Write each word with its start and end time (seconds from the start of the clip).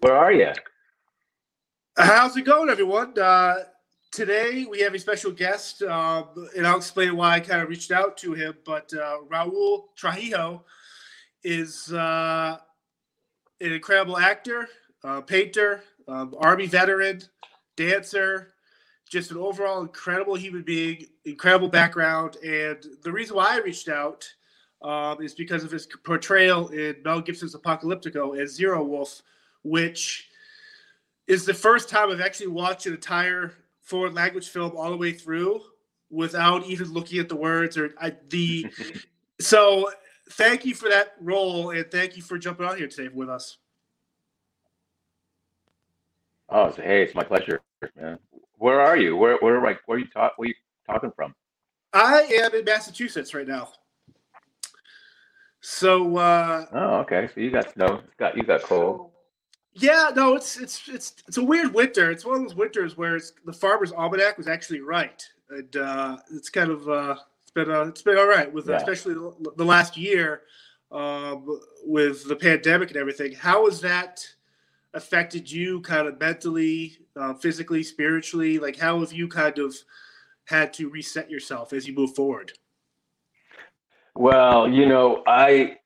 Where 0.00 0.14
are 0.14 0.32
you? 0.32 0.52
How's 1.96 2.36
it 2.36 2.42
going, 2.42 2.70
everyone? 2.70 3.18
Uh, 3.18 3.64
today 4.12 4.64
we 4.70 4.78
have 4.80 4.94
a 4.94 4.98
special 4.98 5.32
guest, 5.32 5.82
um, 5.82 6.28
and 6.56 6.64
I'll 6.64 6.76
explain 6.76 7.16
why 7.16 7.34
I 7.34 7.40
kind 7.40 7.60
of 7.60 7.68
reached 7.68 7.90
out 7.90 8.16
to 8.18 8.32
him. 8.32 8.54
But 8.64 8.94
uh, 8.94 9.22
Raoul 9.28 9.88
Trujillo 9.96 10.64
is 11.42 11.92
uh, 11.92 12.58
an 13.60 13.72
incredible 13.72 14.16
actor, 14.16 14.68
uh, 15.02 15.20
painter, 15.22 15.82
um, 16.06 16.32
army 16.38 16.66
veteran, 16.66 17.22
dancer, 17.76 18.52
just 19.10 19.32
an 19.32 19.36
overall 19.36 19.80
incredible 19.80 20.36
human 20.36 20.62
being, 20.62 21.06
incredible 21.24 21.68
background. 21.68 22.36
And 22.36 22.78
the 23.02 23.10
reason 23.10 23.34
why 23.34 23.56
I 23.56 23.58
reached 23.58 23.88
out 23.88 24.32
um, 24.80 25.20
is 25.20 25.34
because 25.34 25.64
of 25.64 25.72
his 25.72 25.88
portrayal 26.04 26.68
in 26.68 27.02
Mel 27.04 27.20
Gibson's 27.20 27.56
Apocalyptico 27.56 28.40
as 28.40 28.54
Zero 28.54 28.84
Wolf, 28.84 29.22
which 29.62 30.28
is 31.26 31.44
the 31.44 31.54
first 31.54 31.88
time 31.88 32.10
I've 32.10 32.20
actually 32.20 32.48
watched 32.48 32.86
an 32.86 32.94
entire 32.94 33.52
foreign 33.80 34.14
language 34.14 34.48
film 34.48 34.76
all 34.76 34.90
the 34.90 34.96
way 34.96 35.12
through 35.12 35.60
without 36.10 36.64
even 36.66 36.92
looking 36.92 37.18
at 37.18 37.28
the 37.28 37.36
words 37.36 37.76
or 37.76 37.90
I, 38.00 38.14
the. 38.28 38.66
so 39.40 39.90
thank 40.30 40.64
you 40.64 40.74
for 40.74 40.88
that 40.88 41.14
role 41.20 41.70
and 41.70 41.90
thank 41.90 42.16
you 42.16 42.22
for 42.22 42.38
jumping 42.38 42.66
on 42.66 42.76
here 42.76 42.88
today 42.88 43.08
with 43.12 43.28
us. 43.28 43.58
Oh, 46.48 46.70
so, 46.70 46.80
hey, 46.80 47.02
it's 47.02 47.14
my 47.14 47.24
pleasure, 47.24 47.60
man. 47.94 48.18
Where 48.56 48.80
are 48.80 48.96
you? 48.96 49.16
Where, 49.16 49.36
where, 49.38 49.62
like, 49.62 49.80
where 49.86 49.96
are 49.96 50.00
you 50.00 50.06
talk? 50.06 50.32
Where 50.36 50.46
are 50.46 50.48
you 50.48 50.54
talking 50.86 51.12
from? 51.14 51.34
I 51.92 52.22
am 52.22 52.54
in 52.54 52.64
Massachusetts 52.64 53.34
right 53.34 53.46
now. 53.46 53.68
So. 55.60 56.16
uh 56.16 56.66
Oh, 56.72 56.94
okay. 57.00 57.28
So 57.34 57.40
you 57.40 57.50
got 57.50 57.72
snow. 57.72 58.00
Got 58.18 58.36
you 58.36 58.44
got 58.44 58.62
cold. 58.62 59.10
Yeah, 59.74 60.10
no, 60.14 60.34
it's 60.34 60.58
it's 60.58 60.88
it's 60.88 61.14
it's 61.28 61.36
a 61.36 61.44
weird 61.44 61.72
winter. 61.72 62.10
It's 62.10 62.24
one 62.24 62.36
of 62.36 62.42
those 62.42 62.54
winters 62.56 62.96
where 62.96 63.16
it's, 63.16 63.32
the 63.44 63.52
farmer's 63.52 63.92
almanac 63.92 64.36
was 64.36 64.48
actually 64.48 64.80
right, 64.80 65.22
and 65.50 65.76
uh, 65.76 66.16
it's 66.32 66.48
kind 66.48 66.70
of 66.70 66.88
uh, 66.88 67.16
it's 67.42 67.50
been 67.52 67.70
uh, 67.70 67.84
it's 67.84 68.02
been 68.02 68.18
all 68.18 68.26
right 68.26 68.52
with 68.52 68.68
Yeah. 68.68 68.76
especially 68.76 69.14
the, 69.14 69.52
the 69.56 69.64
last 69.64 69.96
year 69.96 70.42
um, 70.90 71.60
with 71.84 72.26
the 72.28 72.36
pandemic 72.36 72.88
and 72.88 72.96
everything. 72.96 73.32
How 73.32 73.66
has 73.66 73.80
that 73.82 74.26
affected 74.94 75.50
you, 75.50 75.80
kind 75.82 76.08
of 76.08 76.18
mentally, 76.18 76.98
uh, 77.14 77.34
physically, 77.34 77.82
spiritually? 77.82 78.58
Like, 78.58 78.76
how 78.76 79.00
have 79.00 79.12
you 79.12 79.28
kind 79.28 79.58
of 79.58 79.76
had 80.46 80.72
to 80.74 80.88
reset 80.88 81.30
yourself 81.30 81.72
as 81.72 81.86
you 81.86 81.94
move 81.94 82.14
forward? 82.14 82.52
Well, 84.14 84.68
you 84.68 84.86
know, 84.86 85.22
I 85.26 85.76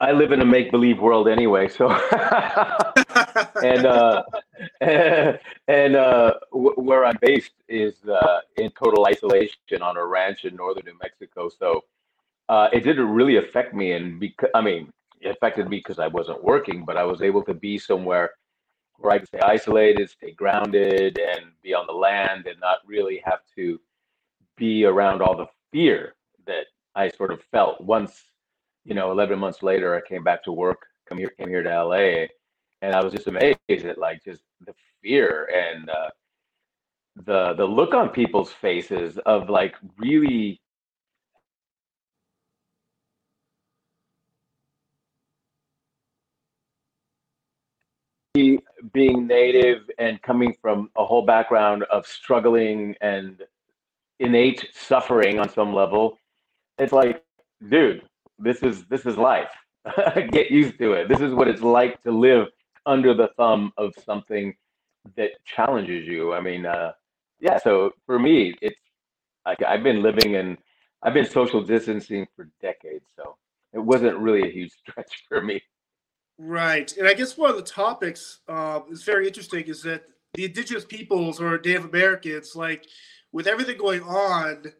I 0.00 0.12
live 0.12 0.32
in 0.32 0.40
a 0.40 0.46
make 0.46 0.70
believe 0.70 0.98
world 0.98 1.28
anyway, 1.28 1.68
so 1.68 1.88
and 3.62 3.86
uh, 3.86 4.22
and 4.80 5.96
uh, 5.96 6.34
w- 6.52 6.74
where 6.76 7.04
I'm 7.04 7.18
based 7.20 7.52
is 7.68 7.94
uh, 8.06 8.40
in 8.56 8.70
total 8.72 9.06
isolation 9.06 9.82
on 9.82 9.96
a 9.96 10.04
ranch 10.06 10.44
in 10.44 10.56
northern 10.56 10.84
New 10.86 10.98
Mexico. 11.02 11.48
So 11.48 11.84
uh, 12.48 12.68
it 12.72 12.80
didn't 12.80 13.08
really 13.08 13.36
affect 13.36 13.74
me, 13.74 13.92
and 13.92 14.20
because 14.20 14.50
I 14.54 14.60
mean, 14.60 14.92
it 15.20 15.30
affected 15.30 15.68
me 15.68 15.78
because 15.78 15.98
I 15.98 16.08
wasn't 16.08 16.42
working, 16.44 16.84
but 16.84 16.96
I 16.96 17.04
was 17.04 17.22
able 17.22 17.42
to 17.44 17.54
be 17.54 17.78
somewhere 17.78 18.32
where 18.98 19.12
I 19.12 19.18
could 19.18 19.28
stay 19.28 19.40
isolated, 19.40 20.10
stay 20.10 20.32
grounded, 20.32 21.18
and 21.18 21.46
be 21.62 21.74
on 21.74 21.86
the 21.86 21.92
land, 21.94 22.46
and 22.46 22.60
not 22.60 22.78
really 22.86 23.22
have 23.24 23.40
to 23.56 23.80
be 24.56 24.84
around 24.84 25.22
all 25.22 25.36
the 25.36 25.46
fear 25.72 26.14
that 26.46 26.66
I 26.94 27.08
sort 27.08 27.32
of 27.32 27.42
felt 27.52 27.80
once 27.80 28.24
you 28.84 28.94
know, 28.94 29.12
11 29.12 29.38
months 29.38 29.62
later, 29.62 29.94
I 29.94 30.06
came 30.08 30.24
back 30.24 30.42
to 30.44 30.52
work, 30.52 30.86
come 31.08 31.18
here, 31.18 31.30
came 31.38 31.48
here 31.48 31.62
to 31.62 31.84
LA, 31.84 32.26
and 32.82 32.94
I 32.94 33.02
was 33.02 33.12
just 33.12 33.26
amazed 33.26 33.58
at 33.68 33.98
like 33.98 34.24
just 34.24 34.42
the 34.66 34.74
fear 35.02 35.48
and 35.54 35.88
uh, 35.90 36.10
the 37.26 37.54
the 37.54 37.64
look 37.64 37.94
on 37.94 38.08
people's 38.10 38.52
faces 38.52 39.18
of 39.26 39.50
like 39.50 39.74
really 39.98 40.60
being 48.92 49.26
native 49.26 49.90
and 49.98 50.22
coming 50.22 50.54
from 50.62 50.88
a 50.96 51.04
whole 51.04 51.22
background 51.26 51.82
of 51.84 52.06
struggling 52.06 52.94
and 53.00 53.42
innate 54.20 54.68
suffering 54.72 55.38
on 55.38 55.48
some 55.48 55.74
level. 55.74 56.16
It's 56.78 56.92
like, 56.92 57.22
dude, 57.68 58.02
this 58.38 58.62
is 58.62 58.84
this 58.86 59.04
is 59.04 59.16
life. 59.16 59.50
Get 60.30 60.50
used 60.50 60.78
to 60.78 60.92
it. 60.92 61.08
This 61.08 61.20
is 61.20 61.34
what 61.34 61.48
it's 61.48 61.62
like 61.62 62.02
to 62.02 62.12
live 62.12 62.48
under 62.86 63.14
the 63.14 63.28
thumb 63.36 63.72
of 63.76 63.92
something 64.04 64.54
that 65.16 65.30
challenges 65.44 66.06
you. 66.06 66.32
I 66.32 66.40
mean, 66.40 66.66
uh, 66.66 66.92
yeah. 67.40 67.58
So 67.58 67.92
for 68.06 68.18
me, 68.18 68.54
it's 68.60 68.78
like 69.46 69.62
I've 69.62 69.82
been 69.82 70.02
living 70.02 70.34
in, 70.34 70.58
I've 71.02 71.14
been 71.14 71.26
social 71.26 71.62
distancing 71.62 72.26
for 72.36 72.48
decades. 72.60 73.06
So 73.16 73.36
it 73.72 73.78
wasn't 73.78 74.18
really 74.18 74.48
a 74.48 74.52
huge 74.52 74.72
stretch 74.88 75.24
for 75.28 75.40
me. 75.40 75.62
Right. 76.38 76.94
And 76.96 77.06
I 77.06 77.14
guess 77.14 77.36
one 77.36 77.50
of 77.50 77.56
the 77.56 77.62
topics 77.62 78.40
uh, 78.48 78.80
is 78.90 79.02
very 79.02 79.26
interesting 79.26 79.64
is 79.66 79.82
that 79.82 80.04
the 80.34 80.44
indigenous 80.44 80.84
peoples 80.84 81.40
or 81.40 81.58
Native 81.58 81.84
Americans, 81.84 82.56
like 82.56 82.86
with 83.32 83.46
everything 83.46 83.76
going 83.76 84.02
on, 84.02 84.72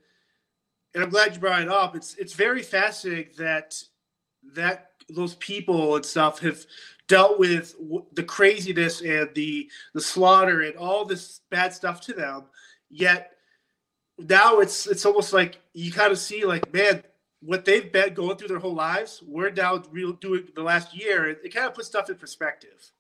and 0.95 1.05
I'm 1.05 1.11
glad 1.11 1.35
you 1.35 1.41
brought 1.41 1.63
it 1.63 1.69
up, 1.69 1.95
it's 1.95 2.15
it's 2.15 2.33
very 2.33 2.63
fascinating 2.63 3.33
that 3.39 3.75
that 4.55 4.91
those 5.09 5.35
people 5.37 5.97
and 5.97 6.05
stuff 6.05 6.41
have 6.41 6.65
dealt 7.11 7.41
with 7.41 7.75
the 8.13 8.23
craziness 8.23 9.03
and 9.03 9.29
the 9.35 9.69
the 9.95 10.01
slaughter 10.01 10.63
and 10.63 10.77
all 10.77 11.05
this 11.05 11.41
bad 11.51 11.75
stuff 11.75 12.01
to 12.01 12.13
them. 12.13 12.45
Yet 12.89 13.33
now 14.17 14.61
it's 14.61 14.87
it's 14.87 15.05
almost 15.05 15.33
like 15.33 15.61
you 15.75 15.91
kind 15.91 16.13
of 16.13 16.19
see 16.19 16.45
like, 16.45 16.73
man, 16.73 17.03
what 17.41 17.65
they've 17.65 17.91
been 17.91 18.15
going 18.15 18.37
through 18.37 18.47
their 18.47 18.61
whole 18.61 18.75
lives, 18.75 19.23
we're 19.27 19.51
now 19.51 19.83
real 19.91 20.13
doing 20.13 20.47
the 20.55 20.63
last 20.63 20.97
year. 20.97 21.29
It, 21.29 21.41
it 21.45 21.55
kind 21.55 21.67
of 21.67 21.75
puts 21.75 21.89
stuff 21.89 22.09
in 22.09 22.17
perspective. 22.17 22.93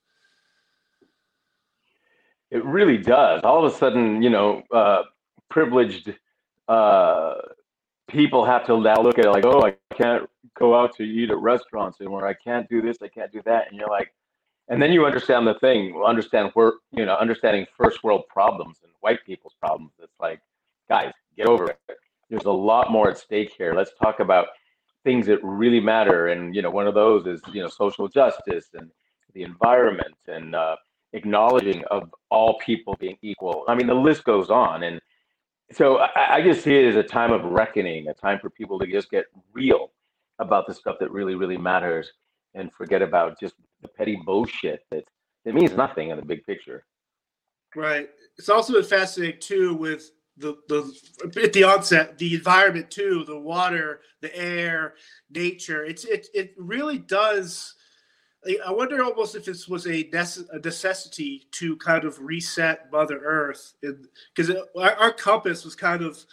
It 2.50 2.64
really 2.64 2.98
does. 2.98 3.42
All 3.44 3.64
of 3.64 3.72
a 3.72 3.76
sudden, 3.76 4.22
you 4.24 4.30
know, 4.30 4.64
uh, 4.72 5.02
privileged 5.50 6.12
uh, 6.66 7.34
people 8.10 8.44
have 8.44 8.66
to 8.66 8.80
now 8.80 9.00
look 9.00 9.18
at 9.18 9.26
it 9.26 9.30
like, 9.30 9.44
oh, 9.46 9.62
I 9.66 9.74
can't 9.94 10.28
go 10.58 10.78
out 10.78 10.94
to 10.96 11.02
eat 11.02 11.30
at 11.30 11.38
restaurants 11.38 12.00
anymore. 12.00 12.26
I 12.26 12.34
can't 12.34 12.68
do 12.68 12.82
this. 12.82 12.98
I 13.02 13.08
can't 13.08 13.32
do 13.32 13.42
that. 13.44 13.68
And 13.70 13.78
you're 13.78 13.88
like, 13.88 14.12
and 14.68 14.80
then 14.80 14.92
you 14.92 15.04
understand 15.04 15.46
the 15.46 15.54
thing, 15.54 16.00
understand 16.06 16.50
where, 16.54 16.74
you 16.92 17.04
know, 17.04 17.16
understanding 17.16 17.66
first 17.76 18.04
world 18.04 18.24
problems 18.28 18.78
and 18.84 18.92
white 19.00 19.24
people's 19.26 19.54
problems. 19.60 19.92
It's 20.00 20.20
like, 20.20 20.40
guys, 20.88 21.12
get 21.36 21.46
over 21.46 21.70
it. 21.70 21.78
There's 22.28 22.44
a 22.44 22.52
lot 22.52 22.92
more 22.92 23.10
at 23.10 23.18
stake 23.18 23.52
here. 23.56 23.74
Let's 23.74 23.92
talk 24.00 24.20
about 24.20 24.46
things 25.02 25.26
that 25.26 25.42
really 25.42 25.80
matter. 25.80 26.28
And, 26.28 26.54
you 26.54 26.62
know, 26.62 26.70
one 26.70 26.86
of 26.86 26.94
those 26.94 27.26
is, 27.26 27.40
you 27.52 27.62
know, 27.62 27.68
social 27.68 28.06
justice 28.06 28.68
and 28.74 28.90
the 29.34 29.42
environment 29.42 30.14
and 30.28 30.54
uh, 30.54 30.76
acknowledging 31.12 31.82
of 31.90 32.14
all 32.30 32.58
people 32.58 32.96
being 33.00 33.16
equal. 33.22 33.64
I 33.66 33.74
mean, 33.74 33.88
the 33.88 33.94
list 33.94 34.24
goes 34.24 34.50
on. 34.50 34.84
And 34.84 35.00
so 35.72 35.98
I, 35.98 36.36
I 36.36 36.42
just 36.42 36.64
see 36.64 36.76
it 36.76 36.88
as 36.88 36.96
a 36.96 37.02
time 37.02 37.32
of 37.32 37.44
reckoning, 37.44 38.08
a 38.08 38.14
time 38.14 38.38
for 38.40 38.50
people 38.50 38.78
to 38.78 38.86
just 38.86 39.10
get 39.10 39.26
real 39.52 39.92
about 40.38 40.66
the 40.66 40.74
stuff 40.74 40.96
that 41.00 41.10
really, 41.10 41.34
really 41.34 41.58
matters 41.58 42.10
and 42.54 42.72
forget 42.72 43.02
about 43.02 43.38
just 43.38 43.54
the 43.82 43.88
petty 43.88 44.16
bullshit 44.24 44.84
that, 44.90 45.04
that 45.44 45.54
means 45.54 45.72
nothing 45.72 46.10
in 46.10 46.16
the 46.16 46.24
big 46.24 46.44
picture. 46.44 46.84
Right. 47.76 48.08
It's 48.36 48.48
also 48.48 48.72
been 48.72 48.84
fascinating 48.84 49.40
too 49.40 49.74
with 49.74 50.10
the 50.36 50.56
the 50.68 51.42
at 51.42 51.52
the 51.52 51.64
onset 51.64 52.18
the 52.18 52.34
environment 52.34 52.90
too, 52.90 53.24
the 53.26 53.38
water, 53.38 54.00
the 54.22 54.34
air, 54.36 54.94
nature. 55.30 55.84
It's 55.84 56.04
it 56.04 56.28
it 56.34 56.54
really 56.56 56.98
does. 56.98 57.74
I 58.66 58.72
wonder 58.72 59.02
almost 59.02 59.34
if 59.34 59.44
this 59.44 59.68
was 59.68 59.86
a, 59.86 60.04
nece- 60.04 60.48
a 60.50 60.58
necessity 60.58 61.46
to 61.52 61.76
kind 61.76 62.04
of 62.04 62.18
reset 62.20 62.90
Mother 62.90 63.20
Earth, 63.22 63.74
because 64.34 64.50
our, 64.76 64.94
our 64.94 65.12
compass 65.12 65.64
was 65.64 65.74
kind 65.74 66.02
of 66.02 66.24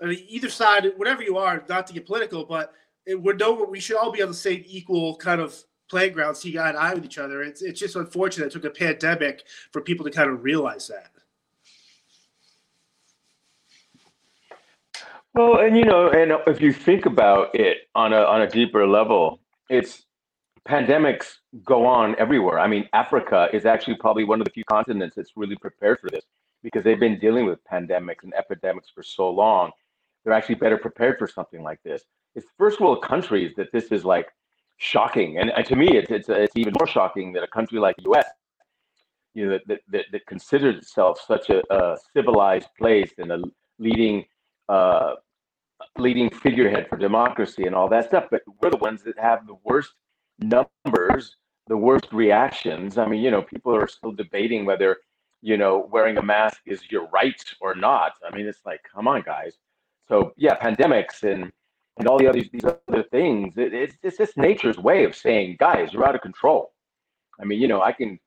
I 0.00 0.06
mean, 0.06 0.24
either 0.28 0.48
side, 0.48 0.86
whatever 0.96 1.22
you 1.22 1.38
are, 1.38 1.64
not 1.68 1.86
to 1.88 1.92
get 1.92 2.06
political, 2.06 2.44
but 2.44 2.72
it, 3.06 3.20
we 3.20 3.32
know 3.34 3.66
we 3.68 3.80
should 3.80 3.96
all 3.96 4.12
be 4.12 4.22
on 4.22 4.28
the 4.28 4.34
same 4.34 4.64
equal 4.66 5.16
kind 5.16 5.40
of 5.40 5.56
playground, 5.90 6.36
see 6.36 6.58
eye 6.58 6.72
to 6.72 6.78
eye 6.78 6.94
with 6.94 7.04
each 7.04 7.18
other. 7.18 7.42
It's 7.42 7.62
it's 7.62 7.80
just 7.80 7.96
unfortunate 7.96 8.46
it 8.46 8.52
took 8.52 8.64
a 8.64 8.70
pandemic 8.70 9.44
for 9.72 9.80
people 9.80 10.04
to 10.04 10.12
kind 10.12 10.30
of 10.30 10.44
realize 10.44 10.88
that. 10.88 11.10
Well, 15.34 15.58
and 15.60 15.76
you 15.76 15.84
know, 15.84 16.10
and 16.10 16.32
if 16.46 16.60
you 16.60 16.72
think 16.72 17.06
about 17.06 17.54
it 17.54 17.88
on 17.94 18.12
a 18.12 18.22
on 18.22 18.42
a 18.42 18.48
deeper 18.48 18.86
level, 18.86 19.40
it's 19.68 20.04
pandemics 20.66 21.36
go 21.64 21.86
on 21.86 22.16
everywhere. 22.18 22.58
I 22.58 22.66
mean, 22.66 22.88
Africa 22.92 23.48
is 23.52 23.66
actually 23.66 23.96
probably 23.96 24.24
one 24.24 24.40
of 24.40 24.44
the 24.44 24.50
few 24.50 24.64
continents 24.64 25.16
that's 25.16 25.32
really 25.36 25.56
prepared 25.56 26.00
for 26.00 26.10
this 26.10 26.24
because 26.62 26.84
they've 26.84 27.00
been 27.00 27.18
dealing 27.18 27.46
with 27.46 27.58
pandemics 27.70 28.22
and 28.24 28.34
epidemics 28.34 28.88
for 28.94 29.02
so 29.02 29.30
long. 29.30 29.70
They're 30.24 30.32
actually 30.32 30.56
better 30.56 30.78
prepared 30.78 31.18
for 31.18 31.26
something 31.28 31.62
like 31.62 31.82
this. 31.82 32.02
It's 32.34 32.46
first 32.58 32.80
world 32.80 33.02
countries 33.02 33.54
that 33.56 33.72
this 33.72 33.86
is 33.86 34.04
like 34.04 34.28
shocking, 34.78 35.38
and, 35.38 35.50
and 35.50 35.64
to 35.66 35.76
me, 35.76 35.96
it's 35.96 36.10
it's 36.10 36.28
it's 36.28 36.56
even 36.56 36.72
more 36.78 36.86
shocking 36.86 37.32
that 37.32 37.42
a 37.42 37.48
country 37.48 37.78
like 37.78 37.96
the 37.96 38.04
U.S. 38.04 38.26
you 39.34 39.48
know, 39.48 39.58
that, 39.66 39.80
that, 39.88 40.04
that 40.12 40.26
considered 40.26 40.76
itself 40.76 41.20
such 41.26 41.50
a, 41.50 41.62
a 41.74 41.96
civilized 42.12 42.68
place 42.78 43.12
and 43.18 43.32
a 43.32 43.42
leading 43.78 44.24
uh, 44.68 45.14
leading 45.96 46.30
figurehead 46.30 46.88
for 46.88 46.96
democracy 46.96 47.64
and 47.64 47.74
all 47.74 47.88
that 47.88 48.06
stuff. 48.06 48.26
But 48.30 48.42
we're 48.60 48.70
the 48.70 48.78
ones 48.78 49.02
that 49.04 49.18
have 49.18 49.46
the 49.46 49.56
worst 49.64 49.92
numbers, 50.38 51.36
the 51.66 51.76
worst 51.76 52.12
reactions. 52.12 52.98
I 52.98 53.06
mean, 53.06 53.22
you 53.22 53.30
know, 53.30 53.42
people 53.42 53.74
are 53.74 53.88
still 53.88 54.12
debating 54.12 54.64
whether, 54.64 54.98
you 55.42 55.56
know, 55.56 55.88
wearing 55.90 56.18
a 56.18 56.22
mask 56.22 56.60
is 56.66 56.90
your 56.90 57.06
right 57.08 57.42
or 57.60 57.74
not. 57.74 58.12
I 58.26 58.34
mean, 58.34 58.46
it's 58.46 58.64
like, 58.64 58.80
come 58.92 59.08
on, 59.08 59.22
guys. 59.22 59.54
So 60.08 60.32
yeah, 60.36 60.56
pandemics 60.58 61.22
and 61.22 61.52
and 61.98 62.08
all 62.08 62.18
the 62.18 62.26
other 62.26 62.40
these 62.40 62.64
other 62.64 63.02
things. 63.02 63.54
It, 63.56 63.74
it's 63.74 63.96
it's 64.02 64.16
just 64.16 64.36
nature's 64.36 64.78
way 64.78 65.04
of 65.04 65.14
saying, 65.14 65.56
guys, 65.58 65.92
you're 65.92 66.06
out 66.06 66.14
of 66.14 66.22
control. 66.22 66.72
I 67.40 67.44
mean, 67.44 67.60
you 67.60 67.68
know, 67.68 67.82
I 67.82 67.92
can 67.92 68.18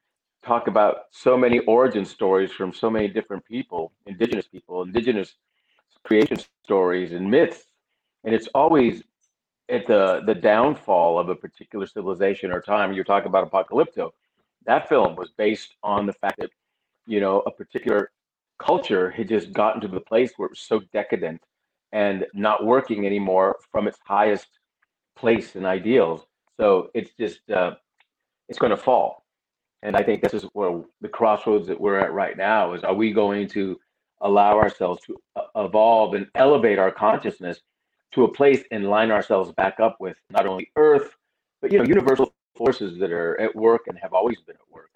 talk 0.44 0.68
about 0.68 1.04
so 1.12 1.38
many 1.38 1.60
origin 1.60 2.06
stories 2.06 2.52
from 2.52 2.74
so 2.74 2.90
many 2.90 3.08
different 3.08 3.46
people, 3.46 3.92
indigenous 4.06 4.48
people, 4.48 4.84
indigenous 4.84 5.36
creation 6.04 6.38
stories 6.64 7.12
and 7.12 7.30
myths, 7.30 7.66
and 8.24 8.34
it's 8.34 8.48
always 8.56 9.04
at 9.72 9.88
the 9.88 10.22
the 10.26 10.36
downfall 10.36 11.18
of 11.18 11.30
a 11.30 11.36
particular 11.36 11.88
civilization 11.88 12.52
or 12.52 12.62
time. 12.62 12.94
You're 12.94 13.06
talking 13.06 13.30
about 13.30 13.50
Apocalypto. 13.50 14.12
That 14.66 14.88
film 14.90 15.16
was 15.16 15.32
based 15.32 15.76
on 15.82 16.06
the 16.06 16.14
fact 16.14 16.40
that 16.40 16.52
you 17.08 17.20
know 17.20 17.40
a 17.48 17.52
particular 17.52 18.12
culture 18.60 19.10
had 19.10 19.30
just 19.30 19.54
gotten 19.54 19.82
to 19.82 19.88
the 19.88 20.02
place 20.02 20.34
where 20.38 20.48
it 20.48 20.52
was 20.52 20.60
so 20.60 20.82
decadent 20.94 21.42
and 21.94 22.26
not 22.34 22.66
working 22.66 23.06
anymore 23.06 23.58
from 23.72 23.88
its 23.88 23.98
highest 24.06 24.48
place 25.18 25.56
and 25.56 25.66
ideals. 25.66 26.26
So 26.60 26.92
it's 26.94 27.12
just 27.20 27.50
uh, 27.50 27.76
it's 28.50 28.60
going 28.60 28.72
to 28.72 28.78
fall. 28.78 29.26
And 29.84 29.96
I 29.96 30.04
think 30.04 30.22
this 30.22 30.36
is 30.36 30.44
where 30.54 30.82
the 31.00 31.08
crossroads 31.08 31.68
that 31.68 31.80
we're 31.80 31.98
at 31.98 32.14
right 32.14 32.38
now 32.38 32.74
is: 32.74 32.84
Are 32.84 32.94
we 32.94 33.14
going 33.14 33.48
to 33.50 33.80
allow 34.20 34.58
ourselves 34.58 35.02
to 35.04 35.18
uh, 35.36 35.66
evolve 35.66 36.14
and 36.14 36.28
elevate 36.36 36.78
our 36.78 36.92
consciousness 36.92 37.60
to 38.14 38.24
a 38.24 38.32
place 38.32 38.64
and 38.72 38.90
line 38.90 39.12
ourselves 39.12 39.52
back 39.54 39.80
up 39.80 39.98
with 40.00 40.18
not 40.30 40.46
only 40.46 40.72
Earth, 40.76 41.16
but 41.62 41.72
you 41.72 41.78
know 41.78 41.86
universal 41.86 42.34
forces 42.56 43.00
that 43.00 43.12
are 43.12 43.40
at 43.40 43.56
work 43.56 43.84
and 43.88 43.98
have 43.98 44.14
always 44.14 44.40
been 44.42 44.56
at 44.56 44.74
work. 44.74 44.90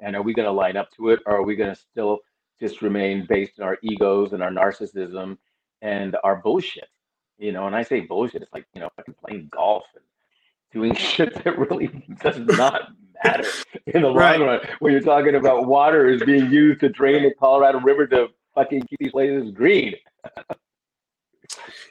And 0.00 0.14
are 0.14 0.22
we 0.22 0.34
going 0.34 0.46
to 0.46 0.52
line 0.52 0.76
up 0.76 0.90
to 0.92 1.10
it, 1.10 1.20
or 1.26 1.36
are 1.36 1.42
we 1.42 1.56
going 1.56 1.74
to 1.74 1.80
still 1.80 2.20
just 2.60 2.82
remain 2.82 3.26
based 3.28 3.58
in 3.58 3.64
our 3.64 3.78
egos 3.82 4.32
and 4.32 4.42
our 4.42 4.50
narcissism 4.50 5.38
and 5.82 6.16
our 6.22 6.36
bullshit? 6.36 6.88
You 7.38 7.52
know, 7.52 7.66
and 7.66 7.74
I 7.74 7.82
say 7.82 8.00
bullshit, 8.00 8.42
it's 8.42 8.52
like 8.52 8.66
you 8.74 8.80
know, 8.80 8.90
fucking 8.96 9.14
playing 9.24 9.48
golf 9.50 9.84
and 9.94 10.04
doing 10.72 10.94
shit 10.96 11.42
that 11.44 11.58
really 11.58 11.88
does 12.20 12.38
not 12.38 12.90
matter 13.24 13.48
in 13.86 14.02
the 14.02 14.12
right. 14.12 14.38
long 14.38 14.48
run. 14.48 14.60
When 14.80 14.92
you're 14.92 15.00
talking 15.00 15.34
about 15.34 15.66
water 15.66 16.08
is 16.08 16.22
being 16.22 16.50
used 16.50 16.80
to 16.80 16.88
drain 16.88 17.22
the 17.22 17.32
Colorado 17.38 17.80
River 17.80 18.06
to 18.08 18.28
fucking 18.54 18.82
keep 18.82 18.98
these 18.98 19.12
places 19.12 19.50
green. 19.52 19.94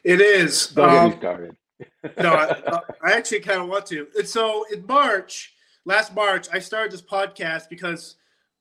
it 0.07 0.21
is. 0.21 0.67
Don't 0.67 0.89
um, 0.89 0.95
get 0.95 1.03
me 1.03 1.11
um, 1.11 1.19
started. 1.19 1.57
no, 2.23 2.33
I, 2.33 2.81
I 3.03 3.11
actually 3.11 3.41
kind 3.41 3.61
of 3.61 3.67
want 3.67 3.85
to. 3.87 4.07
And 4.17 4.27
so 4.27 4.65
in 4.71 4.85
March, 4.85 5.53
last 5.83 6.15
March, 6.15 6.47
I 6.51 6.59
started 6.59 6.93
this 6.93 7.01
podcast 7.01 7.67
because 7.69 8.15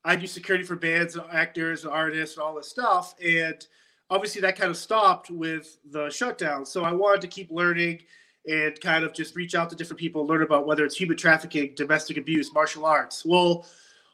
I 0.04 0.16
do 0.16 0.26
security 0.26 0.64
for 0.64 0.74
bands, 0.74 1.16
actors, 1.32 1.84
artists, 1.84 2.36
and 2.36 2.42
all 2.42 2.56
this 2.56 2.68
stuff. 2.68 3.14
And 3.24 3.64
obviously, 4.10 4.40
that 4.40 4.56
kind 4.56 4.72
of 4.72 4.76
stopped 4.76 5.30
with 5.30 5.78
the 5.88 6.10
shutdown. 6.10 6.66
So 6.66 6.82
I 6.82 6.92
wanted 6.92 7.20
to 7.20 7.28
keep 7.28 7.52
learning 7.52 8.00
and 8.48 8.80
kind 8.80 9.04
of 9.04 9.14
just 9.14 9.36
reach 9.36 9.54
out 9.54 9.70
to 9.70 9.76
different 9.76 10.00
people, 10.00 10.26
learn 10.26 10.42
about 10.42 10.66
whether 10.66 10.84
it's 10.84 10.96
human 10.96 11.16
trafficking, 11.16 11.74
domestic 11.76 12.16
abuse, 12.16 12.52
martial 12.52 12.84
arts. 12.84 13.24
Well, 13.24 13.66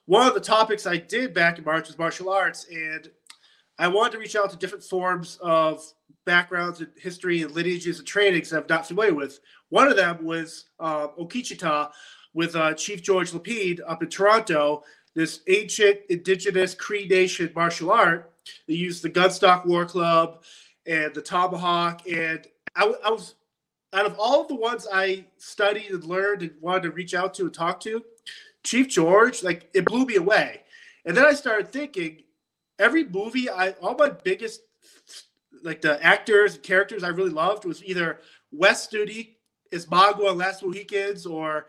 one 0.05 0.27
of 0.27 0.35
the 0.35 0.41
topics 0.41 0.87
I 0.87 0.99
did 0.99 1.33
back 1.33 1.57
in 1.57 1.65
March 1.65 1.87
was 1.87 1.99
martial 1.99 2.29
arts, 2.29 2.67
and 2.71 3.11
I 3.79 3.89
wanted 3.89 4.13
to 4.13 4.19
reach 4.19 4.37
out 4.37 4.51
to 4.51 4.57
different 4.57 4.85
forms 4.85 5.39
of 5.41 5.83
backgrounds 6.25 6.81
and 6.81 6.91
history 6.97 7.43
and 7.43 7.53
lineages 7.53 7.99
and 7.99 8.07
trainings 8.07 8.53
I'm 8.53 8.65
not 8.69 8.87
familiar 8.87 9.15
with. 9.15 9.41
One 9.69 9.89
of 9.89 9.97
them 9.97 10.25
was 10.25 10.67
uh, 10.79 11.09
Okichitaw 11.19 11.91
with 12.35 12.57
uh, 12.57 12.75
Chief 12.75 13.03
George 13.03 13.33
Lépine 13.33 13.81
up 13.87 14.03
in 14.03 14.09
Toronto, 14.09 14.85
this 15.15 15.41
ancient 15.49 15.99
indigenous 16.09 16.75
Cree 16.75 17.07
Nation 17.07 17.51
martial 17.55 17.91
art. 17.91 18.33
They 18.67 18.75
used 18.75 19.03
the 19.03 19.11
Gunstock 19.11 19.67
War 19.67 19.85
Club 19.85 20.43
and 20.87 21.15
the 21.15 21.23
tomahawk. 21.23 22.03
And 22.09 22.47
I, 22.75 22.93
I 23.05 23.11
was, 23.11 23.35
out 23.93 24.07
of 24.07 24.17
all 24.19 24.41
of 24.41 24.49
the 24.49 24.55
ones 24.55 24.87
I 24.93 25.27
studied 25.37 25.91
and 25.91 26.05
learned 26.05 26.43
and 26.43 26.53
wanted 26.61 26.85
to 26.85 26.91
reach 26.93 27.15
out 27.15 27.35
to 27.35 27.43
and 27.43 27.55
talk 27.55 27.81
to, 27.81 28.03
Chief 28.65 28.89
George, 28.89 29.43
like 29.43 29.69
it 29.75 29.85
blew 29.85 30.07
me 30.07 30.17
away. 30.17 30.63
And 31.05 31.17
then 31.17 31.27
I 31.27 31.33
started 31.35 31.73
thinking, 31.73 32.23
every 32.79 33.05
movie 33.05 33.51
I 33.51 33.71
all 33.83 33.95
my 33.95 34.11
biggest 34.11 34.63
like 35.63 35.81
the 35.81 36.03
actors 36.03 36.55
and 36.55 36.63
characters 36.63 37.03
I 37.03 37.09
really 37.09 37.31
loved 37.31 37.65
was 37.65 37.85
either 37.85 38.21
Wes 38.51 38.87
Studi 38.87 39.37
is 39.71 39.87
Magua 39.87 40.31
and 40.31 40.39
Last 40.39 40.63
Mohicans 40.63 41.27
or 41.27 41.67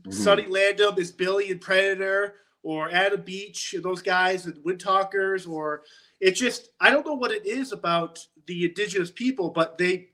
mm-hmm. 0.00 0.12
Sonny 0.12 0.44
Landham 0.44 0.98
is 0.98 1.12
Billy 1.12 1.50
and 1.50 1.60
Predator 1.60 2.34
or 2.62 2.90
Adam 2.90 3.22
Beach 3.22 3.74
and 3.74 3.82
those 3.82 4.02
guys 4.02 4.46
and 4.46 4.56
Windtalkers 4.56 5.48
or 5.48 5.82
it 6.20 6.32
just 6.32 6.70
I 6.80 6.90
don't 6.90 7.06
know 7.06 7.14
what 7.14 7.32
it 7.32 7.46
is 7.46 7.72
about 7.72 8.18
the 8.46 8.64
indigenous 8.64 9.10
people, 9.10 9.50
but 9.50 9.78
they 9.78 10.08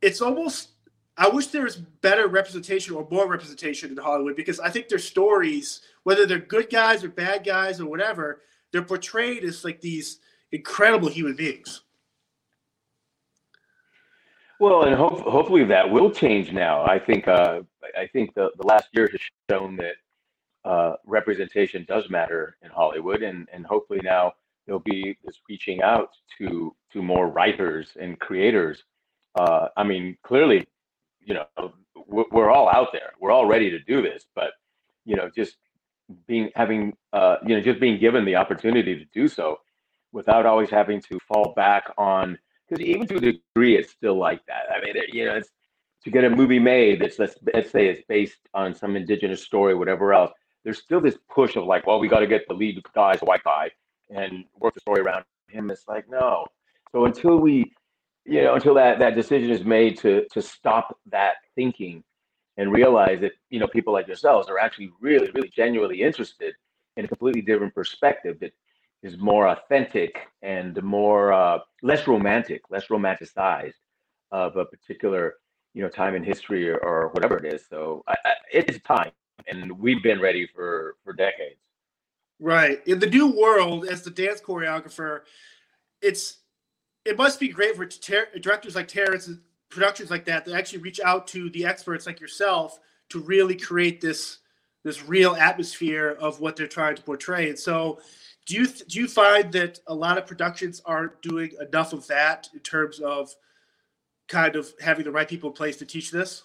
it's 0.00 0.20
almost 0.20 0.70
I 1.16 1.28
wish 1.28 1.48
there 1.48 1.64
was 1.64 1.76
better 1.76 2.26
representation 2.26 2.94
or 2.94 3.06
more 3.10 3.28
representation 3.28 3.90
in 3.90 3.96
Hollywood 3.98 4.34
because 4.34 4.58
I 4.60 4.70
think 4.70 4.88
their 4.88 4.98
stories, 4.98 5.82
whether 6.04 6.24
they're 6.24 6.38
good 6.38 6.70
guys 6.70 7.04
or 7.04 7.10
bad 7.10 7.44
guys 7.44 7.80
or 7.80 7.86
whatever, 7.86 8.40
they're 8.72 8.82
portrayed 8.82 9.44
as 9.44 9.64
like 9.64 9.80
these 9.80 10.18
incredible 10.52 11.08
human 11.08 11.34
beings. 11.34 11.82
Well, 14.62 14.84
and 14.84 14.94
hope, 14.94 15.18
hopefully 15.22 15.64
that 15.64 15.90
will 15.90 16.08
change 16.12 16.52
now. 16.52 16.84
I 16.84 16.96
think 16.96 17.26
uh, 17.26 17.62
I 17.98 18.06
think 18.06 18.32
the, 18.34 18.52
the 18.56 18.64
last 18.64 18.90
year 18.92 19.08
has 19.10 19.20
shown 19.50 19.76
that 19.78 19.94
uh, 20.64 20.94
representation 21.04 21.84
does 21.88 22.08
matter 22.08 22.56
in 22.62 22.70
Hollywood, 22.70 23.24
and 23.24 23.48
and 23.52 23.66
hopefully 23.66 23.98
now 24.04 24.34
there'll 24.64 24.78
be 24.78 25.18
this 25.24 25.40
reaching 25.48 25.82
out 25.82 26.10
to 26.38 26.76
to 26.92 27.02
more 27.02 27.26
writers 27.26 27.88
and 28.00 28.20
creators. 28.20 28.84
Uh, 29.34 29.66
I 29.76 29.82
mean, 29.82 30.16
clearly, 30.22 30.64
you 31.20 31.34
know, 31.34 31.72
we're, 32.06 32.26
we're 32.30 32.50
all 32.52 32.68
out 32.68 32.90
there. 32.92 33.14
We're 33.18 33.32
all 33.32 33.46
ready 33.46 33.68
to 33.68 33.80
do 33.80 34.00
this, 34.00 34.26
but 34.36 34.52
you 35.04 35.16
know, 35.16 35.28
just 35.34 35.56
being 36.28 36.50
having 36.54 36.96
uh, 37.12 37.38
you 37.44 37.56
know 37.56 37.60
just 37.60 37.80
being 37.80 37.98
given 37.98 38.24
the 38.24 38.36
opportunity 38.36 38.96
to 38.96 39.06
do 39.06 39.26
so 39.26 39.58
without 40.12 40.46
always 40.46 40.70
having 40.70 41.00
to 41.00 41.18
fall 41.26 41.52
back 41.56 41.92
on 41.98 42.38
because 42.72 42.84
even 42.84 43.06
to 43.06 43.16
a 43.16 43.20
degree 43.20 43.76
it's 43.76 43.90
still 43.90 44.16
like 44.16 44.44
that. 44.46 44.64
I 44.74 44.80
mean 44.80 44.94
you 45.12 45.26
know 45.26 45.36
it's 45.36 45.50
to 46.04 46.10
get 46.10 46.24
a 46.24 46.30
movie 46.30 46.58
made 46.58 47.00
that's 47.00 47.18
let's, 47.18 47.36
let's 47.54 47.70
say 47.70 47.86
it's 47.86 48.02
based 48.08 48.40
on 48.54 48.74
some 48.74 48.96
indigenous 48.96 49.42
story 49.42 49.74
whatever 49.74 50.12
else 50.12 50.32
there's 50.64 50.78
still 50.78 51.00
this 51.00 51.16
push 51.30 51.56
of 51.56 51.64
like 51.64 51.86
well 51.86 52.00
we 52.00 52.08
got 52.08 52.20
to 52.20 52.26
get 52.26 52.42
the 52.48 52.54
lead 52.54 52.82
guy 52.94 53.16
white 53.22 53.44
guy 53.44 53.70
and 54.10 54.44
work 54.58 54.74
the 54.74 54.80
story 54.80 55.00
around 55.00 55.24
him. 55.48 55.70
It's 55.70 55.86
like 55.88 56.08
no. 56.08 56.46
So 56.92 57.04
until 57.04 57.36
we 57.38 57.72
you 58.24 58.42
know 58.42 58.54
until 58.54 58.74
that 58.74 58.98
that 58.98 59.14
decision 59.14 59.50
is 59.50 59.64
made 59.64 59.98
to 59.98 60.26
to 60.32 60.42
stop 60.42 60.96
that 61.10 61.34
thinking 61.54 62.02
and 62.56 62.72
realize 62.72 63.20
that 63.20 63.32
you 63.50 63.58
know 63.58 63.66
people 63.66 63.92
like 63.92 64.06
yourselves 64.06 64.48
are 64.48 64.58
actually 64.58 64.90
really 65.00 65.30
really 65.34 65.50
genuinely 65.54 66.02
interested 66.02 66.54
in 66.96 67.04
a 67.04 67.08
completely 67.08 67.40
different 67.42 67.74
perspective 67.74 68.38
that 68.40 68.52
is 69.02 69.18
more 69.18 69.48
authentic 69.48 70.16
and 70.42 70.80
more 70.82 71.32
uh, 71.32 71.58
less 71.82 72.06
romantic 72.06 72.62
less 72.70 72.86
romanticized 72.86 73.74
of 74.30 74.56
a 74.56 74.64
particular 74.64 75.34
you 75.74 75.82
know 75.82 75.88
time 75.88 76.14
in 76.14 76.22
history 76.22 76.70
or, 76.70 76.78
or 76.78 77.08
whatever 77.08 77.36
it 77.36 77.52
is. 77.52 77.64
So 77.68 78.02
I, 78.06 78.14
I, 78.24 78.32
it's 78.52 78.78
time 78.86 79.10
and 79.48 79.72
we've 79.78 80.02
been 80.02 80.20
ready 80.20 80.48
for 80.54 80.96
for 81.04 81.12
decades. 81.12 81.60
Right. 82.38 82.86
In 82.86 82.98
the 82.98 83.06
new 83.06 83.38
world 83.38 83.86
as 83.86 84.02
the 84.02 84.10
dance 84.10 84.40
choreographer 84.40 85.20
it's 86.00 86.38
it 87.04 87.16
must 87.16 87.40
be 87.40 87.48
great 87.48 87.76
for 87.76 87.86
ter- 87.86 88.28
directors 88.40 88.74
like 88.76 88.88
terrence 88.88 89.30
productions 89.70 90.10
like 90.10 90.24
that 90.26 90.44
that 90.44 90.54
actually 90.54 90.80
reach 90.80 91.00
out 91.00 91.26
to 91.28 91.48
the 91.50 91.64
experts 91.64 92.06
like 92.06 92.20
yourself 92.20 92.78
to 93.08 93.20
really 93.20 93.56
create 93.56 94.00
this 94.00 94.38
this 94.84 95.04
real 95.06 95.34
atmosphere 95.34 96.16
of 96.20 96.40
what 96.40 96.56
they're 96.56 96.66
trying 96.66 96.96
to 96.96 97.02
portray. 97.02 97.48
And 97.48 97.58
so, 97.58 98.00
do 98.46 98.56
you 98.56 98.66
do 98.66 98.98
you 98.98 99.08
find 99.08 99.52
that 99.52 99.78
a 99.86 99.94
lot 99.94 100.18
of 100.18 100.26
productions 100.26 100.82
aren't 100.84 101.20
doing 101.22 101.52
enough 101.60 101.92
of 101.92 102.06
that 102.08 102.48
in 102.52 102.60
terms 102.60 102.98
of 103.00 103.34
kind 104.28 104.56
of 104.56 104.72
having 104.80 105.04
the 105.04 105.10
right 105.10 105.28
people 105.28 105.50
in 105.50 105.54
place 105.54 105.76
to 105.76 105.86
teach 105.86 106.10
this? 106.10 106.42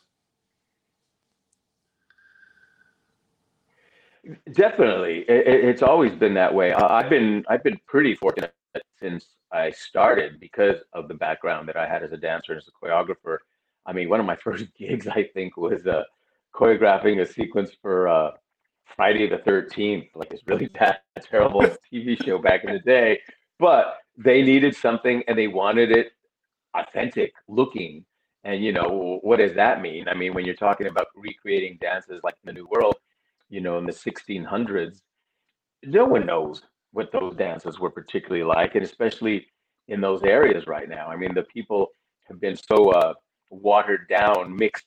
Definitely, 4.51 5.19
it, 5.29 5.47
it's 5.47 5.81
always 5.81 6.13
been 6.13 6.33
that 6.33 6.53
way. 6.53 6.73
I've 6.73 7.09
been 7.09 7.43
I've 7.49 7.63
been 7.63 7.79
pretty 7.87 8.13
fortunate 8.15 8.53
since 8.99 9.25
I 9.51 9.71
started 9.71 10.39
because 10.39 10.77
of 10.93 11.07
the 11.07 11.13
background 11.13 11.67
that 11.69 11.77
I 11.77 11.87
had 11.87 12.03
as 12.03 12.11
a 12.11 12.17
dancer 12.17 12.51
and 12.51 12.61
as 12.61 12.67
a 12.67 12.85
choreographer. 12.85 13.37
I 13.85 13.93
mean, 13.93 14.09
one 14.09 14.19
of 14.19 14.25
my 14.25 14.35
first 14.43 14.65
gigs, 14.77 15.07
I 15.07 15.29
think, 15.33 15.57
was 15.57 15.87
uh, 15.87 16.03
choreographing 16.53 17.21
a 17.21 17.25
sequence 17.25 17.71
for 17.81 18.07
uh, 18.07 18.31
Friday 18.95 19.29
the 19.29 19.37
13th, 19.37 20.09
like 20.15 20.29
this 20.29 20.41
really 20.45 20.67
bad, 20.79 20.99
terrible 21.21 21.61
TV 21.93 22.23
show 22.23 22.37
back 22.37 22.63
in 22.63 22.73
the 22.73 22.79
day. 22.79 23.19
But 23.59 23.97
they 24.17 24.41
needed 24.41 24.75
something 24.75 25.23
and 25.27 25.37
they 25.37 25.47
wanted 25.47 25.91
it 25.91 26.11
authentic 26.75 27.33
looking. 27.47 28.05
And, 28.43 28.63
you 28.63 28.71
know, 28.71 29.19
what 29.23 29.37
does 29.37 29.53
that 29.55 29.81
mean? 29.81 30.07
I 30.07 30.13
mean, 30.13 30.33
when 30.33 30.45
you're 30.45 30.55
talking 30.55 30.87
about 30.87 31.07
recreating 31.15 31.77
dances 31.81 32.21
like 32.23 32.35
the 32.43 32.53
New 32.53 32.67
World, 32.71 32.95
you 33.49 33.61
know, 33.61 33.77
in 33.77 33.85
the 33.85 33.91
1600s, 33.91 35.01
no 35.83 36.05
one 36.05 36.25
knows 36.25 36.61
what 36.91 37.11
those 37.11 37.35
dances 37.35 37.79
were 37.79 37.89
particularly 37.89 38.43
like, 38.43 38.75
and 38.75 38.83
especially 38.83 39.47
in 39.87 40.01
those 40.01 40.23
areas 40.23 40.67
right 40.67 40.89
now. 40.89 41.07
I 41.07 41.15
mean, 41.15 41.33
the 41.33 41.43
people 41.43 41.89
have 42.27 42.39
been 42.39 42.55
so 42.55 42.91
uh, 42.91 43.13
watered 43.49 44.07
down, 44.09 44.55
mixed 44.55 44.85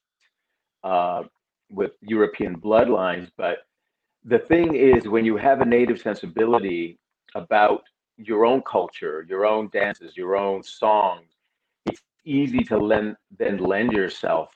uh, 0.83 1.25
with 1.71 1.93
European 2.01 2.61
bloodlines. 2.61 3.31
But 3.37 3.59
the 4.25 4.39
thing 4.39 4.75
is, 4.75 5.09
when 5.09 5.25
you 5.25 5.37
have 5.37 5.61
a 5.61 5.65
native 5.65 6.01
sensibility 6.01 6.99
about 7.35 7.83
your 8.17 8.45
own 8.45 8.63
culture, 8.63 9.25
your 9.29 9.47
own 9.47 9.69
dances, 9.73 10.17
your 10.17 10.37
own 10.37 10.63
songs, 10.63 11.27
it's 11.87 12.03
easy 12.25 12.63
to 12.65 12.77
lend, 12.77 13.17
then 13.39 13.59
lend 13.59 13.93
yourself 13.93 14.51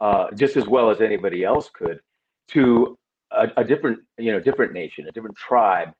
uh, 0.00 0.30
just 0.34 0.56
as 0.56 0.66
well 0.66 0.90
as 0.90 1.00
anybody 1.00 1.44
else 1.44 1.70
could 1.72 2.00
to 2.48 2.98
a, 3.30 3.48
a, 3.56 3.64
different, 3.64 4.00
you 4.18 4.32
know, 4.32 4.40
different 4.40 4.72
nation, 4.72 5.06
a 5.08 5.12
different 5.12 5.36
tribe, 5.36 5.92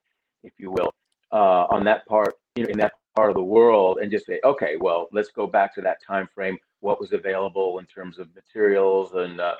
if 0.42 0.52
you 0.58 0.70
will, 0.70 0.92
uh, 1.32 1.66
on 1.70 1.84
that 1.84 2.04
part, 2.06 2.34
you 2.56 2.64
know, 2.64 2.68
in 2.70 2.78
that 2.78 2.92
part 3.16 3.30
of 3.30 3.36
the 3.36 3.42
world, 3.42 3.98
and 4.02 4.10
just 4.10 4.26
say, 4.26 4.40
okay, 4.44 4.76
well, 4.78 5.08
let's 5.12 5.30
go 5.30 5.46
back 5.46 5.74
to 5.74 5.80
that 5.80 5.98
time 6.06 6.28
frame. 6.34 6.58
What 6.80 7.00
was 7.00 7.12
available 7.12 7.78
in 7.78 7.86
terms 7.86 8.18
of 8.18 8.28
materials 8.34 9.14
and, 9.14 9.40
uh, 9.40 9.54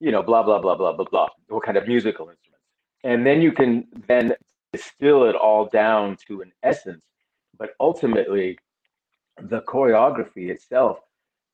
you 0.00 0.10
know, 0.10 0.22
blah 0.22 0.42
blah 0.42 0.58
blah 0.58 0.74
blah 0.74 0.92
blah 0.92 1.06
blah. 1.10 1.28
What 1.48 1.62
kind 1.62 1.78
of 1.78 1.86
musical 1.86 2.28
instruments, 2.28 2.61
and 3.04 3.26
then 3.26 3.42
you 3.42 3.52
can 3.52 3.86
then 4.08 4.34
distill 4.72 5.24
it 5.24 5.34
all 5.34 5.66
down 5.66 6.16
to 6.28 6.40
an 6.40 6.52
essence. 6.62 7.02
But 7.58 7.70
ultimately, 7.80 8.58
the 9.40 9.62
choreography 9.62 10.48
itself 10.50 10.98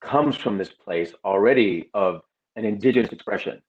comes 0.00 0.36
from 0.36 0.58
this 0.58 0.70
place 0.70 1.12
already 1.24 1.90
of 1.94 2.22
an 2.56 2.64
indigenous 2.64 3.12
expression. 3.12 3.60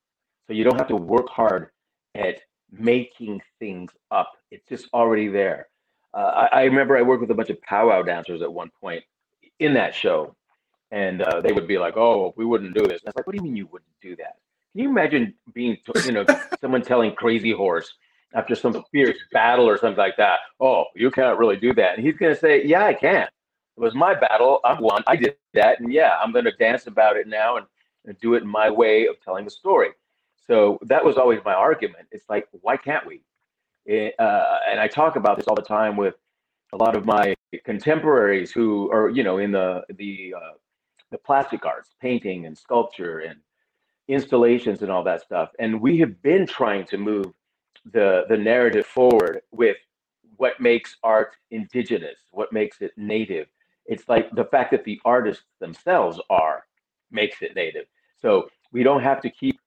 So 0.48 0.54
you 0.54 0.64
don't 0.64 0.78
have 0.78 0.88
to 0.88 0.96
work 0.96 1.30
hard 1.30 1.70
at 2.16 2.40
making 2.72 3.42
things 3.60 3.92
up. 4.12 4.32
It's 4.52 4.68
just 4.68 4.88
already 4.94 5.28
there. 5.28 5.68
Uh, 6.14 6.48
I, 6.52 6.62
I, 6.62 6.64
remember 6.64 6.98
I 6.98 7.04
worked 7.04 7.22
with 7.22 7.32
a 7.32 7.36
bunch 7.36 7.50
of 7.50 7.62
powwow 7.62 8.02
dancers 8.02 8.42
at 8.42 8.52
one 8.52 8.72
point 8.82 9.04
in 9.60 9.74
that 9.76 9.94
show, 9.94 10.36
and 10.92 11.22
uh, 11.22 11.42
they 11.42 11.52
would 11.52 11.68
be 11.68 11.78
like, 11.78 11.98
"Oh, 11.98 12.34
we 12.36 12.46
wouldn't 12.46 12.74
do 12.74 12.82
this." 12.82 13.02
And 13.02 13.08
I 13.08 13.10
was 13.10 13.16
like, 13.18 13.28
"What 13.28 13.36
do 13.36 13.38
you 13.38 13.44
mean 13.44 13.56
you 13.56 13.68
wouldn't 13.68 13.92
do 14.02 14.16
that?" 14.16 14.38
Can 14.74 14.84
you 14.84 14.90
imagine 14.90 15.34
being, 15.54 15.78
you 16.06 16.12
know, 16.12 16.26
someone 16.62 16.82
telling 16.82 17.14
Crazy 17.16 17.52
Horse 17.52 17.92
after 18.34 18.54
some 18.56 18.84
fierce 18.92 19.18
battle 19.32 19.68
or 19.68 19.78
something 19.78 19.98
like 19.98 20.18
that? 20.18 20.40
Oh, 20.60 20.86
you 20.96 21.10
can't 21.10 21.40
really 21.40 21.58
do 21.58 21.74
that, 21.74 21.96
and 21.96 22.06
he's 22.06 22.18
going 22.18 22.34
to 22.34 22.40
say, 22.40 22.64
"Yeah, 22.66 22.86
I 22.86 22.94
can. 22.94 23.24
It 23.24 23.82
was 23.82 23.96
my 23.96 24.14
battle. 24.14 24.60
I 24.64 24.80
won. 24.80 25.04
I 25.08 25.16
did 25.16 25.36
that, 25.54 25.80
and 25.80 25.92
yeah, 25.92 26.20
I'm 26.22 26.32
going 26.32 26.46
to 26.46 26.52
dance 26.52 26.86
about 26.88 27.18
it 27.18 27.28
now 27.28 27.58
and, 27.58 27.66
and 28.06 28.20
do 28.20 28.36
it 28.36 28.44
in 28.44 28.50
my 28.50 28.70
way 28.70 29.08
of 29.08 29.20
telling 29.22 29.46
the 29.46 29.52
story." 29.52 29.90
So 30.46 30.80
that 30.84 31.04
was 31.04 31.18
always 31.18 31.40
my 31.46 31.54
argument. 31.54 32.08
It's 32.12 32.28
like, 32.30 32.48
why 32.62 32.78
can't 32.78 33.06
we? 33.06 33.22
It, 33.86 34.20
uh, 34.20 34.58
and 34.70 34.80
I 34.80 34.88
talk 34.88 35.16
about 35.16 35.38
this 35.38 35.48
all 35.48 35.56
the 35.56 35.62
time 35.62 35.96
with 35.96 36.16
a 36.74 36.78
lot 36.78 36.96
of 36.96 37.06
my 37.06 37.36
contemporaries 37.66 38.52
who 38.52 38.92
are, 38.92 39.10
you 39.10 39.24
know, 39.24 39.40
in 39.40 39.52
the 39.52 39.84
the 39.98 40.36
uh, 40.38 40.54
the 41.12 41.18
plastic 41.18 41.66
arts, 41.66 41.96
painting 42.00 42.46
and 42.46 42.56
sculpture 42.56 43.20
and 43.20 43.40
installations 44.10 44.82
and 44.82 44.92
all 44.92 45.04
that 45.04 45.22
stuff. 45.22 45.50
And 45.60 45.80
we 45.80 46.00
have 46.00 46.22
been 46.22 46.46
trying 46.46 46.86
to 46.88 46.98
move 46.98 47.28
the 47.94 48.26
the 48.28 48.38
narrative 48.38 48.86
forward 48.86 49.42
with 49.52 49.78
what 50.38 50.60
makes 50.60 50.98
art 51.04 51.36
indigenous, 51.52 52.18
what 52.32 52.52
makes 52.52 52.82
it 52.82 52.92
native. 52.98 53.48
It's 53.86 54.08
like 54.08 54.30
the 54.32 54.46
fact 54.46 54.72
that 54.72 54.84
the 54.84 55.00
artists 55.06 55.46
themselves 55.60 56.20
are 56.30 56.66
makes 57.12 57.42
it 57.42 57.56
native. 57.56 57.86
So 58.22 58.50
we 58.72 58.84
don't 58.84 59.02
have 59.02 59.22
to 59.22 59.30
keep 59.30 59.60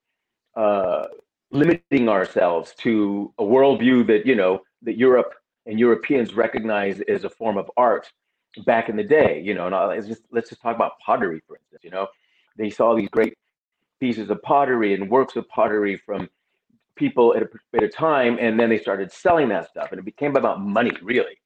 uh, 0.55 1.05
limiting 1.51 2.09
ourselves 2.09 2.73
to 2.79 3.33
a 3.39 3.43
worldview 3.43 4.05
that 4.07 4.25
you 4.25 4.35
know 4.35 4.61
that 4.81 4.97
Europe 4.97 5.33
and 5.65 5.79
Europeans 5.79 6.33
recognize 6.33 6.99
as 7.01 7.23
a 7.23 7.29
form 7.29 7.57
of 7.57 7.71
art 7.77 8.11
back 8.65 8.89
in 8.89 8.95
the 8.95 9.03
day. 9.03 9.41
You 9.41 9.53
know, 9.53 9.67
and 9.67 9.75
let's 9.89 10.07
just 10.07 10.23
let's 10.31 10.49
just 10.49 10.61
talk 10.61 10.75
about 10.75 10.99
pottery, 10.99 11.41
for 11.47 11.55
instance. 11.57 11.83
You 11.83 11.91
know, 11.91 12.07
they 12.57 12.69
saw 12.69 12.95
these 12.95 13.09
great 13.09 13.35
pieces 14.03 14.29
of 14.29 14.41
pottery 14.41 14.93
and 14.93 15.09
works 15.09 15.37
of 15.37 15.47
pottery 15.47 15.95
from 15.95 16.29
people 16.97 17.33
at 17.35 17.41
a, 17.41 17.49
at 17.77 17.83
a 17.83 17.87
time, 17.87 18.37
and 18.37 18.59
then 18.59 18.69
they 18.69 18.77
started 18.77 19.09
selling 19.09 19.47
that 19.47 19.69
stuff, 19.69 19.87
and 19.91 19.99
it 19.99 20.03
became 20.03 20.35
about 20.35 20.61
money, 20.61 20.91
really. 21.01 21.37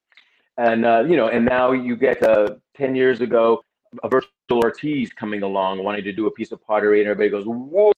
And 0.58 0.84
uh, 0.84 1.04
you 1.08 1.16
know, 1.16 1.28
and 1.28 1.46
now 1.46 1.72
you 1.72 1.96
get 1.96 2.24
uh, 2.24 2.56
ten 2.76 2.96
years 2.96 3.22
ago 3.22 3.64
a 4.04 4.10
Virgil 4.10 4.30
Ortiz 4.52 5.14
coming 5.14 5.44
along 5.44 5.84
wanting 5.84 6.04
to 6.04 6.12
do 6.12 6.26
a 6.26 6.32
piece 6.32 6.52
of 6.52 6.60
pottery, 6.66 7.00
and 7.00 7.08
everybody 7.08 7.30
goes, 7.30 7.46
"Whoa, 7.46 7.92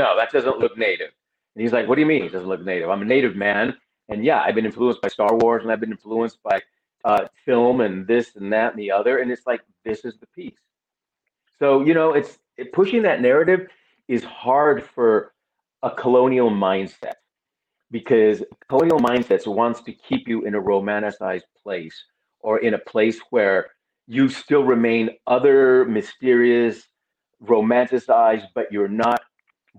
no, 0.00 0.16
that 0.16 0.32
doesn't 0.32 0.58
look 0.58 0.76
native." 0.76 1.12
And 1.54 1.62
he's 1.62 1.72
like, 1.72 1.86
"What 1.86 1.94
do 1.94 2.00
you 2.00 2.06
mean 2.06 2.24
it 2.24 2.32
doesn't 2.32 2.48
look 2.48 2.64
native? 2.64 2.90
I'm 2.90 3.02
a 3.02 3.04
native 3.16 3.36
man, 3.36 3.76
and 4.08 4.24
yeah, 4.24 4.42
I've 4.42 4.56
been 4.56 4.66
influenced 4.66 5.00
by 5.00 5.08
Star 5.08 5.36
Wars, 5.36 5.62
and 5.62 5.70
I've 5.70 5.80
been 5.84 5.92
influenced 5.92 6.42
by 6.42 6.60
uh, 7.04 7.28
film 7.44 7.80
and 7.80 8.08
this 8.08 8.34
and 8.34 8.52
that 8.52 8.72
and 8.72 8.80
the 8.80 8.90
other, 8.90 9.18
and 9.18 9.30
it's 9.30 9.46
like 9.46 9.60
this 9.84 10.04
is 10.04 10.18
the 10.18 10.26
piece." 10.34 10.58
So 11.60 11.82
you 11.82 11.94
know, 11.94 12.12
it's 12.12 12.40
it, 12.56 12.72
pushing 12.72 13.02
that 13.02 13.20
narrative 13.20 13.68
is 14.08 14.24
hard 14.24 14.84
for 14.84 15.32
a 15.82 15.90
colonial 15.90 16.50
mindset 16.50 17.14
because 17.90 18.42
colonial 18.68 18.98
mindsets 18.98 19.46
wants 19.46 19.82
to 19.82 19.92
keep 19.92 20.28
you 20.28 20.42
in 20.44 20.54
a 20.54 20.60
romanticized 20.60 21.42
place 21.62 22.04
or 22.40 22.58
in 22.58 22.74
a 22.74 22.78
place 22.78 23.18
where 23.30 23.66
you 24.06 24.28
still 24.28 24.64
remain 24.64 25.10
other 25.26 25.84
mysterious 25.84 26.84
romanticized 27.44 28.46
but 28.54 28.70
you're 28.72 28.88
not 28.88 29.20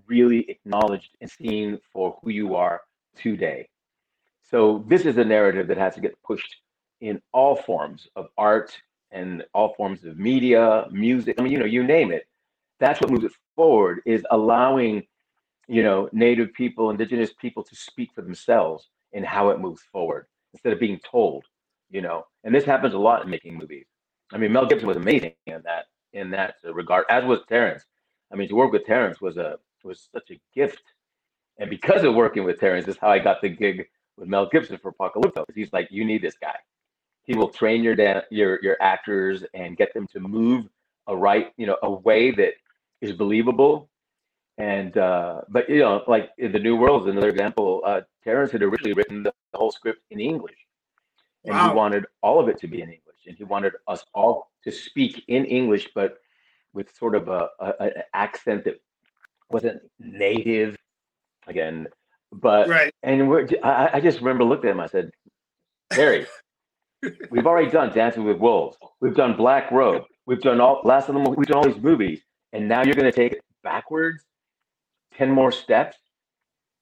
really 0.06 0.50
acknowledged 0.50 1.10
and 1.22 1.30
seen 1.30 1.80
for 1.92 2.18
who 2.22 2.30
you 2.30 2.56
are 2.56 2.82
today. 3.16 3.68
So 4.44 4.86
this 4.88 5.06
is 5.06 5.18
a 5.18 5.26
narrative 5.26 5.68
that 5.68 5.78
has 5.78 5.96
to 5.96 6.02
get 6.02 6.22
pushed 6.24 6.56
in 7.02 7.22
all 7.34 7.56
forms 7.56 8.08
of 8.16 8.28
art 8.38 8.78
and 9.12 9.44
all 9.54 9.74
forms 9.76 10.04
of 10.04 10.18
media 10.18 10.86
music 10.92 11.36
i 11.40 11.42
mean 11.42 11.52
you 11.52 11.60
know 11.60 11.66
you 11.66 11.84
name 11.84 12.12
it 12.12 12.28
that's 12.80 13.02
what 13.02 13.12
moves 13.12 13.26
it 13.26 13.32
forward 13.56 14.02
is 14.06 14.26
allowing 14.32 15.04
you 15.68 15.84
know 15.84 16.10
native 16.14 16.54
people 16.54 16.92
indigenous 16.92 17.32
people 17.40 17.64
to 17.64 17.76
speak 17.76 18.10
for 18.16 18.22
themselves 18.24 18.90
in 19.14 19.24
how 19.24 19.50
it 19.50 19.60
moves 19.60 19.82
forward 19.92 20.28
instead 20.54 20.74
of 20.74 20.80
being 20.80 21.00
told 21.10 21.46
you 21.90 22.02
know? 22.02 22.26
And 22.44 22.54
this 22.54 22.66
happens 22.66 22.94
a 22.94 22.98
lot 23.00 23.24
in 23.24 23.30
making 23.30 23.58
movies. 23.58 23.86
I 24.34 24.38
mean 24.38 24.52
mel 24.52 24.66
gibson 24.66 24.88
was 24.88 24.98
amazing 24.98 25.34
in 25.46 25.62
that 25.64 25.86
in 26.14 26.32
that 26.32 26.56
regard 26.74 27.06
as 27.10 27.24
was 27.26 27.42
terrence. 27.48 27.84
I 28.32 28.36
mean 28.36 28.50
to 28.50 28.56
work 28.56 28.72
with 28.74 28.86
terrence 28.86 29.22
was 29.22 29.38
a 29.38 29.58
was 29.84 30.10
such 30.14 30.32
a 30.32 30.40
gift. 30.56 30.84
And 31.60 31.70
because 31.70 32.04
of 32.04 32.16
working 32.16 32.44
with 32.44 32.60
terrence 32.60 32.88
is 32.88 32.98
how 32.98 33.10
i 33.10 33.20
got 33.20 33.42
the 33.42 33.50
gig 33.50 33.88
with 34.18 34.28
mel 34.28 34.48
gibson 34.52 34.78
for 34.80 34.92
apocalypto 34.94 35.46
he's 35.56 35.74
like 35.74 35.88
you 35.92 36.06
need 36.06 36.22
this 36.22 36.38
guy. 36.42 36.56
He 37.24 37.36
will 37.36 37.50
train 37.50 37.84
your 37.84 37.96
dan- 37.96 38.24
your 38.32 38.60
your 38.64 38.78
actors 38.82 39.46
and 39.54 39.78
get 39.78 39.94
them 39.94 40.08
to 40.14 40.20
move 40.20 40.68
a 41.08 41.16
right 41.16 41.54
you 41.58 41.68
know 41.68 41.78
a 41.84 41.92
way 41.92 42.32
that 42.32 42.54
is 43.02 43.14
believable. 43.14 43.90
And 44.58 44.98
uh, 44.98 45.42
but 45.50 45.70
you 45.70 45.80
know, 45.80 46.04
like 46.08 46.32
in 46.38 46.52
the 46.52 46.60
New 46.60 46.76
World 46.76 47.04
is 47.04 47.12
another 47.12 47.30
example. 47.30 47.84
Uh, 47.86 48.02
Terrence 48.24 48.52
had 48.52 48.64
originally 48.64 48.94
written 48.94 49.22
the, 49.22 49.32
the 49.54 49.60
whole 49.60 49.72
script 49.72 50.02
in 50.10 50.20
English, 50.20 50.58
and 51.46 51.54
wow. 51.54 51.70
he 51.70 51.76
wanted 51.76 52.06
all 52.24 52.40
of 52.40 52.50
it 52.50 52.60
to 52.62 52.68
be 52.68 52.82
in 52.82 52.90
English, 52.90 53.20
and 53.28 53.38
he 53.38 53.44
wanted 53.44 53.74
us 53.88 54.04
all 54.16 54.50
to 54.64 54.72
speak 54.72 55.24
in 55.28 55.46
English, 55.46 55.90
but 55.94 56.18
with 56.74 56.92
sort 56.96 57.14
of 57.14 57.28
a, 57.28 57.50
a 57.60 57.74
an 57.80 57.92
accent 58.16 58.64
that 58.66 58.82
wasn't 59.52 59.80
native. 60.00 60.76
Again, 61.46 61.88
but 62.32 62.68
right. 62.68 62.92
And 63.04 63.30
we're, 63.30 63.48
I, 63.64 63.92
I 63.94 64.00
just 64.02 64.20
remember 64.20 64.44
looking 64.44 64.70
at 64.70 64.74
him. 64.74 64.80
I 64.80 64.88
said, 64.88 65.12
Harry, 65.92 66.26
we've 67.30 67.46
already 67.46 67.70
done 67.70 67.94
Dancing 67.94 68.24
with 68.24 68.38
Wolves. 68.38 68.76
We've 69.02 69.16
done 69.16 69.38
Black 69.38 69.72
Robe. 69.72 70.04
We've 70.26 70.42
done 70.42 70.60
all 70.60 70.82
last 70.84 71.10
of 71.10 71.16
them. 71.16 71.24
We've 71.36 71.48
done 71.48 71.58
all 71.58 71.72
these 71.72 71.82
movies 71.82 72.22
and 72.54 72.68
now 72.68 72.84
you're 72.84 72.96
going 72.96 73.12
to 73.12 73.16
take 73.16 73.34
it 73.34 73.42
backwards 73.64 74.24
10 75.18 75.32
more 75.32 75.52
steps? 75.52 75.98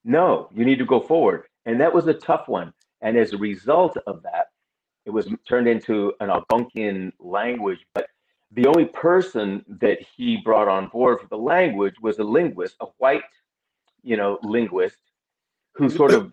No 0.04 0.50
you 0.54 0.66
need 0.66 0.80
to 0.80 0.86
go 0.86 1.00
forward. 1.00 1.46
And 1.66 1.80
that 1.82 1.94
was 1.94 2.08
a 2.08 2.14
tough 2.14 2.48
one. 2.48 2.74
And 3.02 3.18
as 3.18 3.34
a 3.34 3.38
result 3.38 3.98
of 4.08 4.24
that 4.24 4.48
it 5.06 5.12
was 5.12 5.28
turned 5.48 5.68
into 5.68 6.14
an 6.20 6.30
algonquian 6.30 7.12
language. 7.20 7.86
But 7.94 8.08
the 8.52 8.68
only 8.68 8.86
person 8.86 9.64
that 9.68 10.00
he 10.16 10.38
brought 10.38 10.68
on 10.68 10.88
board 10.88 11.20
for 11.20 11.28
the 11.28 11.38
language 11.38 11.96
was 12.02 12.18
a 12.20 12.24
linguist 12.24 12.76
a 12.80 12.86
white 12.98 13.24
you 14.04 14.18
know 14.18 14.40
linguist 14.44 14.98
who 15.74 15.90
sort 15.90 16.14
of 16.14 16.32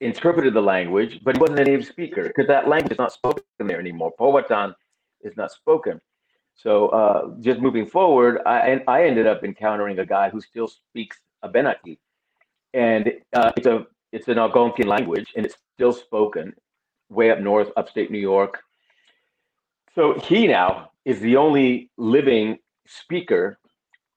interpreted 0.00 0.54
the 0.54 0.60
language 0.60 1.20
but 1.22 1.36
he 1.36 1.40
wasn't 1.40 1.58
a 1.58 1.64
native 1.64 1.86
speaker 1.86 2.24
because 2.24 2.46
that 2.46 2.68
language 2.68 2.92
is 2.92 2.98
not 2.98 3.12
spoken 3.12 3.44
there 3.58 3.80
anymore. 3.80 4.12
Powhatan 4.18 4.74
is 5.22 5.36
not 5.36 5.52
spoken 5.52 6.00
so 6.56 6.88
uh, 6.88 7.30
just 7.40 7.60
moving 7.60 7.86
forward, 7.86 8.40
I, 8.46 8.82
I 8.88 9.04
ended 9.06 9.26
up 9.26 9.44
encountering 9.44 9.98
a 10.00 10.06
guy 10.06 10.30
who 10.30 10.40
still 10.40 10.68
speaks 10.68 11.18
Abenaki. 11.42 11.98
and 12.72 13.12
uh, 13.34 13.52
it's 13.56 13.66
a 13.66 13.86
it's 14.12 14.28
an 14.28 14.36
Algonquian 14.36 14.86
language, 14.86 15.32
and 15.36 15.46
it's 15.46 15.56
still 15.74 15.92
spoken 15.92 16.54
way 17.10 17.30
up 17.30 17.40
north, 17.40 17.70
upstate 17.76 18.10
New 18.10 18.18
York. 18.20 18.60
So 19.94 20.18
he 20.18 20.46
now 20.48 20.90
is 21.04 21.20
the 21.20 21.36
only 21.36 21.90
living 21.98 22.58
speaker 22.86 23.58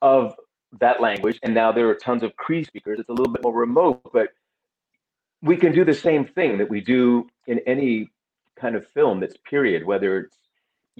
of 0.01 0.35
that 0.79 1.01
language, 1.01 1.39
and 1.43 1.53
now 1.53 1.71
there 1.71 1.89
are 1.89 1.95
tons 1.95 2.23
of 2.23 2.35
Cree 2.37 2.63
speakers. 2.63 2.99
It's 2.99 3.09
a 3.09 3.13
little 3.13 3.33
bit 3.33 3.43
more 3.43 3.53
remote, 3.53 4.01
but 4.13 4.29
we 5.41 5.57
can 5.57 5.73
do 5.73 5.85
the 5.85 5.93
same 5.93 6.25
thing 6.25 6.57
that 6.59 6.69
we 6.69 6.81
do 6.81 7.27
in 7.47 7.59
any 7.67 8.09
kind 8.59 8.75
of 8.75 8.87
film 8.89 9.19
that's 9.21 9.37
period, 9.49 9.85
whether 9.85 10.19
it's 10.21 10.37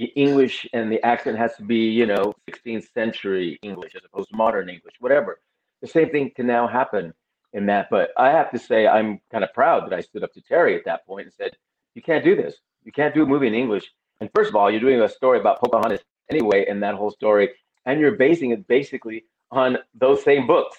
English 0.05 0.67
and 0.73 0.91
the 0.91 1.03
accent 1.03 1.37
has 1.37 1.55
to 1.55 1.63
be, 1.63 1.89
you 1.89 2.05
know, 2.05 2.33
16th 2.49 2.91
century 2.93 3.59
English 3.61 3.95
as 3.95 4.01
opposed 4.05 4.29
to 4.29 4.35
modern 4.35 4.69
English, 4.69 4.95
whatever. 4.99 5.39
The 5.81 5.87
same 5.87 6.09
thing 6.09 6.31
can 6.35 6.47
now 6.47 6.67
happen 6.67 7.13
in 7.53 7.65
that. 7.67 7.89
But 7.89 8.11
I 8.17 8.29
have 8.29 8.51
to 8.51 8.59
say, 8.59 8.87
I'm 8.87 9.19
kind 9.31 9.43
of 9.43 9.53
proud 9.53 9.89
that 9.89 9.95
I 9.95 10.01
stood 10.01 10.23
up 10.23 10.33
to 10.33 10.41
Terry 10.41 10.75
at 10.75 10.85
that 10.85 11.05
point 11.05 11.25
and 11.25 11.33
said, 11.33 11.51
you 11.95 12.01
can't 12.01 12.23
do 12.23 12.35
this. 12.35 12.55
You 12.83 12.91
can't 12.91 13.13
do 13.13 13.23
a 13.23 13.25
movie 13.25 13.47
in 13.47 13.53
English. 13.53 13.91
And 14.21 14.29
first 14.35 14.49
of 14.49 14.55
all, 14.55 14.69
you're 14.69 14.79
doing 14.79 15.01
a 15.01 15.09
story 15.09 15.39
about 15.39 15.59
Pocahontas 15.59 16.01
anyway, 16.29 16.65
in 16.67 16.79
that 16.81 16.95
whole 16.95 17.11
story, 17.11 17.49
and 17.85 17.99
you're 17.99 18.15
basing 18.15 18.51
it 18.51 18.67
basically 18.67 19.25
on 19.51 19.77
those 19.93 20.23
same 20.23 20.45
books. 20.45 20.77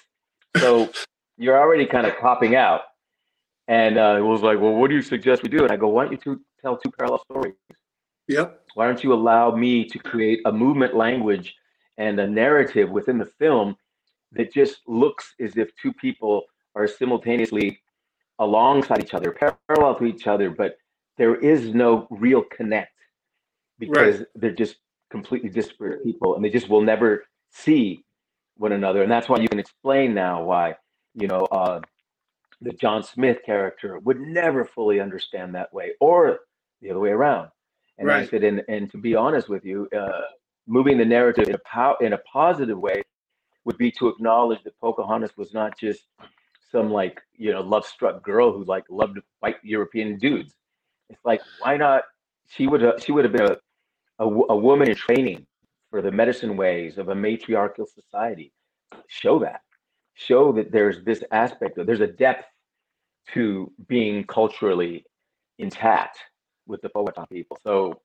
So 0.57 0.91
you're 1.37 1.59
already 1.59 1.85
kind 1.85 2.05
of 2.05 2.17
popping 2.19 2.55
out. 2.55 2.81
And 3.67 3.97
uh, 3.97 4.15
it 4.17 4.21
was 4.21 4.41
like, 4.41 4.59
well, 4.59 4.73
what 4.73 4.89
do 4.89 4.95
you 4.95 5.01
suggest 5.01 5.43
we 5.43 5.49
do? 5.49 5.63
And 5.63 5.71
I 5.71 5.77
go, 5.77 5.87
why 5.87 6.05
don't 6.05 6.11
you 6.13 6.17
two 6.17 6.41
tell 6.61 6.77
two 6.77 6.91
parallel 6.91 7.23
stories? 7.23 7.53
Yep. 8.27 8.58
Why 8.75 8.85
don't 8.85 9.03
you 9.03 9.13
allow 9.13 9.55
me 9.55 9.85
to 9.85 9.99
create 9.99 10.41
a 10.45 10.51
movement 10.51 10.95
language 10.95 11.55
and 11.97 12.19
a 12.19 12.27
narrative 12.27 12.89
within 12.89 13.17
the 13.17 13.25
film 13.25 13.75
that 14.31 14.53
just 14.53 14.81
looks 14.87 15.33
as 15.39 15.57
if 15.57 15.69
two 15.81 15.93
people 15.93 16.43
are 16.75 16.87
simultaneously 16.87 17.81
alongside 18.39 19.01
each 19.01 19.13
other, 19.13 19.31
parallel 19.67 19.95
to 19.95 20.05
each 20.05 20.27
other, 20.27 20.49
but 20.49 20.77
there 21.17 21.35
is 21.35 21.73
no 21.73 22.07
real 22.09 22.41
connect 22.43 22.93
because 23.77 24.19
right. 24.19 24.27
they're 24.35 24.51
just 24.51 24.77
completely 25.09 25.49
disparate 25.49 26.03
people 26.03 26.35
and 26.35 26.45
they 26.45 26.49
just 26.49 26.69
will 26.69 26.81
never 26.81 27.25
see 27.51 28.03
one 28.55 28.71
another. 28.71 29.03
And 29.03 29.11
that's 29.11 29.27
why 29.27 29.39
you 29.39 29.49
can 29.49 29.59
explain 29.59 30.13
now 30.13 30.43
why, 30.43 30.75
you 31.15 31.27
know, 31.27 31.41
uh, 31.51 31.81
the 32.61 32.71
John 32.73 33.03
Smith 33.03 33.39
character 33.45 33.99
would 33.99 34.19
never 34.19 34.65
fully 34.65 34.99
understand 34.99 35.55
that 35.55 35.73
way 35.73 35.91
or 35.99 36.39
the 36.81 36.91
other 36.91 36.99
way 36.99 37.09
around. 37.09 37.49
And 37.99 38.07
right. 38.07 38.23
I 38.23 38.27
said, 38.27 38.43
and, 38.43 38.63
and 38.69 38.89
to 38.91 38.97
be 38.97 39.13
honest 39.13 39.49
with 39.49 39.65
you, 39.65 39.87
uh, 39.95 40.21
moving 40.67 40.97
the 40.97 41.05
narrative 41.05 41.49
in 41.49 41.55
a, 41.55 41.59
po- 41.71 41.97
in 41.99 42.13
a 42.13 42.17
positive 42.19 42.79
way 42.79 43.03
would 43.65 43.77
be 43.77 43.91
to 43.91 44.07
acknowledge 44.07 44.63
that 44.63 44.79
Pocahontas 44.79 45.35
was 45.37 45.53
not 45.53 45.77
just 45.77 46.05
some 46.71 46.89
like, 46.89 47.19
you 47.37 47.51
know, 47.51 47.61
love 47.61 47.85
struck 47.85 48.23
girl 48.23 48.53
who 48.53 48.63
like 48.63 48.85
loved 48.89 49.15
to 49.15 49.21
fight 49.41 49.57
European 49.63 50.17
dudes. 50.17 50.55
It's 51.09 51.25
like, 51.25 51.41
why 51.59 51.75
not? 51.75 52.03
She 52.47 52.67
would 52.67 52.81
have, 52.81 53.03
she 53.03 53.11
would 53.11 53.25
have 53.25 53.33
been 53.33 53.51
a, 53.51 53.57
a, 54.19 54.25
a 54.25 54.55
woman 54.55 54.89
in 54.89 54.95
training 54.95 55.45
for 55.91 56.01
the 56.01 56.11
medicine 56.11 56.55
ways 56.55 56.97
of 56.97 57.09
a 57.09 57.15
matriarchal 57.15 57.85
society. 57.85 58.53
Show 59.07 59.39
that. 59.39 59.61
Show 60.13 60.51
that 60.53 60.71
there's 60.71 61.03
this 61.03 61.23
aspect 61.31 61.77
of 61.77 61.85
there's 61.85 62.01
a 62.01 62.07
depth 62.07 62.45
to 63.33 63.71
being 63.87 64.23
culturally 64.23 65.05
intact 65.57 66.19
with 66.69 66.81
the 66.81 66.89
Powhatan 66.89 67.25
people. 67.27 67.57
So 67.63 67.99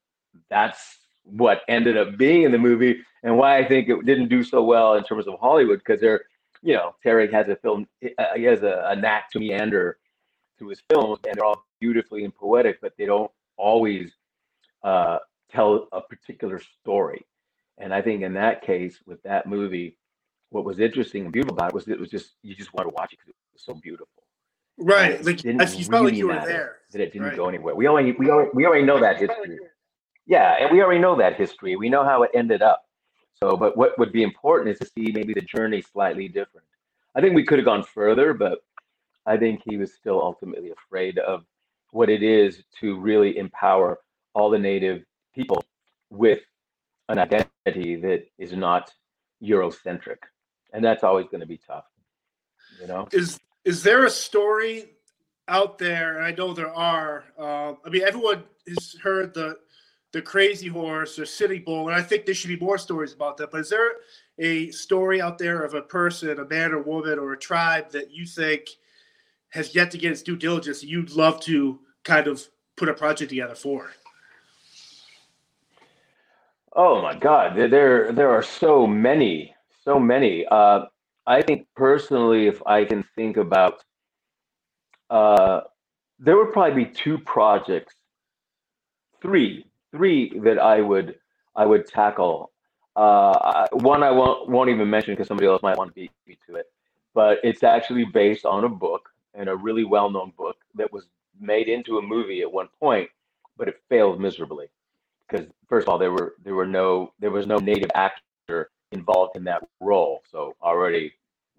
that's 0.50 0.98
what 1.24 1.62
ended 1.68 1.96
up 1.96 2.16
being 2.16 2.42
in 2.42 2.52
the 2.52 2.58
movie 2.58 3.00
and 3.22 3.36
why 3.36 3.58
I 3.58 3.66
think 3.66 3.88
it 3.88 4.04
didn't 4.04 4.28
do 4.28 4.42
so 4.42 4.62
well 4.62 4.94
in 4.94 5.04
terms 5.04 5.26
of 5.26 5.38
Hollywood 5.38 5.78
because 5.78 6.00
they're, 6.00 6.24
you 6.62 6.74
know, 6.74 6.94
Terry 7.02 7.30
has 7.30 7.48
a 7.48 7.56
film, 7.56 7.86
uh, 8.18 8.24
he 8.36 8.44
has 8.44 8.62
a, 8.62 8.84
a 8.88 8.96
knack 8.96 9.30
to 9.30 9.38
meander 9.38 9.98
to 10.58 10.68
his 10.68 10.82
films 10.90 11.20
and 11.26 11.36
they're 11.36 11.44
all 11.44 11.64
beautifully 11.80 12.24
and 12.24 12.34
poetic, 12.34 12.80
but 12.80 12.92
they 12.98 13.06
don't 13.06 13.30
always 13.56 14.12
uh, 14.82 15.18
tell 15.50 15.88
a 15.92 16.00
particular 16.00 16.60
story. 16.80 17.24
And 17.78 17.92
I 17.92 18.02
think 18.02 18.22
in 18.22 18.34
that 18.34 18.62
case, 18.62 18.98
with 19.06 19.22
that 19.22 19.46
movie, 19.46 19.96
what 20.50 20.64
was 20.64 20.78
interesting 20.78 21.24
and 21.24 21.32
beautiful 21.32 21.56
about 21.56 21.70
it 21.70 21.74
was 21.74 21.88
it 21.88 21.98
was 21.98 22.10
just 22.10 22.32
you 22.42 22.54
just 22.54 22.72
want 22.72 22.88
to 22.88 22.94
watch 22.94 23.12
it 23.12 23.18
because 23.18 23.30
it 23.30 23.54
was 23.54 23.64
so 23.64 23.74
beautiful. 23.74 24.23
Right, 24.76 25.24
like 25.24 25.44
you 25.44 25.56
felt 25.56 25.90
really 25.90 26.04
like 26.06 26.14
you 26.14 26.26
were 26.28 26.44
there. 26.44 26.76
That 26.92 27.00
it 27.00 27.12
didn't 27.12 27.28
right. 27.28 27.36
go 27.36 27.48
anywhere. 27.48 27.74
We 27.74 27.86
already 27.86 28.12
we 28.12 28.30
already 28.30 28.50
we 28.54 28.66
already 28.66 28.84
know 28.84 29.00
that 29.00 29.18
history. 29.18 29.58
Yeah, 30.26 30.56
and 30.60 30.70
we 30.70 30.82
already 30.82 31.00
know 31.00 31.16
that 31.16 31.36
history. 31.36 31.76
We 31.76 31.88
know 31.88 32.04
how 32.04 32.22
it 32.22 32.30
ended 32.34 32.62
up. 32.62 32.84
So, 33.40 33.56
but 33.56 33.76
what 33.76 33.98
would 33.98 34.12
be 34.12 34.22
important 34.22 34.70
is 34.70 34.78
to 34.78 34.86
see 34.86 35.12
maybe 35.12 35.34
the 35.34 35.42
journey 35.42 35.82
slightly 35.82 36.28
different. 36.28 36.66
I 37.14 37.20
think 37.20 37.34
we 37.34 37.44
could 37.44 37.58
have 37.58 37.66
gone 37.66 37.82
further, 37.82 38.32
but 38.32 38.64
I 39.26 39.36
think 39.36 39.62
he 39.68 39.76
was 39.76 39.92
still 39.92 40.20
ultimately 40.20 40.70
afraid 40.70 41.18
of 41.18 41.44
what 41.90 42.08
it 42.10 42.22
is 42.22 42.62
to 42.80 42.98
really 42.98 43.38
empower 43.38 44.00
all 44.34 44.50
the 44.50 44.58
native 44.58 45.04
people 45.34 45.64
with 46.10 46.40
an 47.08 47.18
identity 47.18 47.96
that 47.96 48.26
is 48.38 48.52
not 48.52 48.92
Eurocentric, 49.42 50.18
and 50.72 50.84
that's 50.84 51.04
always 51.04 51.26
going 51.26 51.40
to 51.40 51.46
be 51.46 51.58
tough. 51.58 51.84
You 52.80 52.88
know, 52.88 53.08
is 53.12 53.38
is 53.64 53.82
there 53.82 54.04
a 54.04 54.10
story 54.10 54.90
out 55.48 55.78
there? 55.78 56.16
And 56.16 56.24
I 56.24 56.32
know 56.32 56.52
there 56.52 56.74
are. 56.74 57.24
Uh, 57.38 57.74
I 57.84 57.90
mean, 57.90 58.02
everyone 58.02 58.44
has 58.68 58.96
heard 59.02 59.34
the 59.34 59.58
the 60.12 60.22
Crazy 60.22 60.68
Horse 60.68 61.18
or 61.18 61.26
Sitting 61.26 61.64
Bull, 61.64 61.88
and 61.88 61.96
I 61.96 62.00
think 62.00 62.24
there 62.24 62.36
should 62.36 62.48
be 62.48 62.64
more 62.64 62.78
stories 62.78 63.12
about 63.12 63.36
that. 63.38 63.50
But 63.50 63.62
is 63.62 63.68
there 63.68 63.94
a 64.38 64.70
story 64.70 65.20
out 65.20 65.38
there 65.38 65.64
of 65.64 65.74
a 65.74 65.82
person, 65.82 66.38
a 66.38 66.44
man 66.44 66.72
or 66.72 66.82
woman, 66.82 67.18
or 67.18 67.32
a 67.32 67.38
tribe 67.38 67.90
that 67.90 68.12
you 68.12 68.24
think 68.24 68.68
has 69.48 69.74
yet 69.74 69.90
to 69.90 69.98
get 69.98 70.12
its 70.12 70.22
due 70.22 70.36
diligence? 70.36 70.84
You'd 70.84 71.10
love 71.10 71.40
to 71.40 71.80
kind 72.04 72.28
of 72.28 72.46
put 72.76 72.88
a 72.88 72.94
project 72.94 73.30
together 73.30 73.56
for. 73.56 73.90
Oh 76.76 77.02
my 77.02 77.16
God, 77.16 77.56
there 77.56 78.12
there 78.12 78.30
are 78.30 78.42
so 78.42 78.86
many, 78.86 79.54
so 79.84 79.98
many. 79.98 80.46
Uh, 80.50 80.84
I 81.26 81.42
think 81.42 81.66
personally, 81.76 82.46
if 82.46 82.62
I 82.66 82.84
can 82.84 83.04
think 83.16 83.36
about, 83.36 83.84
uh, 85.10 85.62
there 86.18 86.36
would 86.36 86.52
probably 86.52 86.84
be 86.84 86.90
two 86.90 87.18
projects, 87.18 87.94
three, 89.22 89.66
three 89.92 90.38
that 90.40 90.58
I 90.58 90.80
would 90.80 91.16
I 91.56 91.66
would 91.66 91.86
tackle. 91.86 92.52
Uh, 92.96 93.66
one 93.72 94.02
I 94.02 94.10
won't 94.10 94.48
won't 94.48 94.70
even 94.70 94.90
mention 94.90 95.14
because 95.14 95.28
somebody 95.28 95.48
else 95.48 95.62
might 95.62 95.78
want 95.78 95.90
to 95.90 95.94
beat 95.94 96.10
me 96.26 96.38
to 96.48 96.56
it, 96.56 96.66
but 97.14 97.38
it's 97.42 97.62
actually 97.62 98.04
based 98.04 98.44
on 98.44 98.64
a 98.64 98.68
book 98.68 99.08
and 99.34 99.48
a 99.48 99.56
really 99.56 99.84
well 99.84 100.10
known 100.10 100.32
book 100.36 100.56
that 100.74 100.92
was 100.92 101.06
made 101.40 101.68
into 101.68 101.98
a 101.98 102.02
movie 102.02 102.42
at 102.42 102.52
one 102.52 102.68
point, 102.80 103.08
but 103.56 103.68
it 103.68 103.80
failed 103.88 104.20
miserably 104.20 104.66
because 105.28 105.46
first 105.68 105.86
of 105.86 105.88
all 105.92 105.98
there 105.98 106.12
were 106.12 106.34
there 106.44 106.54
were 106.54 106.66
no 106.66 107.12
there 107.18 107.30
was 107.30 107.46
no 107.46 107.56
native 107.56 107.90
actor 107.94 108.70
involved 108.94 109.36
in 109.36 109.44
that 109.44 109.62
role. 109.80 110.22
So 110.30 110.54
already 110.62 111.12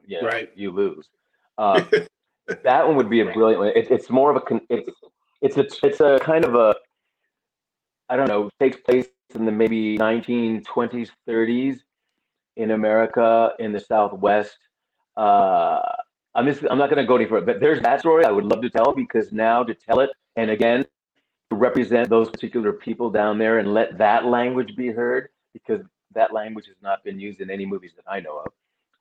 you 0.08 0.22
know, 0.22 0.28
right. 0.28 0.52
you 0.56 0.72
lose. 0.72 1.10
Uh, 1.58 1.84
that 2.64 2.88
one 2.88 2.96
would 2.96 3.10
be 3.10 3.22
a 3.22 3.32
brilliant 3.32 3.60
one. 3.60 3.68
It, 3.76 3.92
it's 3.92 4.10
more 4.10 4.36
of 4.36 4.38
a 4.38 4.60
it's 4.70 4.90
it's 5.42 5.58
a 5.58 5.86
it's 5.86 6.00
a 6.00 6.20
kind 6.22 6.46
of 6.46 6.56
a 6.56 6.76
i 8.10 8.16
don't 8.16 8.28
know 8.28 8.50
takes 8.60 8.78
place 8.78 9.08
in 9.34 9.46
the 9.46 9.52
maybe 9.52 9.98
1920s 9.98 11.10
30s 11.28 11.80
in 12.56 12.72
america 12.72 13.52
in 13.60 13.72
the 13.72 13.80
southwest. 13.80 14.58
Uh, 15.18 15.82
i'm 16.34 16.46
just 16.46 16.64
i'm 16.70 16.78
not 16.78 16.90
going 16.90 17.02
to 17.02 17.06
go 17.06 17.16
any 17.16 17.26
further 17.26 17.46
but 17.46 17.60
there's 17.60 17.82
that 17.82 18.00
story 18.00 18.26
i 18.26 18.32
would 18.32 18.44
love 18.46 18.62
to 18.62 18.70
tell 18.70 18.94
because 18.94 19.32
now 19.32 19.64
to 19.64 19.74
tell 19.74 20.02
it 20.02 20.10
and 20.36 20.52
again 20.52 20.86
to 21.50 21.56
represent 21.56 22.10
those 22.10 22.30
particular 22.30 22.74
people 22.74 23.10
down 23.10 23.38
there 23.38 23.60
and 23.60 23.74
let 23.74 23.98
that 23.98 24.26
language 24.26 24.76
be 24.76 24.90
heard 24.90 25.30
because 25.54 25.82
that 26.16 26.34
language 26.34 26.68
has 26.68 26.76
not 26.82 27.04
been 27.04 27.20
used 27.20 27.42
in 27.42 27.50
any 27.50 27.66
movies 27.66 27.92
that 27.96 28.10
I 28.10 28.20
know 28.20 28.40
of. 28.40 28.48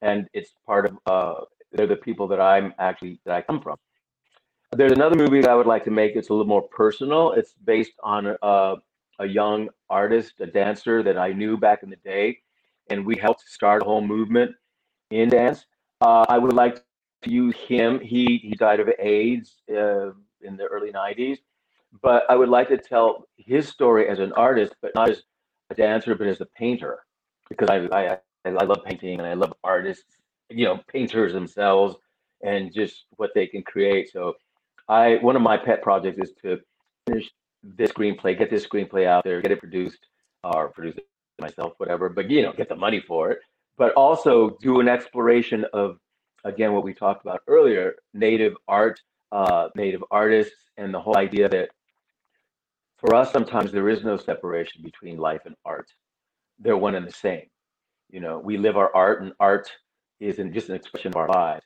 And 0.02 0.28
it's 0.32 0.52
part 0.66 0.86
of, 0.86 0.98
uh, 1.06 1.44
they're 1.72 1.86
the 1.86 1.96
people 1.96 2.28
that 2.28 2.40
I'm 2.40 2.74
actually, 2.78 3.20
that 3.24 3.34
I 3.34 3.42
come 3.42 3.60
from. 3.60 3.76
There's 4.72 4.92
another 4.92 5.16
movie 5.16 5.40
that 5.40 5.50
I 5.50 5.54
would 5.54 5.66
like 5.66 5.84
to 5.84 5.90
make. 5.90 6.16
It's 6.16 6.28
a 6.28 6.32
little 6.32 6.46
more 6.46 6.62
personal. 6.68 7.32
It's 7.32 7.54
based 7.64 7.92
on 8.02 8.36
uh, 8.42 8.76
a 9.18 9.26
young 9.26 9.68
artist, 9.88 10.34
a 10.40 10.46
dancer 10.46 11.02
that 11.02 11.16
I 11.16 11.32
knew 11.32 11.56
back 11.56 11.82
in 11.82 11.90
the 11.90 11.96
day. 11.96 12.38
And 12.90 13.06
we 13.06 13.16
helped 13.16 13.48
start 13.48 13.82
a 13.82 13.84
whole 13.84 14.06
movement 14.06 14.52
in 15.10 15.28
dance. 15.28 15.64
Uh, 16.00 16.26
I 16.28 16.38
would 16.38 16.52
like 16.52 16.82
to 17.22 17.30
use 17.30 17.56
him. 17.56 18.00
He, 18.00 18.38
he 18.38 18.50
died 18.50 18.80
of 18.80 18.90
AIDS 18.98 19.62
uh, 19.70 20.10
in 20.42 20.56
the 20.56 20.64
early 20.70 20.92
90s 20.92 21.38
but 22.02 22.24
I 22.28 22.36
would 22.36 22.48
like 22.48 22.68
to 22.68 22.78
tell 22.78 23.28
his 23.36 23.68
story 23.68 24.08
as 24.08 24.18
an 24.18 24.32
artist, 24.32 24.74
but 24.82 24.92
not 24.94 25.10
as 25.10 25.22
a 25.70 25.74
dancer, 25.74 26.14
but 26.14 26.26
as 26.26 26.40
a 26.40 26.46
painter, 26.46 27.03
because 27.48 27.68
I 27.70 28.18
I, 28.44 28.50
I 28.50 28.64
love 28.64 28.84
painting 28.84 29.18
and 29.18 29.26
I 29.26 29.34
love 29.34 29.52
artists, 29.62 30.16
you 30.50 30.64
know, 30.64 30.80
painters 30.88 31.32
themselves 31.32 31.96
and 32.42 32.72
just 32.72 33.06
what 33.16 33.30
they 33.34 33.46
can 33.46 33.62
create. 33.62 34.10
So 34.12 34.34
I 34.88 35.16
one 35.20 35.36
of 35.36 35.42
my 35.42 35.56
pet 35.56 35.82
projects 35.82 36.18
is 36.18 36.32
to 36.42 36.58
finish 37.06 37.30
this 37.62 37.90
screenplay, 37.90 38.38
get 38.38 38.50
this 38.50 38.66
screenplay 38.66 39.06
out 39.06 39.24
there, 39.24 39.40
get 39.40 39.52
it 39.52 39.60
produced 39.60 40.06
or 40.42 40.68
produce 40.68 40.96
it 40.96 41.06
myself, 41.40 41.72
whatever, 41.78 42.08
but 42.08 42.30
you 42.30 42.42
know, 42.42 42.52
get 42.52 42.68
the 42.68 42.76
money 42.76 43.00
for 43.00 43.30
it. 43.30 43.38
But 43.76 43.92
also 43.94 44.56
do 44.60 44.80
an 44.80 44.88
exploration 44.88 45.64
of 45.72 45.98
again 46.44 46.72
what 46.72 46.84
we 46.84 46.94
talked 46.94 47.24
about 47.24 47.40
earlier, 47.48 47.94
native 48.12 48.54
art, 48.68 49.00
uh, 49.32 49.68
native 49.74 50.04
artists, 50.10 50.54
and 50.76 50.92
the 50.92 51.00
whole 51.00 51.16
idea 51.16 51.48
that 51.48 51.70
for 52.98 53.14
us 53.14 53.32
sometimes 53.32 53.72
there 53.72 53.88
is 53.88 54.04
no 54.04 54.16
separation 54.16 54.82
between 54.82 55.16
life 55.16 55.42
and 55.46 55.56
art. 55.64 55.88
They're 56.58 56.76
one 56.76 56.94
and 56.94 57.06
the 57.06 57.12
same. 57.12 57.46
You 58.10 58.20
know, 58.20 58.38
we 58.38 58.56
live 58.56 58.76
our 58.76 58.94
art, 58.94 59.22
and 59.22 59.32
art 59.40 59.70
isn't 60.20 60.52
just 60.52 60.68
an 60.68 60.76
expression 60.76 61.08
of 61.08 61.16
our 61.16 61.28
lives. 61.28 61.64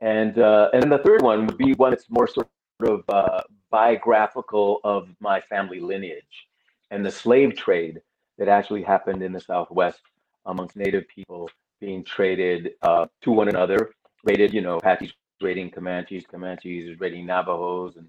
And 0.00 0.38
uh, 0.38 0.70
and 0.72 0.90
the 0.90 0.98
third 0.98 1.22
one 1.22 1.46
would 1.46 1.58
be 1.58 1.72
one 1.74 1.90
that's 1.90 2.10
more 2.10 2.26
sort 2.26 2.48
of 2.82 3.02
uh, 3.08 3.42
biographical 3.70 4.80
of 4.84 5.08
my 5.20 5.40
family 5.40 5.80
lineage 5.80 6.46
and 6.90 7.04
the 7.04 7.10
slave 7.10 7.56
trade 7.56 8.00
that 8.38 8.48
actually 8.48 8.82
happened 8.82 9.22
in 9.22 9.32
the 9.32 9.40
Southwest 9.40 10.00
amongst 10.46 10.76
Native 10.76 11.04
people 11.08 11.48
being 11.80 12.04
traded 12.04 12.72
uh, 12.82 13.06
to 13.22 13.30
one 13.30 13.48
another, 13.48 13.90
raided, 14.24 14.52
you 14.52 14.60
know, 14.60 14.76
Apaches 14.76 15.12
raiding 15.40 15.70
Comanches, 15.70 16.24
Comanches 16.26 16.98
raiding 17.00 17.26
Navajos 17.26 17.96
and 17.96 18.08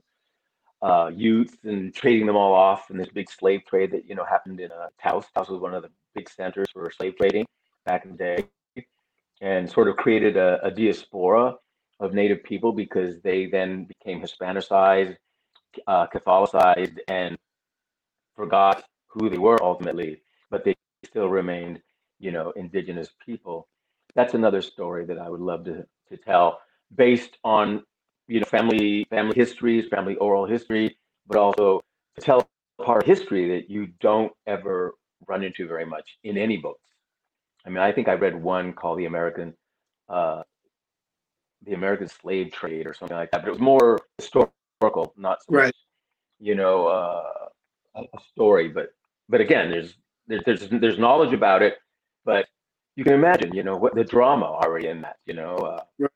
uh, 0.85 1.09
Utes 1.15 1.57
and 1.63 1.93
trading 2.01 2.27
them 2.27 2.35
all 2.35 2.53
off 2.53 2.91
in 2.91 2.97
this 2.97 3.09
big 3.19 3.29
slave 3.39 3.61
trade 3.65 3.89
that, 3.93 4.03
you 4.07 4.15
know, 4.15 4.25
happened 4.35 4.59
in 4.59 4.71
uh, 4.71 4.89
Taos. 5.01 5.25
Taos 5.33 5.49
was 5.49 5.59
one 5.59 5.73
of 5.73 5.81
the 5.81 5.89
big 6.13 6.29
centers 6.29 6.67
for 6.71 6.91
slave 6.91 7.15
trading 7.17 7.45
back 7.87 8.05
in 8.05 8.11
the 8.11 8.17
day 8.17 8.39
and 9.41 9.69
sort 9.69 9.87
of 9.87 9.97
created 9.97 10.37
a, 10.37 10.63
a 10.63 10.71
diaspora 10.71 11.55
of 11.99 12.13
Native 12.13 12.43
people 12.43 12.71
because 12.71 13.19
they 13.21 13.47
then 13.47 13.85
became 13.85 14.21
Hispanicized, 14.21 15.15
uh, 15.87 16.05
Catholicized, 16.13 16.97
and 17.07 17.35
forgot 18.35 18.83
who 19.07 19.29
they 19.29 19.37
were 19.47 19.61
ultimately, 19.63 20.21
but 20.51 20.63
they 20.63 20.75
still 21.03 21.29
remained, 21.29 21.81
you 22.19 22.31
know, 22.31 22.51
indigenous 22.55 23.09
people. 23.25 23.67
That's 24.13 24.35
another 24.35 24.61
story 24.61 25.05
that 25.05 25.17
I 25.17 25.29
would 25.29 25.41
love 25.41 25.65
to, 25.65 25.85
to 26.09 26.17
tell 26.17 26.59
based 26.95 27.37
on, 27.43 27.83
you 28.27 28.39
know, 28.39 28.45
family 28.45 29.05
family 29.09 29.35
histories, 29.35 29.87
family 29.89 30.15
oral 30.17 30.45
history, 30.45 30.97
but 31.27 31.37
also 31.37 31.81
to 32.15 32.21
tell 32.21 32.49
part 32.83 33.03
of 33.03 33.07
history 33.07 33.47
that 33.49 33.69
you 33.69 33.87
don't 33.99 34.31
ever 34.47 34.93
run 35.27 35.43
into 35.43 35.67
very 35.67 35.85
much 35.85 36.17
in 36.23 36.37
any 36.37 36.57
books. 36.57 36.81
I 37.65 37.69
mean, 37.69 37.79
I 37.79 37.91
think 37.91 38.07
I 38.07 38.13
read 38.13 38.41
one 38.41 38.73
called 38.73 38.99
the 38.99 39.05
American 39.05 39.53
uh, 40.09 40.43
the 41.65 41.73
American 41.73 42.07
slave 42.07 42.51
trade 42.51 42.85
or 42.85 42.93
something 42.93 43.17
like 43.17 43.31
that, 43.31 43.41
but 43.41 43.47
it 43.47 43.51
was 43.51 43.59
more 43.61 44.01
historical, 44.17 45.13
not 45.17 45.39
so 45.41 45.45
Right. 45.49 45.65
much, 45.65 45.75
you 46.39 46.55
know, 46.55 46.87
uh, 46.87 47.49
a 47.95 48.19
story. 48.31 48.67
But 48.69 48.93
but 49.29 49.41
again, 49.41 49.71
there's 49.71 49.95
there's 50.27 50.43
there's 50.45 50.69
there's 50.69 50.99
knowledge 50.99 51.33
about 51.33 51.61
it, 51.63 51.75
but 52.23 52.47
you 52.95 53.03
can 53.03 53.13
imagine, 53.13 53.53
you 53.53 53.63
know, 53.63 53.75
what 53.75 53.95
the 53.95 54.03
drama 54.03 54.45
already 54.45 54.87
in 54.87 55.01
that, 55.01 55.17
you 55.25 55.33
know. 55.33 55.55
Uh, 55.55 55.83
Right. 55.99 56.09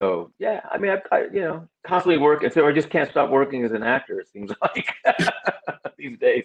So, 0.00 0.32
yeah, 0.38 0.60
I 0.70 0.78
mean, 0.78 0.92
I, 0.92 1.16
I 1.16 1.20
you 1.32 1.40
know 1.40 1.68
constantly 1.86 2.18
work, 2.18 2.44
so 2.52 2.66
I 2.66 2.72
just 2.72 2.90
can't 2.90 3.10
stop 3.10 3.30
working 3.30 3.64
as 3.64 3.72
an 3.72 3.82
actor. 3.82 4.20
It 4.20 4.28
seems 4.28 4.50
like 4.62 4.88
these 5.98 6.18
days. 6.18 6.44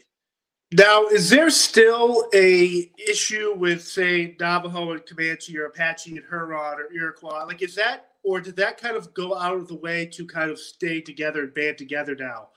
Now, 0.73 1.05
is 1.07 1.29
there 1.29 1.49
still 1.49 2.29
a 2.33 2.89
issue 3.09 3.53
with, 3.57 3.83
say, 3.83 4.37
Navajo 4.39 4.93
and 4.93 5.05
Comanche 5.05 5.57
or 5.57 5.65
Apache 5.65 6.11
and 6.11 6.23
Huron 6.29 6.79
or 6.79 6.93
Iroquois? 6.93 7.43
Like, 7.43 7.61
is 7.61 7.75
that, 7.75 8.11
or 8.23 8.39
did 8.39 8.55
that 8.55 8.79
kind 8.79 8.95
of 8.95 9.13
go 9.13 9.37
out 9.37 9.57
of 9.57 9.67
the 9.67 9.75
way 9.75 10.05
to 10.05 10.25
kind 10.25 10.49
of 10.49 10.57
stay 10.57 11.01
together 11.01 11.41
and 11.43 11.53
band 11.53 11.77
together 11.77 12.15
now? 12.15 12.49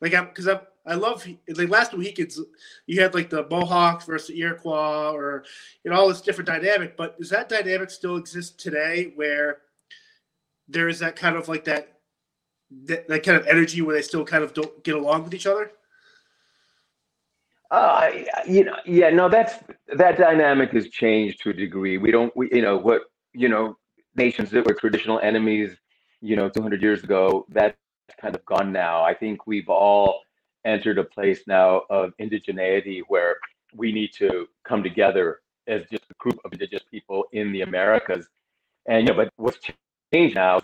Like, 0.00 0.14
I'm 0.14 0.26
because 0.26 0.48
I'm, 0.48 0.60
I 0.84 0.94
love 0.94 1.24
like 1.46 1.68
last 1.68 1.92
Mohicans, 1.92 2.40
you 2.86 3.00
had 3.00 3.14
like 3.14 3.30
the 3.30 3.46
Mohawks 3.48 4.06
versus 4.06 4.28
the 4.28 4.40
Iroquois, 4.40 5.12
or 5.12 5.44
you 5.84 5.90
know 5.90 6.00
all 6.00 6.08
this 6.08 6.22
different 6.22 6.48
dynamic. 6.48 6.96
But 6.96 7.18
does 7.18 7.30
that 7.30 7.48
dynamic 7.48 7.90
still 7.90 8.16
exist 8.16 8.58
today, 8.58 9.12
where 9.14 9.58
there 10.70 10.88
is 10.88 10.98
that 11.00 11.16
kind 11.16 11.36
of 11.36 11.48
like 11.48 11.64
that 11.64 11.98
that, 12.86 13.08
that 13.08 13.22
kind 13.24 13.36
of 13.36 13.46
energy 13.46 13.82
where 13.82 13.96
they 13.96 14.02
still 14.02 14.24
kind 14.24 14.44
of 14.44 14.54
don't 14.54 14.82
get 14.84 14.94
along 14.94 15.24
with 15.24 15.34
each 15.34 15.46
other? 15.46 15.72
Uh, 17.70 18.10
you 18.48 18.64
know, 18.64 18.76
yeah, 18.84 19.10
no, 19.10 19.28
that's 19.28 19.54
that 19.96 20.18
dynamic 20.18 20.72
has 20.72 20.88
changed 20.88 21.40
to 21.42 21.50
a 21.50 21.52
degree. 21.52 21.98
We 21.98 22.10
don't, 22.10 22.36
we, 22.36 22.48
you 22.52 22.62
know, 22.62 22.76
what 22.76 23.02
you 23.32 23.48
know, 23.48 23.76
nations 24.16 24.50
that 24.50 24.66
were 24.66 24.74
traditional 24.74 25.20
enemies, 25.20 25.76
you 26.20 26.36
know, 26.36 26.48
200 26.48 26.82
years 26.82 27.02
ago, 27.04 27.46
that's 27.50 27.76
kind 28.20 28.34
of 28.34 28.44
gone 28.44 28.72
now. 28.72 29.02
I 29.02 29.14
think 29.14 29.46
we've 29.46 29.68
all 29.68 30.20
entered 30.64 30.98
a 30.98 31.04
place 31.04 31.42
now 31.46 31.82
of 31.90 32.12
indigeneity 32.20 33.02
where 33.08 33.36
we 33.74 33.92
need 33.92 34.12
to 34.18 34.46
come 34.64 34.82
together 34.82 35.40
as 35.68 35.82
just 35.90 36.04
a 36.10 36.14
group 36.18 36.38
of 36.44 36.52
indigenous 36.52 36.84
people 36.90 37.24
in 37.32 37.52
the 37.52 37.62
Americas. 37.62 38.26
And 38.86 39.06
you 39.06 39.12
know, 39.12 39.16
but 39.16 39.32
what's 39.36 39.58
changed 40.12 40.34
now? 40.34 40.60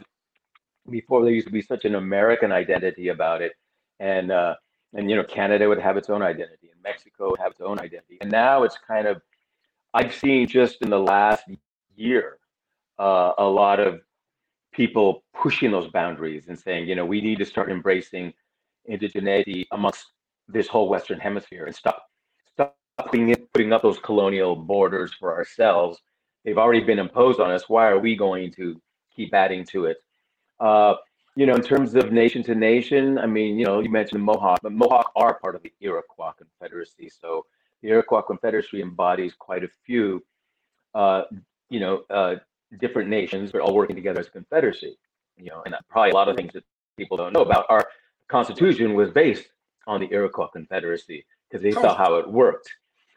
Before 0.88 1.22
there 1.22 1.32
used 1.32 1.48
to 1.48 1.52
be 1.52 1.62
such 1.62 1.84
an 1.84 1.96
American 1.96 2.52
identity 2.52 3.08
about 3.08 3.42
it, 3.42 3.52
and 3.98 4.30
uh, 4.30 4.54
and 4.94 5.10
you 5.10 5.16
know 5.16 5.24
Canada 5.24 5.68
would 5.68 5.80
have 5.80 5.96
its 5.96 6.10
own 6.10 6.22
identity 6.22 6.70
and 6.72 6.82
Mexico 6.82 7.30
would 7.30 7.40
have 7.40 7.52
its 7.52 7.60
own 7.60 7.78
identity. 7.78 8.18
And 8.20 8.30
now 8.30 8.62
it's 8.62 8.78
kind 8.78 9.06
of 9.06 9.20
I've 9.94 10.14
seen 10.14 10.46
just 10.46 10.82
in 10.82 10.90
the 10.90 10.98
last 10.98 11.44
year 11.96 12.38
uh, 12.98 13.32
a 13.38 13.44
lot 13.44 13.80
of 13.80 14.00
people 14.72 15.24
pushing 15.34 15.70
those 15.70 15.90
boundaries 15.90 16.48
and 16.48 16.58
saying 16.58 16.88
you 16.88 16.94
know 16.94 17.04
we 17.04 17.20
need 17.20 17.38
to 17.38 17.44
start 17.44 17.70
embracing 17.70 18.32
indigeneity 18.88 19.66
amongst 19.72 20.06
this 20.48 20.68
whole 20.68 20.88
Western 20.88 21.18
Hemisphere 21.18 21.64
and 21.64 21.74
stop 21.74 22.06
stop 22.52 22.76
putting, 22.98 23.30
in, 23.30 23.46
putting 23.52 23.72
up 23.72 23.82
those 23.82 23.98
colonial 23.98 24.56
borders 24.56 25.12
for 25.18 25.34
ourselves. 25.34 25.98
They've 26.44 26.58
already 26.58 26.80
been 26.80 27.00
imposed 27.00 27.40
on 27.40 27.50
us. 27.50 27.68
Why 27.68 27.88
are 27.88 27.98
we 27.98 28.14
going 28.14 28.52
to 28.52 28.80
keep 29.16 29.34
adding 29.34 29.64
to 29.64 29.86
it 29.86 29.98
uh, 30.60 30.94
you 31.36 31.44
know, 31.44 31.54
in 31.54 31.62
terms 31.62 31.94
of 31.94 32.12
nation 32.12 32.42
to 32.44 32.54
nation, 32.54 33.18
I 33.18 33.26
mean, 33.26 33.58
you 33.58 33.66
know, 33.66 33.80
you 33.80 33.90
mentioned 33.90 34.20
the 34.20 34.24
Mohawk, 34.24 34.60
but 34.62 34.72
Mohawk 34.72 35.12
are 35.16 35.34
part 35.38 35.54
of 35.54 35.62
the 35.62 35.72
Iroquois 35.80 36.32
Confederacy. 36.32 37.10
So 37.10 37.44
the 37.82 37.88
Iroquois 37.88 38.22
Confederacy 38.22 38.80
embodies 38.80 39.34
quite 39.38 39.62
a 39.62 39.68
few, 39.84 40.24
uh, 40.94 41.24
you 41.68 41.78
know, 41.78 42.04
uh, 42.08 42.36
different 42.80 43.10
nations, 43.10 43.52
but 43.52 43.60
all 43.60 43.74
working 43.74 43.94
together 43.96 44.20
as 44.20 44.28
a 44.28 44.30
confederacy. 44.30 44.96
You 45.36 45.50
know, 45.50 45.62
and 45.66 45.74
probably 45.90 46.12
a 46.12 46.14
lot 46.14 46.28
of 46.28 46.36
things 46.36 46.54
that 46.54 46.64
people 46.96 47.18
don't 47.18 47.34
know 47.34 47.42
about. 47.42 47.66
Our 47.68 47.86
Constitution 48.28 48.94
was 48.94 49.10
based 49.10 49.48
on 49.86 50.00
the 50.00 50.08
Iroquois 50.10 50.46
Confederacy 50.46 51.26
because 51.50 51.62
they 51.62 51.72
saw 51.72 51.94
how 51.94 52.14
it 52.14 52.26
worked. 52.26 52.72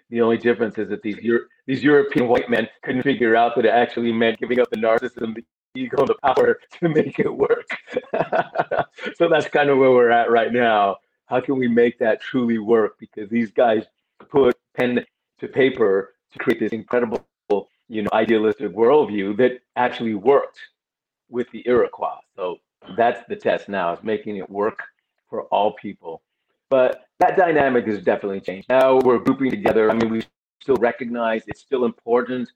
The 0.10 0.20
only 0.20 0.38
difference 0.38 0.78
is 0.78 0.90
that 0.90 1.02
these 1.02 1.18
Euro- 1.20 1.46
these 1.68 1.82
European 1.82 2.28
white 2.28 2.50
men 2.50 2.68
couldn't 2.84 3.04
figure 3.04 3.38
out 3.38 3.56
that 3.56 3.64
it 3.64 3.70
actually 3.70 4.12
meant 4.12 4.40
giving 4.40 4.60
up 4.60 4.70
the 4.70 4.78
narcissism, 4.78 5.42
ego, 5.80 5.98
and 5.98 6.08
the 6.08 6.16
power 6.24 6.60
to 6.80 6.90
make 6.90 7.20
it 7.20 7.34
work. 7.34 7.70
so 9.16 9.28
that's 9.30 9.48
kind 9.48 9.70
of 9.70 9.78
where 9.78 9.92
we're 9.92 10.12
at 10.12 10.30
right 10.30 10.52
now. 10.52 10.98
How 11.26 11.40
can 11.40 11.58
we 11.58 11.68
make 11.68 12.00
that 12.00 12.22
truly 12.22 12.58
work? 12.58 12.98
Because 13.00 13.30
these 13.30 13.52
guys 13.52 13.86
put 14.30 14.58
pen 14.76 15.06
to 15.40 15.48
paper 15.48 16.14
to 16.32 16.40
create 16.40 16.60
this 16.60 16.72
incredible, 16.72 17.24
you 17.88 18.02
know, 18.02 18.10
idealistic 18.14 18.74
worldview 18.74 19.38
that 19.38 19.60
actually 19.76 20.16
worked 20.16 20.60
with 21.30 21.50
the 21.52 21.64
Iroquois. 21.66 22.20
So 22.36 22.58
that's 22.98 23.22
the 23.28 23.36
test 23.36 23.70
now, 23.70 23.94
is 23.94 24.04
making 24.04 24.38
it 24.38 24.50
work 24.50 24.82
for 25.30 25.44
all 25.46 25.74
people. 25.74 26.22
But 26.70 27.06
that 27.20 27.38
dynamic 27.38 27.88
has 27.88 28.04
definitely 28.04 28.42
changed. 28.42 28.70
Now 28.70 29.00
we're 29.00 29.20
grouping 29.20 29.52
together. 29.52 29.90
I 29.90 29.94
mean, 29.94 30.10
we 30.10 30.24
still 30.62 30.78
recognize 30.78 31.44
it's 31.48 31.62
still 31.62 31.86
important 31.86 32.50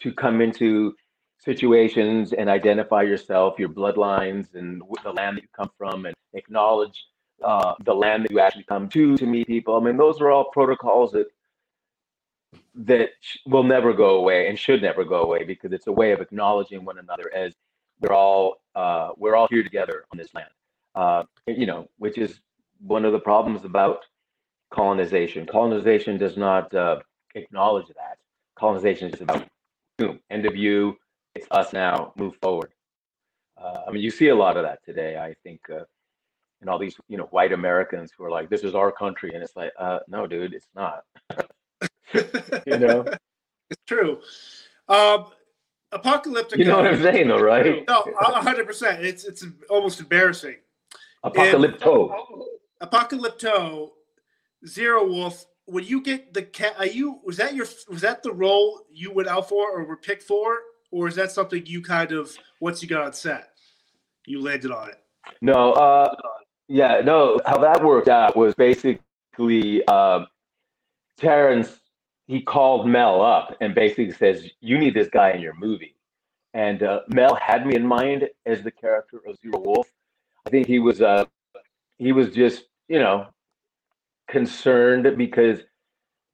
to 0.00 0.12
come 0.12 0.40
into 0.40 0.94
situations 1.44 2.32
and 2.32 2.48
identify 2.48 3.02
yourself, 3.02 3.58
your 3.58 3.68
bloodlines, 3.68 4.54
and 4.54 4.82
the 5.02 5.12
land 5.12 5.36
that 5.36 5.42
you 5.42 5.48
come 5.56 5.70
from, 5.76 6.06
and 6.06 6.14
acknowledge 6.34 7.06
uh, 7.42 7.74
the 7.84 7.94
land 7.94 8.24
that 8.24 8.30
you 8.30 8.40
actually 8.40 8.64
come 8.64 8.88
to 8.88 9.16
to 9.16 9.26
meet 9.26 9.46
people. 9.46 9.76
I 9.76 9.80
mean, 9.80 9.96
those 9.96 10.20
are 10.20 10.30
all 10.30 10.44
protocols 10.52 11.12
that 11.12 11.26
that 12.74 13.10
will 13.46 13.64
never 13.64 13.92
go 13.92 14.16
away 14.16 14.48
and 14.48 14.58
should 14.58 14.82
never 14.82 15.04
go 15.04 15.22
away 15.22 15.44
because 15.44 15.72
it's 15.72 15.86
a 15.86 15.92
way 15.92 16.12
of 16.12 16.20
acknowledging 16.20 16.84
one 16.84 16.98
another 16.98 17.30
as 17.34 17.52
we're 18.00 18.14
all 18.14 18.62
uh, 18.74 19.10
we're 19.16 19.36
all 19.36 19.48
here 19.50 19.62
together 19.62 20.04
on 20.12 20.18
this 20.18 20.32
land. 20.34 20.48
Uh, 20.94 21.22
you 21.46 21.66
know, 21.66 21.88
which 21.98 22.18
is 22.18 22.40
one 22.80 23.04
of 23.04 23.12
the 23.12 23.18
problems 23.18 23.64
about 23.64 24.04
colonization. 24.70 25.46
Colonization 25.46 26.18
does 26.18 26.36
not 26.36 26.72
uh, 26.74 26.98
acknowledge 27.34 27.86
that. 27.88 28.18
Colonization 28.56 29.10
is 29.12 29.20
about 29.20 29.46
boom, 29.98 30.20
end 30.30 30.46
of 30.46 30.56
you. 30.56 30.96
It's 31.34 31.46
us 31.50 31.72
now. 31.72 32.12
Move 32.16 32.36
forward. 32.36 32.72
Uh, 33.60 33.82
I 33.86 33.90
mean, 33.90 34.02
you 34.02 34.10
see 34.10 34.28
a 34.28 34.34
lot 34.34 34.56
of 34.56 34.64
that 34.64 34.84
today. 34.84 35.16
I 35.18 35.34
think, 35.42 35.60
uh, 35.70 35.84
and 36.60 36.68
all 36.70 36.78
these 36.78 36.96
you 37.08 37.16
know 37.16 37.24
white 37.26 37.52
Americans 37.52 38.12
who 38.16 38.24
are 38.24 38.30
like, 38.30 38.50
"This 38.50 38.62
is 38.62 38.74
our 38.74 38.92
country," 38.92 39.32
and 39.34 39.42
it's 39.42 39.56
like, 39.56 39.72
uh, 39.78 40.00
no, 40.08 40.26
dude, 40.26 40.54
it's 40.54 40.68
not. 40.74 41.04
You 42.66 42.78
know, 42.78 43.04
it's 43.70 43.82
true. 43.86 44.20
Um, 44.88 45.26
apocalyptic. 45.92 46.58
you 46.58 46.66
know 46.66 46.76
what 46.76 46.86
I'm 46.86 47.02
saying, 47.02 47.28
though, 47.28 47.40
right? 47.40 47.84
No, 47.88 48.04
hundred 48.20 48.66
percent. 48.66 49.04
It's 49.04 49.24
it's 49.24 49.44
almost 49.70 50.00
embarrassing. 50.00 50.56
Apocalypto. 51.24 52.12
Apocalypto, 52.82 53.90
Zero 54.66 55.06
Wolf. 55.06 55.46
When 55.66 55.84
you 55.84 56.02
get 56.02 56.34
the 56.34 56.42
cat, 56.42 56.74
are 56.78 56.86
you 56.86 57.20
was 57.24 57.36
that 57.38 57.54
your 57.54 57.66
was 57.88 58.02
that 58.02 58.22
the 58.22 58.32
role 58.32 58.82
you 58.92 59.12
went 59.12 59.28
out 59.28 59.48
for 59.48 59.70
or 59.70 59.84
were 59.84 59.96
picked 59.96 60.24
for, 60.24 60.58
or 60.92 61.08
is 61.08 61.16
that 61.16 61.32
something 61.32 61.64
you 61.66 61.82
kind 61.82 62.12
of 62.12 62.36
once 62.60 62.82
you 62.82 62.88
got 62.88 63.02
on 63.02 63.12
set, 63.12 63.48
you 64.26 64.40
landed 64.40 64.70
on 64.70 64.90
it? 64.90 65.02
No, 65.40 65.72
uh, 65.72 66.14
yeah, 66.68 67.00
no. 67.04 67.40
How 67.44 67.58
that 67.58 67.82
worked 67.82 68.08
out 68.08 68.36
was 68.36 68.54
basically 68.54 69.82
uh, 69.88 70.26
Terrence. 71.18 71.80
He 72.28 72.40
called 72.40 72.88
Mel 72.88 73.20
up 73.20 73.56
and 73.60 73.74
basically 73.74 74.12
says, 74.12 74.48
"You 74.60 74.78
need 74.78 74.94
this 74.94 75.08
guy 75.08 75.32
in 75.32 75.40
your 75.40 75.54
movie." 75.54 75.96
And 76.54 76.82
uh, 76.82 77.00
Mel 77.08 77.34
had 77.34 77.66
me 77.66 77.74
in 77.74 77.86
mind 77.86 78.28
as 78.46 78.62
the 78.62 78.70
character 78.70 79.20
of 79.26 79.36
Zero 79.40 79.58
Wolf. 79.58 79.88
I 80.46 80.50
think 80.50 80.66
he 80.66 80.78
was 80.78 81.00
uh, 81.00 81.24
he 81.98 82.12
was 82.12 82.30
just 82.30 82.64
you 82.88 82.98
know 82.98 83.26
concerned 84.28 85.16
because 85.16 85.60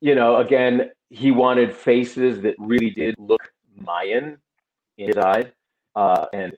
you 0.01 0.15
know 0.15 0.37
again 0.37 0.91
he 1.11 1.31
wanted 1.31 1.75
faces 1.75 2.43
that 2.43 2.55
really 2.59 2.91
did 2.91 3.15
look 3.19 3.41
Mayan 3.77 4.39
in 4.99 5.09
his 5.09 5.17
eyes, 5.17 5.47
uh, 5.97 6.27
and 6.33 6.53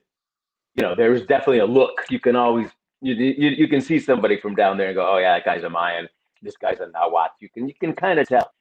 you 0.75 0.83
know 0.83 0.95
there 0.95 1.11
was 1.11 1.21
definitely 1.21 1.59
a 1.59 1.65
look 1.65 2.05
you 2.09 2.19
can 2.19 2.35
always 2.35 2.67
you, 3.01 3.15
you 3.15 3.49
you 3.49 3.67
can 3.67 3.81
see 3.81 3.99
somebody 3.99 4.39
from 4.39 4.55
down 4.55 4.77
there 4.77 4.87
and 4.87 4.95
go, 4.95 5.07
oh 5.09 5.17
yeah, 5.17 5.33
that 5.33 5.45
guy's 5.45 5.63
a 5.63 5.69
Mayan. 5.69 6.07
This 6.41 6.55
guy's 6.57 6.79
a 6.79 6.87
Nahuatl. 6.87 7.33
You 7.39 7.49
can 7.49 7.67
you 7.67 7.73
can 7.73 7.93
kind 7.93 8.19
of 8.19 8.27
tell. 8.27 8.51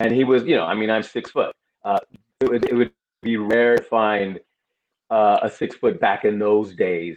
And 0.00 0.12
he 0.12 0.24
was, 0.24 0.44
you 0.44 0.56
know, 0.56 0.64
I 0.64 0.74
mean, 0.74 0.90
I'm 0.90 1.02
six 1.02 1.30
foot. 1.30 1.54
Uh, 1.84 1.98
it 2.40 2.50
would 2.50 2.64
it 2.64 2.74
would 2.74 2.90
be 3.22 3.36
rare 3.36 3.76
to 3.76 3.82
find 3.84 4.40
uh, 5.10 5.38
a 5.42 5.50
six 5.50 5.76
foot 5.76 6.00
back 6.00 6.24
in 6.24 6.38
those 6.38 6.74
days 6.74 7.16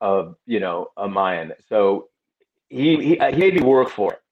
of 0.00 0.36
you 0.46 0.60
know 0.60 0.88
a 0.96 1.08
Mayan. 1.08 1.52
So 1.68 2.08
he 2.68 2.96
he, 2.96 3.10
he 3.10 3.36
made 3.36 3.54
me 3.54 3.62
work 3.62 3.88
for 3.88 4.14
it. 4.14 4.22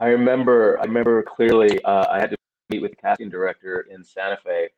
I 0.00 0.08
remember 0.08 0.78
I 0.80 0.84
remember 0.84 1.22
clearly. 1.22 1.82
Uh, 1.84 2.06
I 2.10 2.18
had 2.18 2.30
to 2.30 2.36
meet 2.70 2.82
with 2.82 2.90
the 2.90 2.96
casting 2.96 3.30
director 3.30 3.86
in 3.90 4.04
Santa 4.04 4.38
Fe, 4.44 4.70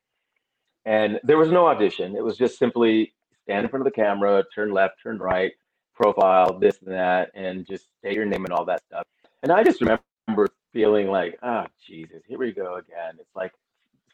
and 0.84 1.20
there 1.24 1.38
was 1.38 1.50
no 1.50 1.66
audition. 1.66 2.16
It 2.16 2.24
was 2.24 2.36
just 2.36 2.58
simply 2.58 3.12
stand 3.44 3.64
in 3.64 3.70
front 3.70 3.86
of 3.86 3.92
the 3.92 3.96
camera, 3.96 4.44
turn 4.54 4.72
left, 4.72 5.02
turn 5.02 5.18
right, 5.18 5.52
profile, 5.94 6.58
this 6.58 6.78
and 6.84 6.92
that, 6.94 7.30
and 7.34 7.66
just 7.66 7.86
say 8.02 8.14
your 8.14 8.24
name 8.24 8.44
and 8.44 8.52
all 8.52 8.64
that 8.64 8.82
stuff. 8.84 9.04
And 9.42 9.52
I 9.52 9.62
just 9.62 9.80
remember 9.80 10.48
feeling 10.72 11.08
like, 11.08 11.38
oh 11.42 11.64
Jesus, 11.86 12.22
here 12.26 12.38
we 12.38 12.52
go 12.52 12.76
again. 12.76 13.16
It's 13.18 13.34
like 13.34 13.52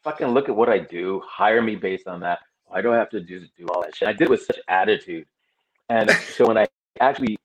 fucking 0.03 0.29
look 0.29 0.49
at 0.49 0.57
what 0.57 0.69
I 0.69 0.79
do, 0.79 1.21
hire 1.27 1.63
me 1.63 1.77
based 1.77 2.07
on 2.07 2.21
that. 2.21 2.41
I 2.73 2.81
don't 2.81 2.95
have 2.95 3.11
to 3.11 3.21
do 3.21 3.41
do 3.57 3.67
all 3.69 3.83
that 3.83 3.95
shit. 3.95 4.09
I 4.09 4.13
did 4.13 4.29
with 4.29 4.43
such 4.43 4.59
attitude. 4.69 5.27
And 5.89 6.11
so 6.11 6.47
when 6.47 6.59
I 6.59 6.67
actually 7.01 7.37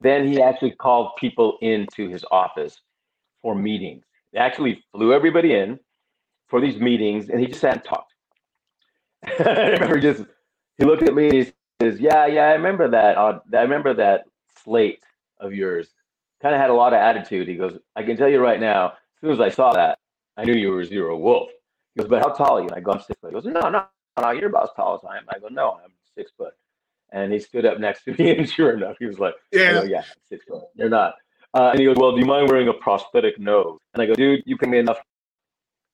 then 0.00 0.26
he 0.26 0.42
actually 0.42 0.72
called 0.72 1.12
people 1.16 1.58
into 1.62 2.08
his 2.08 2.24
office 2.30 2.80
for 3.40 3.54
meetings. 3.54 4.04
He 4.32 4.38
actually 4.38 4.82
flew 4.92 5.12
everybody 5.12 5.54
in 5.54 5.78
for 6.48 6.60
these 6.60 6.76
meetings 6.76 7.28
and 7.28 7.40
he 7.40 7.46
just 7.46 7.60
sat 7.60 7.74
and 7.74 7.84
talked. 7.84 8.11
I 9.24 9.68
remember 9.70 10.00
just 10.00 10.24
he 10.78 10.84
looked 10.84 11.02
at 11.02 11.14
me 11.14 11.24
and 11.26 11.34
he 11.34 11.52
says, 11.80 12.00
Yeah, 12.00 12.26
yeah, 12.26 12.42
I 12.48 12.52
remember 12.52 12.88
that. 12.90 13.16
Uh, 13.16 13.40
I 13.54 13.62
remember 13.62 13.94
that 13.94 14.24
slate 14.62 15.02
of 15.40 15.52
yours. 15.52 15.88
Kind 16.40 16.54
of 16.54 16.60
had 16.60 16.70
a 16.70 16.74
lot 16.74 16.92
of 16.92 16.98
attitude. 16.98 17.46
He 17.48 17.54
goes, 17.56 17.78
I 17.94 18.02
can 18.02 18.16
tell 18.16 18.28
you 18.28 18.40
right 18.40 18.60
now, 18.60 18.88
as 18.88 19.20
soon 19.20 19.30
as 19.30 19.40
I 19.40 19.48
saw 19.48 19.72
that, 19.72 19.98
I 20.36 20.44
knew 20.44 20.54
you 20.54 20.70
were 20.70 20.84
Zero 20.84 21.16
Wolf. 21.16 21.50
He 21.94 22.00
goes, 22.00 22.08
But 22.08 22.22
how 22.22 22.30
tall 22.32 22.58
are 22.58 22.62
you? 22.62 22.68
And 22.68 22.76
I 22.76 22.80
go, 22.80 22.92
I'm 22.92 23.00
six 23.00 23.18
foot. 23.20 23.28
He 23.28 23.34
goes, 23.34 23.44
No, 23.44 23.68
no, 23.68 23.84
no, 24.20 24.30
you're 24.30 24.48
about 24.48 24.64
as 24.64 24.70
tall 24.76 24.94
as 24.94 25.08
I 25.08 25.18
am. 25.18 25.24
I 25.28 25.38
go, 25.38 25.48
No, 25.48 25.78
I'm 25.84 25.92
six 26.16 26.32
foot. 26.36 26.54
And 27.12 27.32
he 27.32 27.38
stood 27.38 27.66
up 27.66 27.78
next 27.78 28.04
to 28.04 28.14
me, 28.14 28.30
and 28.38 28.48
sure 28.48 28.72
enough, 28.76 28.96
he 28.98 29.06
was 29.06 29.18
like, 29.18 29.34
Yeah. 29.52 29.72
go, 29.74 29.82
Yeah, 29.84 30.02
six 30.28 30.44
foot. 30.44 30.64
You're 30.74 30.88
not. 30.88 31.14
Uh, 31.54 31.70
and 31.70 31.78
he 31.78 31.84
goes, 31.84 31.96
Well, 31.96 32.12
do 32.12 32.20
you 32.20 32.26
mind 32.26 32.48
wearing 32.50 32.68
a 32.68 32.72
prosthetic 32.72 33.38
nose? 33.38 33.78
And 33.94 34.02
I 34.02 34.06
go, 34.06 34.14
Dude, 34.14 34.42
you 34.46 34.56
pay 34.56 34.68
me 34.68 34.78
enough. 34.78 34.98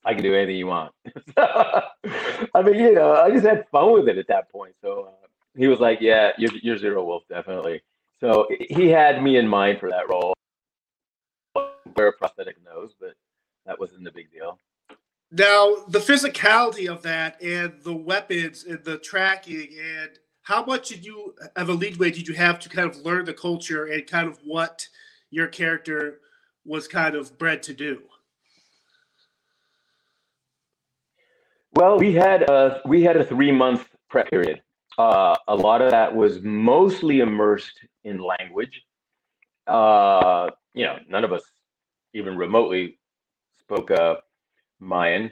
I 0.09 0.14
can 0.14 0.23
do 0.23 0.35
anything 0.35 0.57
you 0.57 0.68
want. 0.68 0.92
I 1.37 2.62
mean, 2.64 2.77
you 2.77 2.94
know, 2.94 3.12
I 3.12 3.31
just 3.31 3.44
had 3.44 3.68
fun 3.68 3.92
with 3.92 4.09
it 4.09 4.16
at 4.16 4.27
that 4.29 4.51
point. 4.51 4.75
So 4.81 5.11
uh, 5.11 5.27
he 5.55 5.68
was 5.68 5.81
like, 5.81 6.01
"Yeah, 6.01 6.31
you're, 6.38 6.51
you're 6.62 6.79
Zero 6.79 7.05
Wolf, 7.05 7.25
definitely." 7.29 7.83
So 8.18 8.49
he 8.71 8.88
had 8.88 9.23
me 9.23 9.37
in 9.37 9.47
mind 9.47 9.79
for 9.79 9.90
that 9.90 10.09
role. 10.09 10.33
Wear 11.55 12.09
a 12.09 12.12
prosthetic 12.14 12.57
nose, 12.64 12.94
but 12.99 13.14
that 13.66 13.79
wasn't 13.79 14.09
a 14.09 14.11
big 14.11 14.33
deal. 14.33 14.59
Now, 15.31 15.77
the 15.88 15.99
physicality 15.99 16.90
of 16.90 17.03
that 17.03 17.40
and 17.42 17.75
the 17.83 17.94
weapons 17.94 18.64
and 18.64 18.83
the 18.83 18.97
tracking 18.97 19.68
and 19.79 20.11
how 20.40 20.64
much 20.64 20.88
did 20.88 21.05
you 21.05 21.35
have 21.55 21.68
a 21.68 21.75
leadway 21.75 22.11
did 22.11 22.27
you 22.27 22.35
have 22.35 22.59
to 22.61 22.71
kind 22.71 22.88
of 22.88 22.97
learn 23.05 23.27
the 23.27 23.35
culture 23.35 23.85
and 23.85 24.07
kind 24.07 24.27
of 24.27 24.38
what 24.42 24.88
your 25.31 25.49
character 25.49 26.21
was 26.64 26.88
kind 26.88 27.14
of 27.14 27.37
bred 27.37 27.62
to 27.64 27.75
do? 27.75 28.01
Well, 31.79 31.97
we 31.97 32.12
had 32.12 32.43
a 32.51 32.81
we 32.87 33.05
had 33.05 33.17
a 33.17 33.25
three 33.25 33.53
month 33.53 33.87
prep 34.11 34.29
period. 34.29 34.61
Uh, 34.99 35.37
a 35.47 35.55
lot 35.55 35.81
of 35.81 35.93
that 35.93 36.12
was 36.12 36.43
mostly 36.43 37.21
immersed 37.21 37.79
in 38.03 38.19
language. 38.19 38.83
Uh, 39.64 40.51
you 40.75 40.85
know, 40.85 40.97
none 41.09 41.23
of 41.23 41.33
us 41.33 41.45
even 42.14 42.37
remotely 42.37 42.99
spoke 43.61 43.93
uh, 43.93 44.17
Mayan, 44.81 45.31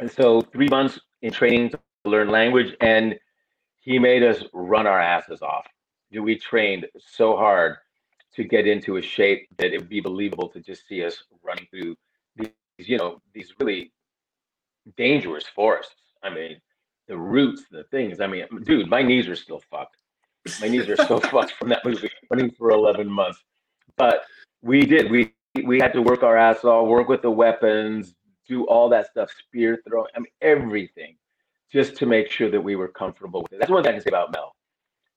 and 0.00 0.10
so 0.10 0.42
three 0.42 0.68
months 0.68 1.00
in 1.22 1.32
training 1.32 1.70
to 1.70 1.78
learn 2.04 2.28
language, 2.28 2.76
and 2.82 3.18
he 3.80 3.98
made 3.98 4.22
us 4.22 4.44
run 4.52 4.86
our 4.86 5.00
asses 5.00 5.40
off. 5.40 5.66
We 6.12 6.36
trained 6.36 6.86
so 6.98 7.38
hard 7.38 7.76
to 8.34 8.44
get 8.44 8.66
into 8.66 8.98
a 8.98 9.02
shape 9.02 9.48
that 9.56 9.72
it 9.72 9.78
would 9.78 9.88
be 9.88 10.00
believable 10.00 10.50
to 10.50 10.60
just 10.60 10.86
see 10.86 11.02
us 11.02 11.24
running 11.42 11.66
through 11.70 11.96
these, 12.36 12.50
you 12.86 12.98
know, 12.98 13.22
these 13.32 13.54
really 13.58 13.93
dangerous 14.96 15.44
forests. 15.46 15.94
I 16.22 16.30
mean, 16.30 16.60
the 17.08 17.16
roots, 17.16 17.64
the 17.70 17.84
things. 17.84 18.20
I 18.20 18.26
mean, 18.26 18.46
dude, 18.62 18.88
my 18.88 19.02
knees 19.02 19.28
are 19.28 19.36
still 19.36 19.62
fucked. 19.70 19.96
My 20.60 20.68
knees 20.68 20.88
are 20.88 20.96
still 20.96 21.20
fucked 21.32 21.52
from 21.52 21.68
that 21.70 21.84
movie 21.84 22.10
running 22.30 22.50
for 22.52 22.70
11 22.70 23.08
months. 23.08 23.42
But 23.96 24.24
we 24.62 24.84
did. 24.86 25.10
We 25.10 25.32
we 25.62 25.78
had 25.78 25.92
to 25.92 26.02
work 26.02 26.22
our 26.22 26.36
ass 26.36 26.64
off, 26.64 26.88
work 26.88 27.08
with 27.08 27.22
the 27.22 27.30
weapons, 27.30 28.14
do 28.48 28.64
all 28.66 28.88
that 28.88 29.06
stuff, 29.06 29.30
spear 29.30 29.80
throw. 29.86 30.04
I 30.14 30.18
mean, 30.18 30.26
everything, 30.40 31.16
just 31.70 31.96
to 31.96 32.06
make 32.06 32.30
sure 32.30 32.50
that 32.50 32.60
we 32.60 32.74
were 32.76 32.88
comfortable 32.88 33.42
with 33.42 33.52
it. 33.52 33.60
That's 33.60 33.70
one 33.70 33.82
thing 33.82 33.90
I 33.90 33.94
can 33.94 34.02
say 34.02 34.08
about 34.08 34.32
Mel. 34.32 34.54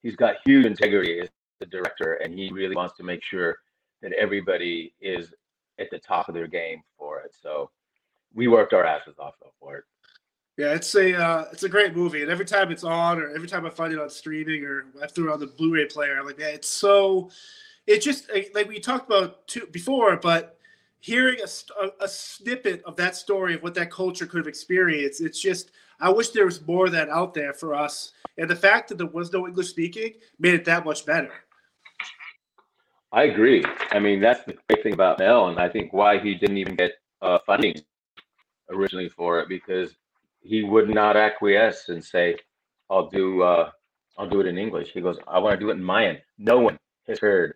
He's 0.04 0.16
got 0.16 0.36
huge 0.46 0.66
integrity 0.66 1.20
as 1.20 1.30
the 1.60 1.66
director, 1.66 2.14
and 2.16 2.34
he 2.38 2.52
really 2.52 2.76
wants 2.76 2.96
to 2.98 3.04
make 3.04 3.24
sure 3.24 3.58
that 4.02 4.14
everybody 4.14 4.94
is 5.02 5.34
at 5.80 5.90
the 5.90 5.98
top 5.98 6.30
of 6.30 6.36
their 6.36 6.48
game 6.48 6.82
for 6.98 7.20
it. 7.22 7.36
So 7.42 7.72
we 8.38 8.48
worked 8.48 8.72
our 8.72 8.86
asses 8.86 9.16
off 9.20 9.34
though 9.42 9.52
for 9.60 9.78
it. 9.78 9.84
Yeah, 10.58 10.74
it's 10.74 10.96
a 10.96 11.20
uh, 11.22 11.46
it's 11.52 11.64
a 11.64 11.70
great 11.70 11.96
movie, 11.96 12.22
and 12.22 12.32
every 12.32 12.46
time 12.46 12.72
it's 12.72 12.84
on, 12.84 13.20
or 13.20 13.30
every 13.36 13.48
time 13.48 13.66
I 13.66 13.70
find 13.70 13.92
it 13.92 14.00
on 14.00 14.10
streaming, 14.10 14.64
or 14.64 14.86
I 15.04 15.08
threw 15.08 15.30
it 15.30 15.34
on 15.34 15.40
the 15.40 15.48
Blu-ray 15.48 15.86
player, 15.86 16.18
I'm 16.18 16.26
like, 16.26 16.40
yeah, 16.40 16.48
it's 16.48 16.70
so. 16.70 17.30
It 17.86 18.02
just 18.02 18.30
like 18.54 18.68
we 18.68 18.80
talked 18.80 19.10
about 19.10 19.48
too 19.48 19.68
before, 19.72 20.16
but 20.18 20.58
hearing 21.00 21.40
a, 21.42 21.84
a, 21.84 22.06
a 22.06 22.08
snippet 22.08 22.84
of 22.86 22.96
that 22.96 23.16
story 23.16 23.54
of 23.54 23.64
what 23.64 23.76
that 23.76 23.92
culture 23.92 24.26
could 24.26 24.40
have 24.40 24.48
experienced, 24.48 25.22
it's 25.22 25.40
just 25.40 25.72
I 26.00 26.10
wish 26.10 26.30
there 26.30 26.46
was 26.46 26.66
more 26.66 26.88
of 26.88 26.92
that 26.94 27.10
out 27.10 27.34
there 27.34 27.54
for 27.54 27.74
us, 27.74 28.14
and 28.38 28.50
the 28.50 28.56
fact 28.56 28.90
that 28.90 28.98
there 28.98 29.08
was 29.08 29.32
no 29.32 29.48
English 29.48 29.70
speaking 29.70 30.14
made 30.40 30.54
it 30.54 30.66
that 30.66 30.86
much 30.86 31.06
better. 31.06 31.32
I 33.12 33.24
agree. 33.24 33.64
I 33.92 34.00
mean, 34.00 34.20
that's 34.20 34.44
the 34.46 34.58
great 34.68 34.84
thing 34.84 34.94
about 34.94 35.20
Mel, 35.20 35.48
and 35.48 35.60
I 35.60 35.70
think 35.70 35.94
why 35.94 36.20
he 36.20 36.36
didn't 36.36 36.58
even 36.58 36.76
get 36.76 36.94
uh, 37.22 37.40
funding 37.46 37.76
originally 38.70 39.10
for 39.10 39.40
it 39.40 39.50
because 39.50 39.96
he 40.42 40.64
would 40.64 40.90
not 40.90 41.18
acquiesce 41.18 41.90
and 41.90 42.04
say, 42.04 42.38
"I'll 42.90 43.10
do 43.10 43.42
uh, 43.42 43.72
I'll 44.18 44.30
do 44.30 44.40
it 44.40 44.48
in 44.48 44.58
English." 44.58 44.92
He 44.92 45.02
goes, 45.02 45.18
"I 45.28 45.40
want 45.40 45.54
to 45.54 45.60
do 45.60 45.70
it 45.70 45.74
in 45.74 45.84
Mayan." 45.84 46.18
No 46.38 46.60
one 46.60 46.78
has 47.08 47.20
heard 47.20 47.56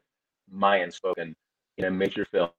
Mayan 0.51 0.91
spoken 0.91 1.35
in 1.77 1.85
a 1.85 1.91
major 1.91 2.25
film, 2.25 2.49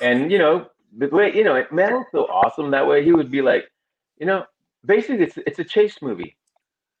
and 0.00 0.30
you 0.30 0.38
know 0.38 0.66
the 0.98 1.08
way 1.08 1.34
you 1.34 1.44
know 1.44 1.64
Mel's 1.70 2.06
so 2.12 2.24
awesome 2.24 2.70
that 2.70 2.86
way. 2.86 3.04
He 3.04 3.12
would 3.12 3.30
be 3.30 3.42
like, 3.42 3.70
you 4.18 4.26
know, 4.26 4.44
basically 4.84 5.24
it's 5.24 5.38
it's 5.46 5.58
a 5.58 5.64
chase 5.64 6.00
movie, 6.02 6.36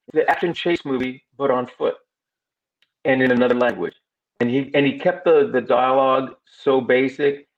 it's 0.08 0.18
an 0.18 0.24
action 0.28 0.54
chase 0.54 0.84
movie, 0.84 1.24
but 1.36 1.50
on 1.50 1.66
foot 1.66 1.96
and 3.04 3.22
in 3.22 3.30
another 3.30 3.54
language. 3.54 3.94
And 4.40 4.50
he 4.50 4.70
and 4.74 4.86
he 4.86 4.98
kept 4.98 5.24
the 5.24 5.50
the 5.52 5.60
dialogue 5.60 6.34
so 6.44 6.80
basic. 6.80 7.48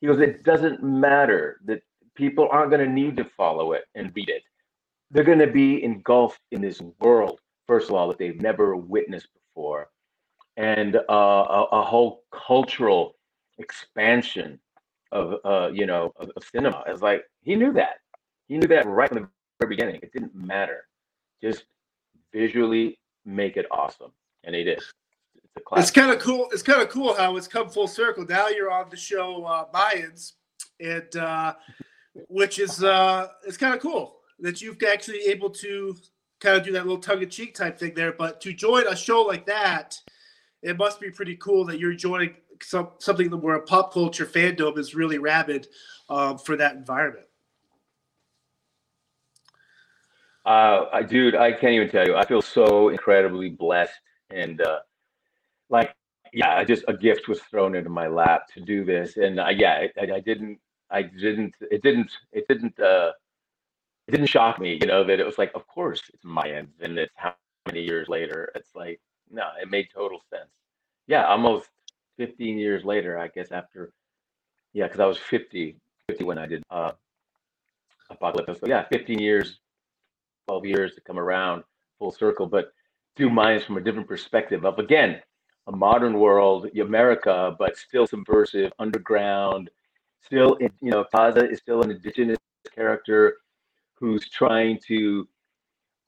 He 0.00 0.06
goes, 0.06 0.20
it 0.20 0.44
doesn't 0.44 0.82
matter 0.82 1.60
that 1.66 1.82
people 2.20 2.48
aren't 2.52 2.70
going 2.70 2.86
to 2.86 2.92
need 2.92 3.16
to 3.16 3.24
follow 3.24 3.72
it 3.72 3.84
and 3.94 4.12
read 4.14 4.28
it. 4.28 4.42
They're 5.10 5.24
going 5.24 5.38
to 5.38 5.46
be 5.46 5.82
engulfed 5.82 6.40
in 6.52 6.60
this 6.60 6.80
world, 7.00 7.40
first 7.66 7.88
of 7.88 7.94
all, 7.94 8.08
that 8.08 8.18
they've 8.18 8.40
never 8.40 8.76
witnessed 8.76 9.28
before, 9.34 9.88
and 10.58 10.96
uh, 10.96 11.00
a, 11.08 11.64
a, 11.72 11.82
whole 11.82 12.24
cultural 12.30 13.16
expansion 13.58 14.60
of, 15.12 15.34
uh, 15.44 15.70
you 15.72 15.86
know, 15.86 16.12
of, 16.16 16.30
of 16.36 16.44
cinema. 16.44 16.84
It's 16.86 17.00
like 17.00 17.24
he 17.42 17.56
knew 17.56 17.72
that. 17.72 18.00
He 18.48 18.58
knew 18.58 18.68
that 18.68 18.86
right 18.86 19.08
from 19.08 19.22
the 19.22 19.28
very 19.58 19.74
beginning. 19.74 20.00
It 20.02 20.12
didn't 20.12 20.34
matter. 20.34 20.84
Just 21.42 21.64
visually 22.32 22.98
make 23.24 23.56
it 23.56 23.66
awesome, 23.70 24.12
and 24.44 24.54
he 24.54 24.62
did. 24.62 24.78
It's, 24.78 24.92
it's 25.72 25.90
kind 25.90 26.12
of 26.12 26.18
cool. 26.20 26.48
It's 26.52 26.62
kind 26.62 26.82
of 26.82 26.90
cool 26.90 27.14
how 27.14 27.36
it's 27.38 27.48
come 27.48 27.70
full 27.70 27.88
circle. 27.88 28.26
Now 28.28 28.48
you're 28.48 28.70
on 28.70 28.90
the 28.90 28.96
show 28.96 29.44
uh, 29.44 29.64
Mayans, 29.74 30.34
and 30.78 31.16
uh, 31.16 31.54
which 32.28 32.58
is 32.58 32.82
uh, 32.82 33.28
it's 33.46 33.56
kind 33.56 33.74
of 33.74 33.80
cool. 33.80 34.16
that 34.40 34.60
you've 34.60 34.82
actually 34.82 35.20
able 35.26 35.50
to 35.50 35.96
kind 36.40 36.56
of 36.56 36.64
do 36.64 36.72
that 36.72 36.86
little 36.86 37.00
tongue 37.00 37.22
in 37.22 37.28
cheek 37.28 37.54
type 37.54 37.78
thing 37.78 37.94
there. 37.94 38.12
But 38.12 38.40
to 38.42 38.52
join 38.52 38.86
a 38.86 38.96
show 38.96 39.22
like 39.22 39.46
that, 39.46 40.00
it 40.62 40.76
must 40.76 41.00
be 41.00 41.10
pretty 41.10 41.36
cool 41.36 41.64
that 41.66 41.78
you're 41.78 41.94
joining 41.94 42.34
some, 42.62 42.90
something 42.98 43.30
where 43.30 43.56
a 43.56 43.62
pop 43.62 43.92
culture 43.92 44.26
fandom 44.26 44.78
is 44.78 44.94
really 44.94 45.18
rabid 45.18 45.68
um, 46.08 46.38
for 46.38 46.56
that 46.56 46.74
environment. 46.74 47.26
Uh, 50.44 50.86
I, 50.92 51.02
dude, 51.02 51.34
I 51.34 51.52
can't 51.52 51.74
even 51.74 51.90
tell 51.90 52.06
you. 52.06 52.16
I 52.16 52.24
feel 52.26 52.42
so 52.42 52.88
incredibly 52.88 53.50
blessed 53.50 53.92
and 54.30 54.60
uh, 54.60 54.80
like, 55.68 55.94
yeah, 56.32 56.56
I 56.56 56.64
just 56.64 56.84
a 56.88 56.94
gift 56.94 57.28
was 57.28 57.40
thrown 57.40 57.74
into 57.74 57.90
my 57.90 58.06
lap 58.06 58.46
to 58.54 58.60
do 58.60 58.84
this, 58.84 59.16
and 59.16 59.40
I, 59.40 59.50
yeah, 59.50 59.86
I, 60.00 60.12
I 60.14 60.20
didn't, 60.20 60.60
I 60.90 61.02
didn't, 61.02 61.54
it 61.70 61.82
didn't, 61.82 62.10
it 62.32 62.46
didn't, 62.48 62.78
uh, 62.80 63.12
it 64.08 64.12
didn't 64.12 64.26
shock 64.26 64.58
me, 64.58 64.78
you 64.80 64.86
know, 64.86 65.04
that 65.04 65.20
it 65.20 65.26
was 65.26 65.38
like, 65.38 65.52
of 65.54 65.66
course 65.66 66.02
it's 66.12 66.24
my 66.24 66.50
end, 66.50 66.68
and 66.80 66.98
it's 66.98 67.12
how 67.16 67.34
many 67.66 67.82
years 67.82 68.08
later. 68.08 68.50
It's 68.54 68.74
like, 68.74 69.00
no, 69.30 69.48
it 69.60 69.70
made 69.70 69.88
total 69.94 70.20
sense. 70.30 70.50
Yeah, 71.06 71.26
almost 71.26 71.68
15 72.18 72.58
years 72.58 72.84
later, 72.84 73.18
I 73.18 73.28
guess 73.28 73.52
after, 73.52 73.92
yeah, 74.72 74.86
because 74.86 75.00
I 75.00 75.06
was 75.06 75.18
50, 75.18 75.76
50 76.08 76.24
when 76.24 76.38
I 76.38 76.46
did 76.46 76.62
uh, 76.70 76.92
Apocalypto. 78.10 78.58
So 78.58 78.66
yeah, 78.66 78.84
15 78.90 79.18
years 79.18 79.58
12 80.48 80.66
years 80.66 80.94
to 80.96 81.00
come 81.00 81.18
around 81.18 81.62
full 81.98 82.10
circle, 82.10 82.46
but 82.46 82.72
do 83.14 83.30
minds 83.30 83.64
from 83.64 83.76
a 83.76 83.80
different 83.80 84.08
perspective 84.08 84.64
of 84.64 84.78
again 84.80 85.20
a 85.68 85.72
modern 85.72 86.18
world, 86.18 86.66
America, 86.80 87.54
but 87.58 87.76
still 87.76 88.06
subversive, 88.06 88.72
underground, 88.80 89.70
still 90.22 90.54
in, 90.54 90.70
you 90.80 90.90
know 90.90 91.04
Taza 91.14 91.50
is 91.50 91.58
still 91.58 91.82
an 91.82 91.90
indigenous 91.90 92.38
character 92.74 93.36
who's 93.94 94.28
trying 94.28 94.78
to. 94.88 95.28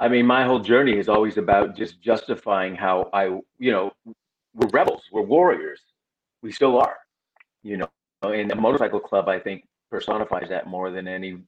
I 0.01 0.09
mean, 0.09 0.27
my 0.27 0.45
whole 0.45 0.59
journey 0.59 0.99
is 0.99 1.09
always 1.09 1.37
about 1.37 1.77
just 1.77 2.01
justifying 2.01 2.75
how 2.75 3.09
I, 3.13 3.27
you 3.59 3.71
know, 3.71 3.93
we're 4.53 4.69
rebels, 4.73 5.03
we're 5.13 5.23
warriors, 5.23 5.81
we 6.43 6.51
still 6.51 6.77
are, 6.77 6.97
you 7.63 7.77
know, 7.77 7.89
and 8.23 8.51
the 8.51 8.57
motorcycle 8.57 8.99
club 8.99 9.29
I 9.29 9.39
think 9.39 9.65
personifies 9.91 10.49
that 10.49 10.67
more 10.67 10.91
than 10.91 11.07
any 11.07 11.39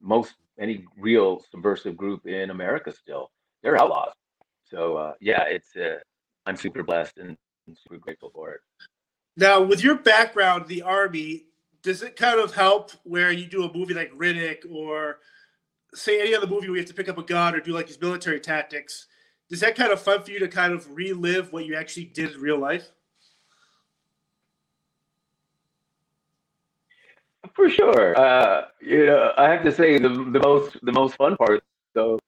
most 0.00 0.34
any 0.58 0.86
real 0.96 1.42
subversive 1.50 1.96
group 1.96 2.26
in 2.26 2.50
America 2.50 2.92
still. 2.92 3.30
They're 3.62 3.80
outlaws. 3.80 4.12
So 4.64 4.96
uh, 4.96 5.12
yeah, 5.20 5.44
it's 5.44 5.76
uh, 5.76 5.98
I'm 6.46 6.56
super 6.56 6.82
blessed 6.82 7.18
and 7.18 7.36
super 7.74 7.98
grateful 7.98 8.30
for 8.34 8.52
it. 8.52 8.60
Now, 9.36 9.60
with 9.60 9.82
your 9.82 9.96
background, 9.96 10.68
the 10.68 10.82
army, 10.82 11.46
does 11.84 12.02
it 12.02 12.16
kind 12.16 12.40
of 12.40 12.54
help 12.54 12.90
where 13.04 13.30
you 13.30 13.46
do 13.46 13.62
a 13.62 13.72
movie 13.72 13.94
like 13.94 14.10
Riddick 14.12 14.64
or 14.68 15.18
say 15.92 16.20
any 16.20 16.34
other 16.34 16.46
movie 16.46 16.66
where 16.66 16.76
you 16.76 16.82
have 16.82 16.88
to 16.88 16.94
pick 16.94 17.10
up 17.10 17.18
a 17.18 17.22
gun 17.22 17.54
or 17.54 17.60
do 17.60 17.72
like 17.72 17.86
these 17.86 18.00
military 18.00 18.40
tactics? 18.40 19.06
Does 19.50 19.60
that 19.60 19.76
kind 19.76 19.92
of 19.92 20.00
fun 20.00 20.22
for 20.22 20.30
you 20.30 20.38
to 20.40 20.48
kind 20.48 20.72
of 20.72 20.90
relive 20.96 21.52
what 21.52 21.66
you 21.66 21.76
actually 21.76 22.06
did 22.06 22.32
in 22.32 22.40
real 22.40 22.58
life? 22.58 22.88
For 27.54 27.68
sure. 27.68 28.18
Uh, 28.18 28.62
you 28.80 29.04
know, 29.06 29.32
I 29.36 29.50
have 29.50 29.62
to 29.64 29.70
say 29.70 29.98
the 29.98 30.08
the 30.08 30.40
most 30.40 30.78
the 30.82 30.92
most 30.92 31.16
fun 31.16 31.36
part 31.36 31.62
though 31.92 32.18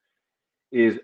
is 0.71 0.99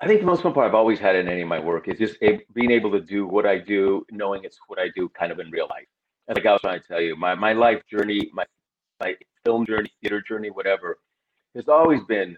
I 0.00 0.06
think 0.06 0.20
the 0.20 0.26
most 0.26 0.42
fun 0.42 0.54
part 0.54 0.66
I've 0.66 0.74
always 0.74 0.98
had 0.98 1.14
in 1.14 1.28
any 1.28 1.42
of 1.42 1.48
my 1.48 1.60
work 1.60 1.88
is 1.88 1.98
just 1.98 2.16
a, 2.22 2.40
being 2.54 2.70
able 2.70 2.90
to 2.92 3.00
do 3.00 3.26
what 3.26 3.46
I 3.46 3.58
do, 3.58 4.04
knowing 4.10 4.44
it's 4.44 4.58
what 4.66 4.78
I 4.78 4.88
do 4.96 5.10
kind 5.10 5.30
of 5.30 5.38
in 5.38 5.50
real 5.50 5.66
life. 5.68 5.86
And 6.28 6.36
like 6.36 6.46
I 6.46 6.52
was 6.52 6.60
trying 6.60 6.80
to 6.80 6.86
tell 6.86 7.00
you, 7.00 7.16
my 7.16 7.34
my 7.34 7.52
life 7.52 7.82
journey, 7.90 8.30
my 8.32 8.44
my 9.00 9.16
film 9.44 9.66
journey, 9.66 9.90
theater 10.00 10.20
journey, 10.20 10.50
whatever, 10.50 10.98
has 11.54 11.68
always 11.68 12.02
been 12.04 12.36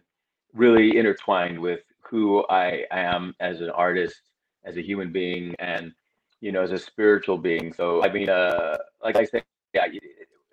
really 0.54 0.96
intertwined 0.96 1.58
with 1.58 1.80
who 2.00 2.44
I 2.48 2.84
am 2.90 3.34
as 3.40 3.60
an 3.60 3.70
artist, 3.70 4.20
as 4.64 4.76
a 4.76 4.82
human 4.82 5.12
being, 5.12 5.54
and 5.58 5.92
you 6.40 6.52
know, 6.52 6.62
as 6.62 6.72
a 6.72 6.78
spiritual 6.78 7.38
being. 7.38 7.72
So 7.72 8.02
I 8.02 8.12
mean, 8.12 8.28
uh, 8.28 8.76
like 9.02 9.16
I 9.16 9.24
said, 9.24 9.44
yeah, 9.74 9.86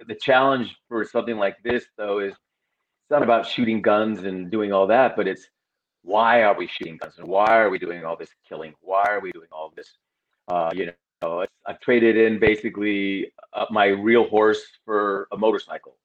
the 0.07 0.15
challenge 0.15 0.75
for 0.87 1.03
something 1.05 1.37
like 1.37 1.61
this 1.63 1.85
though 1.97 2.19
is 2.19 2.33
it's 2.33 3.11
not 3.11 3.23
about 3.23 3.47
shooting 3.47 3.81
guns 3.81 4.23
and 4.23 4.51
doing 4.51 4.73
all 4.73 4.87
that 4.87 5.15
but 5.15 5.27
it's 5.27 5.47
why 6.03 6.43
are 6.43 6.55
we 6.55 6.67
shooting 6.67 6.97
guns 6.97 7.15
and 7.17 7.27
why 7.27 7.57
are 7.57 7.69
we 7.69 7.79
doing 7.79 8.03
all 8.05 8.15
this 8.15 8.29
killing 8.47 8.73
why 8.81 9.03
are 9.07 9.19
we 9.19 9.31
doing 9.31 9.47
all 9.51 9.71
this 9.75 9.97
uh, 10.47 10.71
you 10.75 10.91
know 11.25 11.45
i've 11.67 11.79
traded 11.79 12.17
in 12.17 12.39
basically 12.39 13.31
uh, 13.53 13.65
my 13.69 13.87
real 13.87 14.27
horse 14.27 14.61
for 14.83 15.27
a 15.31 15.37
motorcycle 15.37 15.97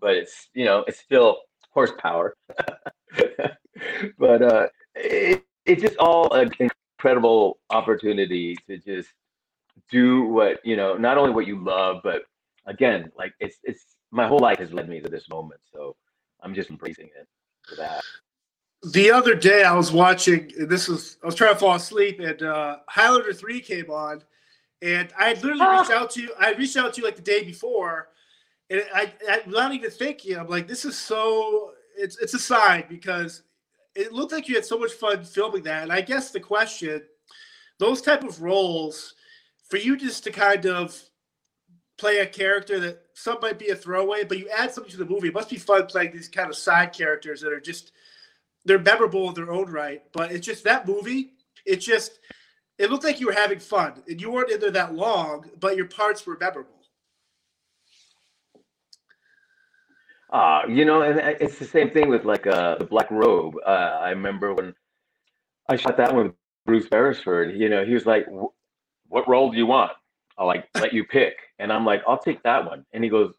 but 0.00 0.14
it's 0.14 0.48
you 0.54 0.64
know 0.64 0.84
it's 0.86 0.98
still 0.98 1.38
horsepower 1.70 2.34
but 4.18 4.42
uh, 4.42 4.66
it, 4.94 5.44
it's 5.64 5.82
just 5.82 5.96
all 5.98 6.32
an 6.32 6.50
incredible 6.58 7.58
opportunity 7.70 8.56
to 8.66 8.78
just 8.78 9.10
do 9.90 10.24
what 10.24 10.64
you 10.64 10.76
know 10.76 10.96
not 10.96 11.18
only 11.18 11.32
what 11.32 11.46
you 11.46 11.62
love 11.62 12.00
but 12.02 12.22
again, 12.68 13.10
like 13.16 13.34
it's 13.40 13.56
it's 13.64 13.96
my 14.12 14.28
whole 14.28 14.38
life 14.38 14.58
has 14.58 14.72
led 14.72 14.88
me 14.88 15.00
to 15.00 15.08
this 15.08 15.28
moment. 15.28 15.60
So 15.72 15.96
I'm 16.42 16.54
just 16.54 16.70
embracing 16.70 17.06
it 17.06 17.26
for 17.62 17.74
that. 17.76 18.02
The 18.92 19.10
other 19.10 19.34
day 19.34 19.64
I 19.64 19.74
was 19.74 19.90
watching 19.90 20.52
this 20.56 20.86
was 20.86 21.18
I 21.22 21.26
was 21.26 21.34
trying 21.34 21.54
to 21.54 21.58
fall 21.58 21.74
asleep 21.74 22.20
and 22.20 22.40
uh 22.42 22.76
Highlander 22.88 23.32
3 23.32 23.60
came 23.60 23.90
on 23.90 24.22
and 24.82 25.12
I 25.18 25.28
had 25.28 25.42
literally 25.42 25.62
ah. 25.62 25.80
reached 25.80 25.90
out 25.90 26.10
to 26.12 26.22
you 26.22 26.32
I 26.38 26.52
reached 26.52 26.76
out 26.76 26.94
to 26.94 27.00
you 27.00 27.06
like 27.06 27.16
the 27.16 27.22
day 27.22 27.44
before 27.44 28.08
and 28.70 28.82
I, 28.94 29.12
I'm 29.30 29.50
not 29.50 29.72
even 29.72 29.90
thinking 29.90 30.36
I'm 30.36 30.48
like 30.48 30.68
this 30.68 30.84
is 30.84 30.96
so 30.98 31.72
it's 31.96 32.18
it's 32.18 32.34
a 32.34 32.38
sign 32.38 32.84
because 32.88 33.42
it 33.94 34.12
looked 34.12 34.32
like 34.32 34.48
you 34.48 34.54
had 34.54 34.64
so 34.64 34.78
much 34.78 34.92
fun 34.92 35.24
filming 35.24 35.62
that 35.64 35.82
and 35.82 35.92
I 35.92 36.00
guess 36.00 36.30
the 36.30 36.40
question 36.40 37.02
those 37.78 38.02
type 38.02 38.24
of 38.24 38.42
roles 38.42 39.14
for 39.68 39.76
you 39.76 39.96
just 39.96 40.24
to 40.24 40.30
kind 40.30 40.66
of 40.66 41.00
play 41.98 42.18
a 42.18 42.26
character 42.26 42.80
that 42.80 43.02
some 43.14 43.38
might 43.42 43.58
be 43.58 43.68
a 43.68 43.76
throwaway, 43.76 44.24
but 44.24 44.38
you 44.38 44.48
add 44.56 44.72
something 44.72 44.90
to 44.92 44.96
the 44.96 45.04
movie. 45.04 45.28
It 45.28 45.34
must 45.34 45.50
be 45.50 45.56
fun 45.56 45.86
playing 45.86 46.12
these 46.12 46.28
kind 46.28 46.48
of 46.48 46.56
side 46.56 46.92
characters 46.92 47.40
that 47.40 47.52
are 47.52 47.60
just 47.60 47.92
they're 48.64 48.78
memorable 48.78 49.28
in 49.28 49.34
their 49.34 49.50
own 49.50 49.70
right. 49.70 50.02
But 50.12 50.32
it's 50.32 50.46
just 50.46 50.64
that 50.64 50.86
movie. 50.86 51.32
It 51.66 51.76
just 51.76 52.20
it 52.78 52.90
looked 52.90 53.04
like 53.04 53.20
you 53.20 53.26
were 53.26 53.32
having 53.32 53.58
fun, 53.58 54.02
and 54.08 54.20
you 54.20 54.30
weren't 54.30 54.50
in 54.50 54.60
there 54.60 54.70
that 54.70 54.94
long, 54.94 55.50
but 55.58 55.76
your 55.76 55.86
parts 55.86 56.26
were 56.26 56.36
memorable. 56.38 56.74
Uh, 60.30 60.62
you 60.68 60.84
know, 60.84 61.02
and 61.02 61.18
it's 61.40 61.58
the 61.58 61.64
same 61.64 61.90
thing 61.90 62.08
with 62.10 62.24
like 62.24 62.46
uh, 62.46 62.76
the 62.76 62.84
Black 62.84 63.10
Robe. 63.10 63.54
Uh, 63.66 63.98
I 64.02 64.10
remember 64.10 64.52
when 64.52 64.74
I 65.68 65.76
shot 65.76 65.96
that 65.96 66.14
one 66.14 66.26
with 66.26 66.34
Bruce 66.66 66.88
Beresford. 66.88 67.56
You 67.56 67.68
know, 67.70 67.84
he 67.84 67.94
was 67.94 68.04
like, 68.04 68.26
"What 69.08 69.28
role 69.28 69.50
do 69.50 69.56
you 69.56 69.66
want?" 69.66 69.92
I'll 70.38 70.46
like 70.46 70.68
let 70.76 70.92
you 70.92 71.04
pick. 71.04 71.34
And 71.58 71.72
I'm 71.72 71.84
like, 71.84 72.02
I'll 72.06 72.18
take 72.18 72.42
that 72.44 72.64
one. 72.64 72.86
And 72.92 73.02
he 73.02 73.10
goes, 73.10 73.32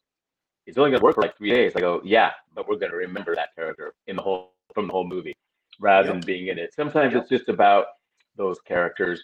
It's 0.66 0.78
only 0.78 0.92
gonna 0.92 1.04
work 1.04 1.16
for 1.16 1.22
like 1.22 1.38
three 1.38 1.52
days. 1.52 1.74
I 1.76 1.80
go, 1.80 2.02
Yeah, 2.04 2.32
but 2.54 2.68
we're 2.68 2.78
gonna 2.78 2.96
remember 2.96 3.34
that 3.36 3.56
character 3.56 3.94
in 4.08 4.18
the 4.18 4.22
whole 4.22 4.54
from 4.74 4.88
the 4.88 4.94
whole 4.94 5.08
movie 5.08 5.36
rather 5.80 6.10
yep. 6.10 6.16
than 6.16 6.26
being 6.26 6.48
in 6.48 6.60
it. 6.60 6.74
Sometimes 6.74 7.14
yep. 7.14 7.24
it's 7.24 7.30
just 7.30 7.50
about 7.50 7.86
those 8.40 8.60
characters 8.62 9.24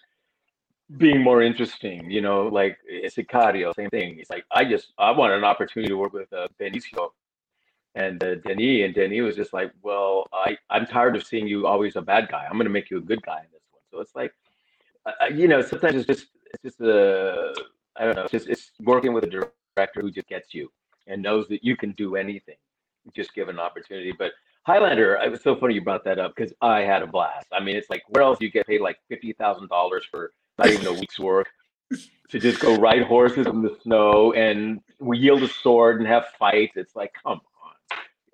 being 0.97 1.21
more 1.21 1.41
interesting, 1.41 2.11
you 2.11 2.21
know, 2.21 2.43
like 2.43 2.77
Sicario, 3.05 3.73
same 3.75 3.89
thing. 3.89 4.19
It's 4.19 4.29
like 4.29 4.45
I 4.51 4.63
just 4.63 4.93
I 4.99 5.09
wanted 5.11 5.37
an 5.37 5.43
opportunity 5.43 5.89
to 5.89 5.97
work 5.97 6.13
with 6.13 6.31
uh, 6.31 6.47
Benicio 6.59 7.09
and 7.95 8.23
uh, 8.23 8.35
Denis, 8.35 8.85
and 8.85 8.93
Denis 8.93 9.23
was 9.23 9.35
just 9.35 9.53
like, 9.53 9.71
"Well, 9.81 10.27
I 10.31 10.57
I'm 10.69 10.85
tired 10.85 11.15
of 11.15 11.25
seeing 11.25 11.47
you 11.47 11.65
always 11.65 11.95
a 11.95 12.01
bad 12.01 12.29
guy. 12.29 12.45
I'm 12.45 12.57
going 12.59 12.71
to 12.71 12.77
make 12.79 12.91
you 12.91 12.97
a 12.97 13.07
good 13.11 13.23
guy 13.23 13.39
in 13.39 13.49
this 13.51 13.63
one." 13.71 13.81
So 13.89 13.99
it's 14.01 14.15
like, 14.15 14.33
uh, 15.07 15.33
you 15.33 15.47
know, 15.47 15.61
sometimes 15.61 15.95
it's 15.95 16.05
just 16.05 16.27
it's 16.53 16.63
just 16.63 16.81
a 16.81 17.53
I 17.95 18.05
don't 18.05 18.15
know. 18.15 18.23
It's 18.23 18.31
just 18.31 18.47
it's 18.47 18.71
working 18.81 19.13
with 19.13 19.23
a 19.23 19.49
director 19.75 20.01
who 20.01 20.11
just 20.11 20.27
gets 20.27 20.53
you 20.53 20.71
and 21.07 21.21
knows 21.21 21.47
that 21.47 21.63
you 21.63 21.75
can 21.75 21.93
do 21.93 22.15
anything, 22.15 22.57
just 23.15 23.33
give 23.33 23.49
an 23.49 23.59
opportunity. 23.59 24.13
But 24.17 24.33
Highlander, 24.65 25.15
it 25.15 25.29
was 25.29 25.41
so 25.41 25.55
funny 25.55 25.75
you 25.75 25.81
brought 25.81 26.03
that 26.05 26.19
up 26.19 26.35
because 26.35 26.53
I 26.61 26.81
had 26.81 27.03
a 27.03 27.07
blast. 27.07 27.47
I 27.51 27.63
mean, 27.63 27.75
it's 27.75 27.89
like 27.89 28.03
where 28.09 28.23
else 28.23 28.39
do 28.39 28.45
you 28.45 28.51
get 28.51 28.67
paid 28.67 28.81
like 28.81 28.97
fifty 29.07 29.33
thousand 29.33 29.69
dollars 29.69 30.05
for 30.09 30.31
not 30.57 30.67
even 30.67 30.87
a 30.87 30.93
week's 30.93 31.19
work 31.19 31.47
to 32.29 32.39
just 32.39 32.59
go 32.59 32.75
ride 32.77 33.03
horses 33.03 33.45
in 33.47 33.61
the 33.61 33.77
snow 33.83 34.33
and 34.33 34.81
wield 34.99 35.43
a 35.43 35.47
sword 35.47 35.99
and 35.99 36.07
have 36.07 36.27
fights? 36.39 36.73
It's 36.77 36.95
like, 36.95 37.13
come 37.21 37.41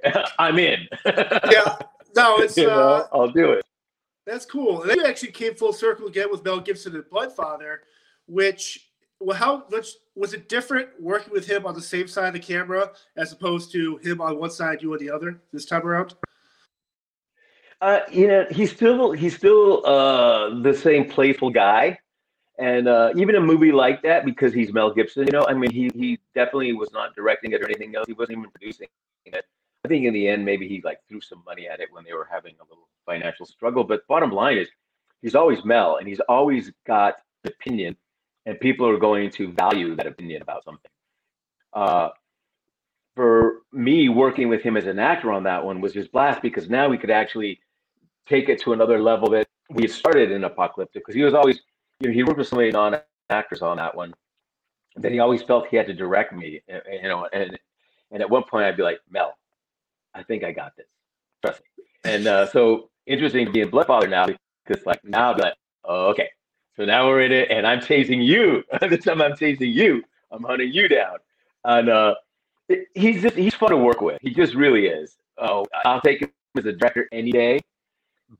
on, 0.06 0.24
I'm 0.39 0.58
in. 0.58 0.88
yeah, 1.06 1.78
no, 2.16 2.38
it's 2.39 2.56
you 2.56 2.68
know, 2.68 2.80
uh, 2.80 3.08
I'll 3.12 3.32
do 3.32 3.51
it. 3.51 3.66
That's 4.26 4.45
cool. 4.45 4.82
And 4.82 4.91
then 4.91 4.99
you 4.99 5.06
actually 5.06 5.32
came 5.32 5.56
full 5.56 5.74
circle 5.74 6.08
again 6.08 6.32
with 6.32 6.45
Mel 6.45 6.60
Gibson 6.60 6.95
and 6.95 7.10
Blood 7.10 7.34
Father 7.34 7.82
which 8.32 8.91
well, 9.22 9.38
how 9.38 9.63
much 9.72 9.89
was 10.15 10.34
it 10.34 10.49
different 10.49 10.89
working 10.99 11.32
with 11.32 11.47
him 11.47 11.65
on 11.65 11.74
the 11.74 11.82
same 11.82 12.07
side 12.07 12.28
of 12.28 12.34
the 12.34 12.39
camera 12.39 12.91
as 13.15 13.32
opposed 13.32 13.72
to 13.72 13.97
him 13.97 14.19
on 14.19 14.38
one 14.38 14.49
side, 14.49 14.82
you 14.82 14.91
on 14.91 14.99
the 14.99 15.11
other 15.11 15.41
this 15.53 15.65
time 15.65 15.86
around? 15.86 16.15
Uh, 17.80 17.99
you 18.11 18.28
know, 18.28 18.45
he's 18.51 18.72
still 18.72 19.11
he's 19.11 19.36
still 19.36 19.86
uh, 19.86 20.61
the 20.61 20.74
same 20.74 21.09
playful 21.09 21.49
guy, 21.49 21.97
and 22.59 22.88
uh, 22.88 23.11
even 23.15 23.36
a 23.36 23.41
movie 23.41 23.72
like 23.72 24.01
that 24.03 24.26
because 24.26 24.53
he's 24.53 24.72
Mel 24.72 24.93
Gibson. 24.93 25.26
You 25.26 25.32
know, 25.32 25.45
I 25.47 25.53
mean, 25.53 25.72
he 25.72 25.89
he 25.95 26.19
definitely 26.36 26.74
was 26.74 26.91
not 26.91 27.15
directing 27.15 27.53
it 27.53 27.61
or 27.61 27.65
anything 27.65 27.95
else. 27.95 28.05
He 28.07 28.13
wasn't 28.13 28.39
even 28.39 28.51
producing 28.51 28.88
it. 29.26 29.45
I 29.84 29.88
think 29.88 30.05
in 30.05 30.13
the 30.13 30.28
end, 30.28 30.45
maybe 30.45 30.67
he 30.67 30.82
like 30.84 30.99
threw 31.09 31.22
some 31.22 31.41
money 31.45 31.67
at 31.67 31.80
it 31.80 31.89
when 31.91 32.03
they 32.03 32.13
were 32.13 32.28
having 32.32 32.53
a 32.59 32.63
little 32.69 32.88
financial 33.05 33.45
struggle. 33.47 33.84
But 33.84 34.05
bottom 34.07 34.32
line 34.32 34.57
is, 34.57 34.67
he's 35.24 35.34
always 35.34 35.65
Mel, 35.65 35.97
and 35.97 36.07
he's 36.07 36.19
always 36.30 36.72
got 36.86 37.15
opinion, 37.45 37.95
and 38.46 38.60
people 38.60 38.88
are 38.88 38.98
going 38.98 39.30
to 39.32 39.52
value 39.52 39.96
that 39.96 40.08
opinion 40.08 40.42
about 40.42 40.64
something. 40.64 40.92
Uh, 41.74 42.10
for 43.16 43.62
me, 43.72 44.10
working 44.10 44.48
with 44.48 44.62
him 44.62 44.78
as 44.78 44.88
an 44.88 45.00
actor 45.00 45.32
on 45.32 45.44
that 45.44 45.64
one 45.64 45.82
was 45.82 45.94
just 45.94 46.12
blast 46.12 46.42
because 46.42 46.70
now 46.70 46.88
we 46.88 46.98
could 46.98 47.12
actually 47.12 47.60
take 48.28 48.50
it 48.50 48.60
to 48.62 48.74
another 48.74 49.02
level 49.02 49.30
that 49.30 49.48
we 49.70 49.88
started 49.88 50.32
in 50.32 50.42
Apocalypto 50.42 50.94
because 50.94 51.16
he 51.16 51.22
was 51.22 51.34
always, 51.34 51.60
you 52.00 52.08
know, 52.08 52.14
he 52.14 52.24
worked 52.24 52.38
with 52.38 52.48
so 52.48 52.56
many 52.56 52.72
non 52.72 53.00
actors 53.30 53.62
on 53.62 53.78
that 53.78 53.96
one 53.96 54.14
that 54.98 55.12
he 55.12 55.20
always 55.20 55.42
felt 55.42 55.68
he 55.68 55.78
had 55.78 55.88
to 55.88 55.94
direct 55.94 56.34
me, 56.34 56.62
you 56.68 57.04
know, 57.04 57.28
and 57.34 57.58
and 58.12 58.22
at 58.22 58.30
one 58.30 58.44
point 58.44 58.66
I'd 58.66 58.78
be 58.78 58.84
like, 58.84 59.00
Mel, 59.10 59.38
I 60.14 60.24
think 60.24 60.44
I 60.44 60.52
got 60.52 60.76
this. 60.76 60.88
Trust 61.44 61.62
me. 61.62 61.84
And 62.04 62.28
uh, 62.28 62.46
so 62.48 62.89
interesting 63.06 63.46
to 63.46 63.52
be 63.52 63.62
in 63.62 63.70
Blood 63.70 63.88
Father 63.88 64.08
now 64.08 64.28
because 64.66 64.86
like 64.86 65.00
now 65.04 65.30
I'll 65.30 65.36
be 65.36 65.42
like, 65.44 65.56
oh, 65.86 66.10
okay. 66.10 66.30
So 66.76 66.86
now 66.86 67.07
we're 67.07 67.22
in 67.22 67.32
it 67.32 67.51
and 67.51 67.67
I'm 67.67 67.82
chasing 67.82 68.22
you. 68.22 68.63
this 68.89 69.03
time 69.03 69.22
I'm 69.22 69.36
chasing 69.36 69.72
you. 69.72 70.03
I'm 70.32 70.43
hunting 70.43 70.72
you 70.72 70.88
down. 70.88 71.17
And 71.63 71.89
uh, 71.89 72.15
he's 72.93 73.22
just 73.22 73.36
he's 73.36 73.53
fun 73.53 73.72
to 73.72 73.78
work 73.78 74.01
with. 74.01 74.19
He 74.22 74.34
just 74.34 74.55
really 74.55 74.88
is. 74.88 75.17
Oh, 75.38 75.65
I'll 75.86 76.01
take 76.01 76.22
him 76.22 76.32
as 76.57 76.65
a 76.65 76.74
director 76.74 77.07
any 77.11 77.32
day, 77.32 77.59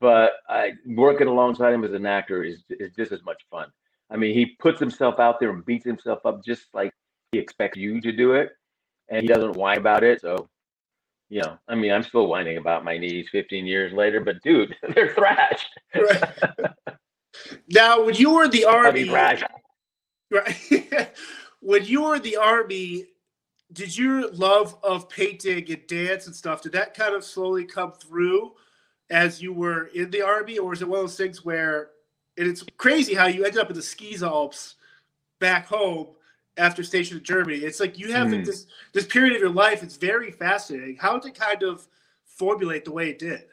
but 0.00 0.32
I, 0.48 0.72
working 0.86 1.26
alongside 1.26 1.72
him 1.72 1.84
as 1.84 1.92
an 1.92 2.06
actor 2.06 2.42
is 2.42 2.62
is 2.70 2.92
just 2.94 3.12
as 3.12 3.22
much 3.24 3.42
fun. 3.50 3.68
I 4.10 4.16
mean, 4.16 4.34
he 4.34 4.46
puts 4.46 4.78
himself 4.78 5.18
out 5.18 5.40
there 5.40 5.50
and 5.50 5.64
beats 5.64 5.84
himself 5.84 6.24
up 6.26 6.44
just 6.44 6.66
like 6.74 6.92
he 7.32 7.38
expects 7.38 7.78
you 7.78 8.00
to 8.00 8.12
do 8.12 8.32
it, 8.32 8.52
and 9.08 9.22
he 9.22 9.28
doesn't 9.28 9.56
whine 9.56 9.78
about 9.78 10.04
it. 10.04 10.20
So, 10.20 10.48
you 11.30 11.40
know, 11.40 11.58
I 11.68 11.74
mean, 11.74 11.92
I'm 11.92 12.02
still 12.02 12.26
whining 12.26 12.58
about 12.58 12.84
my 12.84 12.98
knees 12.98 13.28
15 13.32 13.66
years 13.66 13.92
later, 13.92 14.20
but 14.20 14.42
dude, 14.42 14.76
they're 14.94 15.14
thrashed. 15.14 15.70
Right. 15.94 16.24
now, 17.72 18.04
when 18.04 18.14
you 18.14 18.30
were 18.30 18.48
the 18.48 18.64
army, 18.66 19.08
right? 19.08 19.42
when 21.60 21.84
you 21.84 22.02
were 22.02 22.18
the 22.18 22.36
army, 22.36 23.06
did 23.72 23.96
your 23.96 24.30
love 24.32 24.76
of 24.82 25.08
painting 25.08 25.70
and 25.70 25.86
dance 25.86 26.26
and 26.26 26.36
stuff 26.36 26.62
did 26.62 26.72
that 26.72 26.94
kind 26.94 27.14
of 27.14 27.24
slowly 27.24 27.64
come 27.64 27.92
through 27.92 28.52
as 29.10 29.40
you 29.40 29.52
were 29.52 29.86
in 29.86 30.10
the 30.10 30.22
army, 30.22 30.58
or 30.58 30.72
is 30.72 30.82
it 30.82 30.88
one 30.88 31.00
of 31.00 31.04
those 31.04 31.16
things 31.16 31.44
where 31.44 31.90
and 32.36 32.48
it's 32.48 32.64
crazy 32.78 33.14
how 33.14 33.26
you 33.26 33.44
ended 33.44 33.60
up 33.60 33.70
in 33.70 33.76
the 33.76 33.82
skis 33.82 34.22
Alps 34.22 34.76
back 35.38 35.66
home 35.66 36.08
after 36.56 36.82
stationed 36.82 37.20
in 37.20 37.24
Germany. 37.24 37.58
It's 37.58 37.80
like 37.80 37.98
you 37.98 38.12
have 38.12 38.28
mm. 38.28 38.36
like 38.36 38.44
this 38.44 38.66
this 38.92 39.06
period 39.06 39.34
of 39.34 39.40
your 39.40 39.50
life. 39.50 39.82
It's 39.82 39.96
very 39.96 40.30
fascinating. 40.30 40.96
How 40.96 41.18
did 41.18 41.30
it 41.30 41.38
kind 41.38 41.62
of 41.62 41.86
formulate 42.24 42.84
the 42.84 42.92
way 42.92 43.10
it 43.10 43.18
did? 43.18 43.44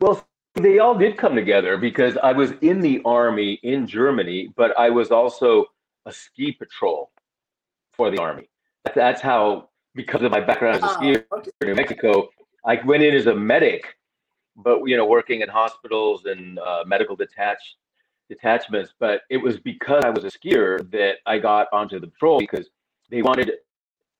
Well, 0.00 0.26
they 0.54 0.78
all 0.78 0.96
did 0.96 1.16
come 1.16 1.34
together 1.34 1.76
because 1.76 2.16
I 2.16 2.32
was 2.32 2.52
in 2.60 2.80
the 2.80 3.00
army 3.04 3.60
in 3.62 3.86
Germany, 3.86 4.52
but 4.56 4.76
I 4.78 4.90
was 4.90 5.10
also 5.10 5.66
a 6.06 6.12
ski 6.12 6.52
patrol 6.52 7.10
for 7.92 8.10
the 8.10 8.20
army. 8.20 8.48
That's 8.94 9.20
how, 9.20 9.70
because 9.94 10.22
of 10.22 10.30
my 10.30 10.40
background 10.40 10.82
as 10.82 10.90
a 10.90 10.94
skier 10.94 11.24
okay. 11.32 11.50
in 11.60 11.68
New 11.68 11.74
Mexico, 11.74 12.28
I 12.64 12.80
went 12.84 13.02
in 13.02 13.14
as 13.14 13.26
a 13.26 13.34
medic 13.34 13.96
but 14.56 14.84
you 14.84 14.96
know, 14.96 15.06
working 15.06 15.40
in 15.40 15.48
hospitals 15.48 16.24
and 16.26 16.58
uh, 16.58 16.84
medical 16.86 17.16
detached 17.16 17.76
detachments. 18.28 18.94
But 18.98 19.22
it 19.30 19.38
was 19.38 19.58
because 19.58 20.04
I 20.04 20.10
was 20.10 20.24
a 20.24 20.30
skier 20.30 20.88
that 20.90 21.16
I 21.26 21.38
got 21.38 21.68
onto 21.72 21.98
the 21.98 22.06
patrol 22.06 22.38
because 22.38 22.68
they 23.10 23.22
wanted 23.22 23.52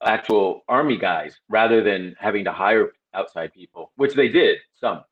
actual 0.04 0.62
army 0.68 0.98
guys 0.98 1.38
rather 1.48 1.82
than 1.82 2.14
having 2.18 2.44
to 2.44 2.52
hire 2.52 2.92
outside 3.14 3.52
people, 3.52 3.92
which 3.96 4.14
they 4.14 4.28
did 4.28 4.58
some. 4.78 5.02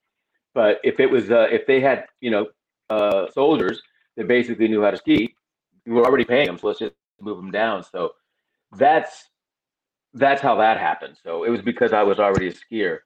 But 0.55 0.80
if 0.84 1.00
it 1.00 1.11
was 1.11 1.30
uh, 1.30 1.48
if 1.50 1.66
they 1.66 1.80
had 1.80 2.07
you 2.20 2.30
know 2.30 2.46
uh, 2.90 3.30
soldiers 3.32 3.80
that 4.16 4.28
basically 4.28 4.68
knew 4.68 4.82
how 4.82 4.90
to 4.90 4.96
ski, 4.96 5.34
we 5.86 5.92
were 5.92 6.05
already 6.05 6.24
paying 6.24 6.46
them, 6.46 6.59
so 6.59 6.68
let's 6.68 6.78
just 6.78 6.94
move 7.20 7.38
them 7.38 7.50
down. 7.50 7.82
So 7.82 8.12
that's 8.76 9.28
that's 10.14 10.42
how 10.42 10.57
that 10.57 10.78
happened. 10.78 11.16
So 11.22 11.44
it 11.44 11.50
was 11.50 11.62
because 11.62 11.92
I 11.92 12.03
was 12.03 12.18
already 12.18 12.48
a 12.48 12.53
skier. 12.53 12.98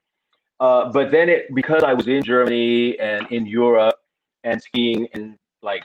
Uh, 0.59 0.91
but 0.91 1.11
then 1.11 1.29
it 1.29 1.55
because 1.55 1.83
I 1.83 1.93
was 1.93 2.09
in 2.09 2.23
Germany 2.23 2.99
and 2.99 3.31
in 3.31 3.47
Europe 3.47 3.97
and 4.45 4.61
skiing 4.61 5.07
and 5.15 5.37
like 5.63 5.85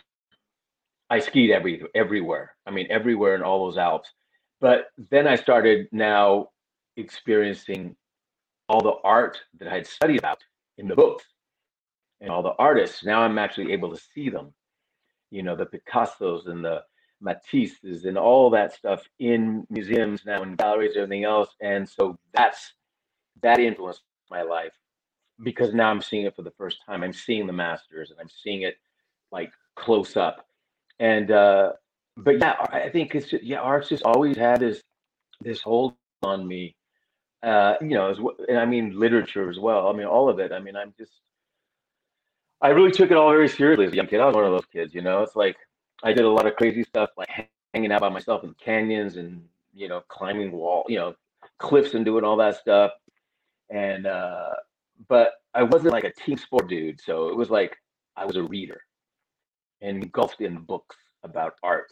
I 1.09 1.19
skied 1.19 1.51
every 1.51 1.83
everywhere. 1.93 2.55
I 2.65 2.71
mean 2.71 2.87
everywhere 2.89 3.35
in 3.35 3.43
all 3.43 3.65
those 3.65 3.77
Alps. 3.77 4.09
But 4.59 4.91
then 5.09 5.27
I 5.27 5.35
started 5.35 5.87
now 5.91 6.49
experiencing 6.97 7.95
all 8.69 8.81
the 8.81 8.95
art 9.03 9.39
that 9.59 9.67
I 9.67 9.73
had 9.73 9.87
studied 9.87 10.19
about 10.19 10.39
in 10.77 10.87
the 10.87 10.95
books 10.95 11.25
and 12.21 12.29
all 12.29 12.43
the 12.43 12.53
artists. 12.57 13.03
Now 13.03 13.21
I'm 13.21 13.37
actually 13.37 13.73
able 13.73 13.93
to 13.93 14.01
see 14.13 14.29
them. 14.29 14.53
You 15.31 15.43
know, 15.43 15.55
the 15.55 15.65
Picassos 15.65 16.47
and 16.47 16.63
the 16.63 16.83
Matisses 17.23 18.05
and 18.05 18.17
all 18.17 18.49
that 18.51 18.73
stuff 18.73 19.03
in 19.19 19.65
museums 19.69 20.21
now 20.25 20.41
and 20.41 20.57
galleries 20.57 20.91
and 20.95 21.03
everything 21.03 21.23
else. 21.23 21.49
And 21.61 21.87
so 21.87 22.17
that's 22.33 22.73
that 23.41 23.59
influenced 23.59 24.01
my 24.29 24.43
life 24.43 24.73
because 25.43 25.73
now 25.73 25.89
I'm 25.89 26.01
seeing 26.01 26.25
it 26.25 26.35
for 26.35 26.43
the 26.43 26.51
first 26.51 26.77
time. 26.85 27.03
I'm 27.03 27.13
seeing 27.13 27.47
the 27.47 27.53
masters 27.53 28.11
and 28.11 28.19
I'm 28.19 28.29
seeing 28.43 28.61
it 28.61 28.77
like 29.31 29.51
close 29.75 30.15
up. 30.15 30.47
And 30.99 31.31
uh 31.31 31.73
but 32.17 32.39
yeah, 32.39 32.55
I 32.71 32.89
think 32.89 33.15
it's 33.15 33.29
just, 33.29 33.43
yeah, 33.43 33.59
art's 33.59 33.89
just 33.89 34.03
always 34.03 34.37
had 34.37 34.59
this 34.59 34.83
this 35.41 35.61
hold 35.61 35.93
on 36.23 36.47
me. 36.47 36.75
Uh, 37.41 37.73
you 37.81 37.95
know, 37.95 38.11
as 38.11 38.19
well, 38.19 38.35
and 38.47 38.59
I 38.59 38.65
mean 38.65 38.99
literature 38.99 39.49
as 39.49 39.57
well. 39.57 39.87
I 39.87 39.93
mean 39.93 40.05
all 40.05 40.29
of 40.29 40.39
it. 40.39 40.51
I 40.51 40.59
mean, 40.59 40.75
I'm 40.75 40.93
just 40.97 41.13
I 42.61 42.69
really 42.69 42.91
took 42.91 43.11
it 43.11 43.17
all 43.17 43.31
very 43.31 43.49
seriously 43.49 43.85
as 43.85 43.93
a 43.93 43.95
young 43.95 44.07
kid. 44.07 44.19
I 44.19 44.25
was 44.25 44.35
one 44.35 44.45
of 44.45 44.51
those 44.51 44.65
kids, 44.71 44.93
you 44.93 45.01
know. 45.01 45.23
It's 45.23 45.35
like 45.35 45.57
I 46.03 46.13
did 46.13 46.25
a 46.25 46.29
lot 46.29 46.45
of 46.47 46.55
crazy 46.55 46.83
stuff 46.83 47.09
like 47.17 47.29
hanging 47.73 47.91
out 47.91 48.01
by 48.01 48.09
myself 48.09 48.43
in 48.43 48.53
canyons 48.63 49.17
and 49.17 49.43
you 49.73 49.87
know, 49.87 50.01
climbing 50.09 50.51
wall, 50.51 50.85
you 50.89 50.97
know, 50.97 51.15
cliffs 51.57 51.93
and 51.93 52.05
doing 52.05 52.23
all 52.25 52.37
that 52.37 52.57
stuff 52.57 52.91
and 53.71 54.05
uh, 54.05 54.51
but 55.07 55.33
I 55.53 55.63
wasn't 55.63 55.93
like 55.93 56.03
a 56.03 56.13
team 56.13 56.37
sport 56.37 56.69
dude, 56.69 57.01
so 57.01 57.29
it 57.29 57.35
was 57.35 57.49
like 57.49 57.75
I 58.15 58.25
was 58.25 58.35
a 58.35 58.43
reader 58.43 58.81
engulfed 59.81 60.41
in 60.41 60.59
books 60.59 60.95
about 61.23 61.55
art, 61.63 61.87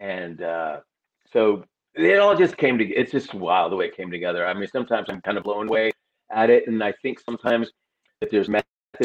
and 0.00 0.42
uh, 0.42 0.80
so 1.32 1.64
it 1.94 2.18
all 2.18 2.36
just 2.36 2.56
came 2.56 2.78
to. 2.78 2.84
It's 2.86 3.10
just 3.10 3.34
wild 3.34 3.72
the 3.72 3.76
way 3.76 3.86
it 3.86 3.96
came 3.96 4.10
together. 4.10 4.46
I 4.46 4.54
mean, 4.54 4.68
sometimes 4.68 5.08
I'm 5.10 5.20
kind 5.22 5.38
of 5.38 5.44
blown 5.44 5.68
away 5.68 5.92
at 6.30 6.50
it, 6.50 6.68
and 6.68 6.82
I 6.84 6.92
think 7.02 7.20
sometimes 7.20 7.70
that 8.20 8.30
there's 8.30 8.48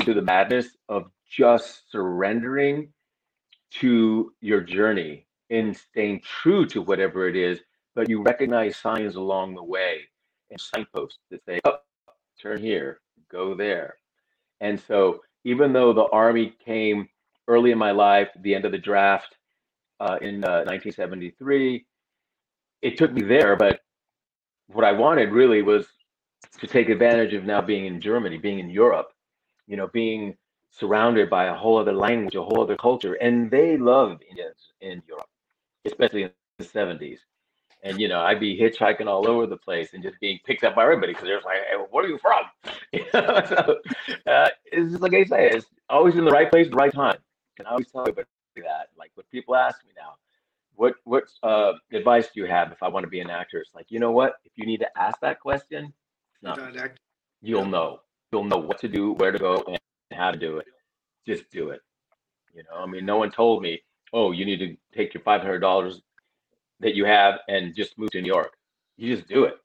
to 0.01 0.13
the 0.13 0.21
madness 0.21 0.69
of 0.89 1.11
just 1.29 1.91
surrendering 1.91 2.89
to 3.79 4.33
your 4.41 4.61
journey 4.61 5.25
and 5.49 5.75
staying 5.75 6.21
true 6.21 6.65
to 6.65 6.81
whatever 6.81 7.27
it 7.27 7.35
is, 7.35 7.59
but 7.95 8.09
you 8.09 8.21
recognize 8.23 8.75
signs 8.77 9.15
along 9.15 9.55
the 9.55 9.63
way 9.63 10.01
and 10.49 10.59
signposts 10.59 11.19
that 11.31 11.43
say, 11.45 11.59
oh, 11.65 11.77
turn 12.41 12.61
here, 12.61 12.99
go 13.31 13.55
there. 13.55 13.95
And 14.61 14.79
so, 14.79 15.21
even 15.43 15.73
though 15.73 15.93
the 15.93 16.05
Army 16.05 16.53
came 16.63 17.09
early 17.47 17.71
in 17.71 17.77
my 17.77 17.91
life, 17.91 18.29
the 18.41 18.55
end 18.55 18.65
of 18.65 18.71
the 18.71 18.77
draft 18.77 19.35
uh, 19.99 20.17
in 20.21 20.43
uh, 20.43 20.63
1973, 20.65 21.85
it 22.81 22.97
took 22.97 23.11
me 23.11 23.23
there. 23.23 23.55
But 23.55 23.81
what 24.67 24.85
I 24.85 24.93
wanted 24.93 25.31
really 25.31 25.61
was 25.61 25.85
to 26.59 26.67
take 26.67 26.89
advantage 26.89 27.33
of 27.33 27.43
now 27.43 27.61
being 27.61 27.85
in 27.85 27.99
Germany, 27.99 28.37
being 28.37 28.59
in 28.59 28.69
Europe, 28.69 29.12
you 29.67 29.77
know, 29.77 29.87
being 29.87 30.35
surrounded 30.71 31.29
by 31.29 31.45
a 31.45 31.53
whole 31.53 31.77
other 31.77 31.93
language, 31.93 32.35
a 32.35 32.43
whole 32.43 32.61
other 32.61 32.75
culture. 32.75 33.13
And 33.15 33.49
they 33.51 33.77
love 33.77 34.19
Indians 34.29 34.71
in 34.81 35.01
Europe, 35.07 35.29
especially 35.85 36.23
in 36.23 36.31
the 36.57 36.65
70s 36.65 37.19
and 37.83 37.99
you 37.99 38.07
know 38.07 38.21
I'd 38.21 38.39
be 38.39 38.57
hitchhiking 38.57 39.07
all 39.07 39.27
over 39.27 39.45
the 39.45 39.57
place 39.57 39.93
and 39.93 40.01
just 40.01 40.19
being 40.19 40.39
picked 40.45 40.63
up 40.63 40.75
by 40.75 40.83
everybody 40.83 41.13
because 41.13 41.27
they're 41.27 41.41
like, 41.41 41.57
hey, 41.69 41.75
"Where 41.91 42.05
are 42.05 42.07
you 42.07 42.17
from?" 42.17 42.43
You 42.93 43.05
know, 43.13 43.43
so 43.47 43.79
uh, 44.31 44.49
it's 44.65 44.91
just 44.91 45.01
like 45.01 45.13
I 45.13 45.23
say, 45.23 45.49
it's 45.49 45.65
always 45.89 46.15
in 46.15 46.25
the 46.25 46.31
right 46.31 46.49
place, 46.49 46.69
the 46.69 46.75
right 46.75 46.93
time. 46.93 47.17
And 47.57 47.67
I 47.67 47.71
always 47.71 47.87
tell 47.91 48.01
everybody 48.01 48.27
that. 48.57 48.89
Like 48.97 49.11
when 49.15 49.25
people 49.31 49.55
ask 49.55 49.83
me 49.85 49.91
now, 49.95 50.15
"What 50.75 50.95
what 51.03 51.23
uh, 51.43 51.73
advice 51.91 52.27
do 52.33 52.41
you 52.41 52.45
have 52.45 52.71
if 52.71 52.81
I 52.81 52.87
want 52.87 53.03
to 53.03 53.09
be 53.09 53.19
an 53.19 53.29
actor?" 53.29 53.59
It's 53.59 53.73
like 53.75 53.87
you 53.89 53.99
know 53.99 54.11
what? 54.11 54.35
If 54.45 54.53
you 54.55 54.65
need 54.65 54.79
to 54.79 54.97
ask 54.97 55.19
that 55.21 55.39
question, 55.39 55.93
no, 56.41 56.55
you'll 57.41 57.65
know. 57.65 58.01
You'll 58.33 58.45
know 58.45 58.57
what 58.57 58.79
to 58.79 58.89
do, 58.89 59.13
where 59.13 59.31
to 59.31 59.39
go, 59.39 59.63
and 59.67 59.79
how 60.11 60.31
to 60.31 60.39
do 60.39 60.57
it. 60.57 60.65
Just 61.27 61.51
do 61.51 61.69
it. 61.69 61.81
You 62.55 62.63
know, 62.63 62.83
I 62.83 62.87
mean, 62.87 63.05
no 63.05 63.17
one 63.17 63.31
told 63.31 63.61
me, 63.61 63.81
"Oh, 64.13 64.31
you 64.31 64.45
need 64.45 64.57
to 64.59 64.75
take 64.97 65.13
your 65.13 65.23
five 65.23 65.41
hundred 65.41 65.59
dollars 65.59 66.01
that 66.81 66.95
you 66.95 67.05
have 67.05 67.39
and 67.47 67.75
just 67.75 67.97
move 67.99 68.11
to 68.11 68.21
New 68.21 68.33
York. 68.33 68.53
You 68.97 69.15
just 69.15 69.29
do 69.29 69.45
it. 69.45 69.55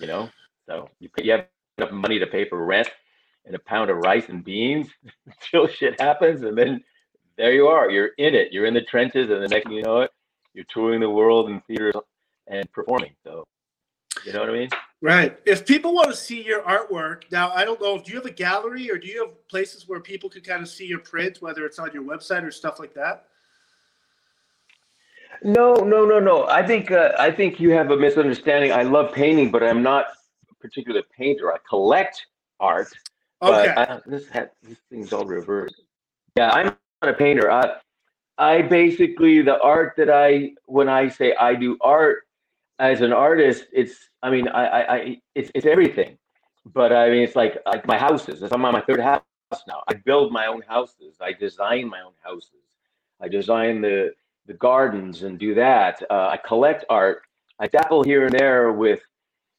You 0.00 0.08
know, 0.08 0.30
so 0.66 0.90
you 1.00 1.10
you 1.22 1.32
have 1.32 1.46
enough 1.78 1.92
money 1.92 2.18
to 2.20 2.26
pay 2.26 2.48
for 2.48 2.64
rent 2.64 2.90
and 3.46 3.54
a 3.56 3.60
pound 3.60 3.90
of 3.90 3.98
rice 3.98 4.28
and 4.28 4.44
beans 4.44 4.88
until 5.26 5.66
shit 5.68 6.00
happens, 6.00 6.42
and 6.42 6.58
then 6.58 6.84
there 7.38 7.52
you 7.54 7.68
are. 7.68 7.90
You're 7.90 8.10
in 8.18 8.34
it. 8.34 8.52
You're 8.52 8.66
in 8.66 8.74
the 8.74 8.82
trenches, 8.82 9.30
and 9.30 9.42
the 9.42 9.48
next 9.48 9.68
thing 9.68 9.78
you 9.78 9.82
know 9.82 10.02
it, 10.02 10.10
you're 10.54 10.66
touring 10.70 11.00
the 11.00 11.10
world 11.10 11.50
in 11.50 11.62
theaters 11.62 11.94
and 12.48 12.70
performing. 12.72 13.14
So 13.24 13.44
You 14.26 14.32
know 14.34 14.40
what 14.40 14.50
I 14.50 14.54
mean? 14.54 14.70
Right. 15.02 15.36
If 15.44 15.66
people 15.66 15.94
want 15.94 16.10
to 16.10 16.16
see 16.16 16.44
your 16.44 16.62
artwork, 16.62 17.24
now 17.32 17.50
I 17.50 17.64
don't 17.64 17.80
know, 17.82 17.98
do 17.98 18.12
you 18.12 18.18
have 18.18 18.24
a 18.24 18.30
gallery 18.30 18.88
or 18.88 18.96
do 18.96 19.08
you 19.08 19.20
have 19.24 19.48
places 19.48 19.88
where 19.88 19.98
people 19.98 20.30
can 20.30 20.42
kind 20.42 20.62
of 20.62 20.68
see 20.68 20.86
your 20.86 21.00
print, 21.00 21.42
whether 21.42 21.66
it's 21.66 21.80
on 21.80 21.90
your 21.92 22.04
website 22.04 22.44
or 22.44 22.52
stuff 22.52 22.78
like 22.78 22.94
that? 22.94 23.24
No, 25.42 25.74
no, 25.74 26.04
no, 26.04 26.20
no. 26.20 26.46
I 26.46 26.64
think 26.64 26.92
uh, 26.92 27.12
I 27.18 27.32
think 27.32 27.58
you 27.58 27.70
have 27.70 27.90
a 27.90 27.96
misunderstanding. 27.96 28.72
I 28.72 28.84
love 28.84 29.12
painting, 29.12 29.50
but 29.50 29.64
I'm 29.64 29.82
not 29.82 30.06
a 30.48 30.54
particular 30.60 31.02
painter. 31.18 31.52
I 31.52 31.56
collect 31.68 32.24
art. 32.60 32.92
Okay. 33.42 33.74
I, 33.76 33.98
this 34.06 34.28
ha- 34.28 34.50
this 34.62 34.78
thing's 34.88 35.12
all 35.12 35.24
reversed. 35.24 35.82
Yeah, 36.36 36.50
I'm 36.50 36.76
not 37.02 37.10
a 37.10 37.14
painter. 37.14 37.50
I 37.50 37.78
I 38.38 38.62
basically 38.62 39.42
the 39.42 39.60
art 39.60 39.94
that 39.96 40.10
I 40.10 40.52
when 40.66 40.88
I 40.88 41.08
say 41.08 41.34
I 41.34 41.56
do 41.56 41.76
art 41.80 42.22
as 42.82 43.00
an 43.00 43.12
artist, 43.12 43.66
it's 43.72 44.10
I 44.22 44.30
mean 44.30 44.48
I 44.48 44.64
I, 44.66 44.94
I 44.96 45.20
it's 45.34 45.50
it's 45.54 45.66
everything. 45.66 46.18
But 46.66 46.92
I 46.92 47.08
mean 47.10 47.22
it's 47.22 47.36
like 47.36 47.56
like 47.64 47.86
my 47.86 47.96
houses. 47.96 48.42
I'm 48.42 48.64
on 48.64 48.72
my 48.72 48.82
third 48.82 49.00
house 49.00 49.22
now. 49.68 49.82
I 49.88 49.94
build 49.94 50.32
my 50.32 50.46
own 50.46 50.62
houses. 50.68 51.16
I 51.20 51.32
design 51.32 51.88
my 51.88 52.00
own 52.00 52.16
houses. 52.22 52.66
I 53.20 53.28
design 53.28 53.80
the 53.80 54.12
the 54.46 54.54
gardens 54.54 55.22
and 55.22 55.38
do 55.38 55.54
that. 55.54 56.02
Uh, 56.10 56.28
I 56.34 56.38
collect 56.44 56.84
art. 56.90 57.22
I 57.60 57.68
dabble 57.68 58.02
here 58.02 58.26
and 58.26 58.36
there 58.36 58.72
with 58.72 59.00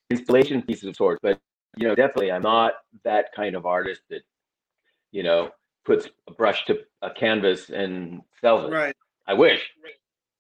installation 0.09 0.61
pieces 0.61 0.89
of 0.89 0.95
sorts, 0.97 1.19
but 1.23 1.39
you 1.77 1.87
know, 1.87 1.95
definitely, 1.95 2.31
I'm 2.31 2.41
not 2.41 2.73
that 3.03 3.31
kind 3.33 3.55
of 3.55 3.65
artist 3.65 4.01
that 4.09 4.21
you 5.11 5.23
know 5.23 5.51
puts 5.85 6.09
a 6.27 6.33
brush 6.33 6.65
to 6.65 6.79
a 7.01 7.09
canvas 7.09 7.69
and 7.69 8.21
sells 8.41 8.65
it. 8.65 8.71
Right. 8.71 8.95
I 9.25 9.33
wish, 9.33 9.61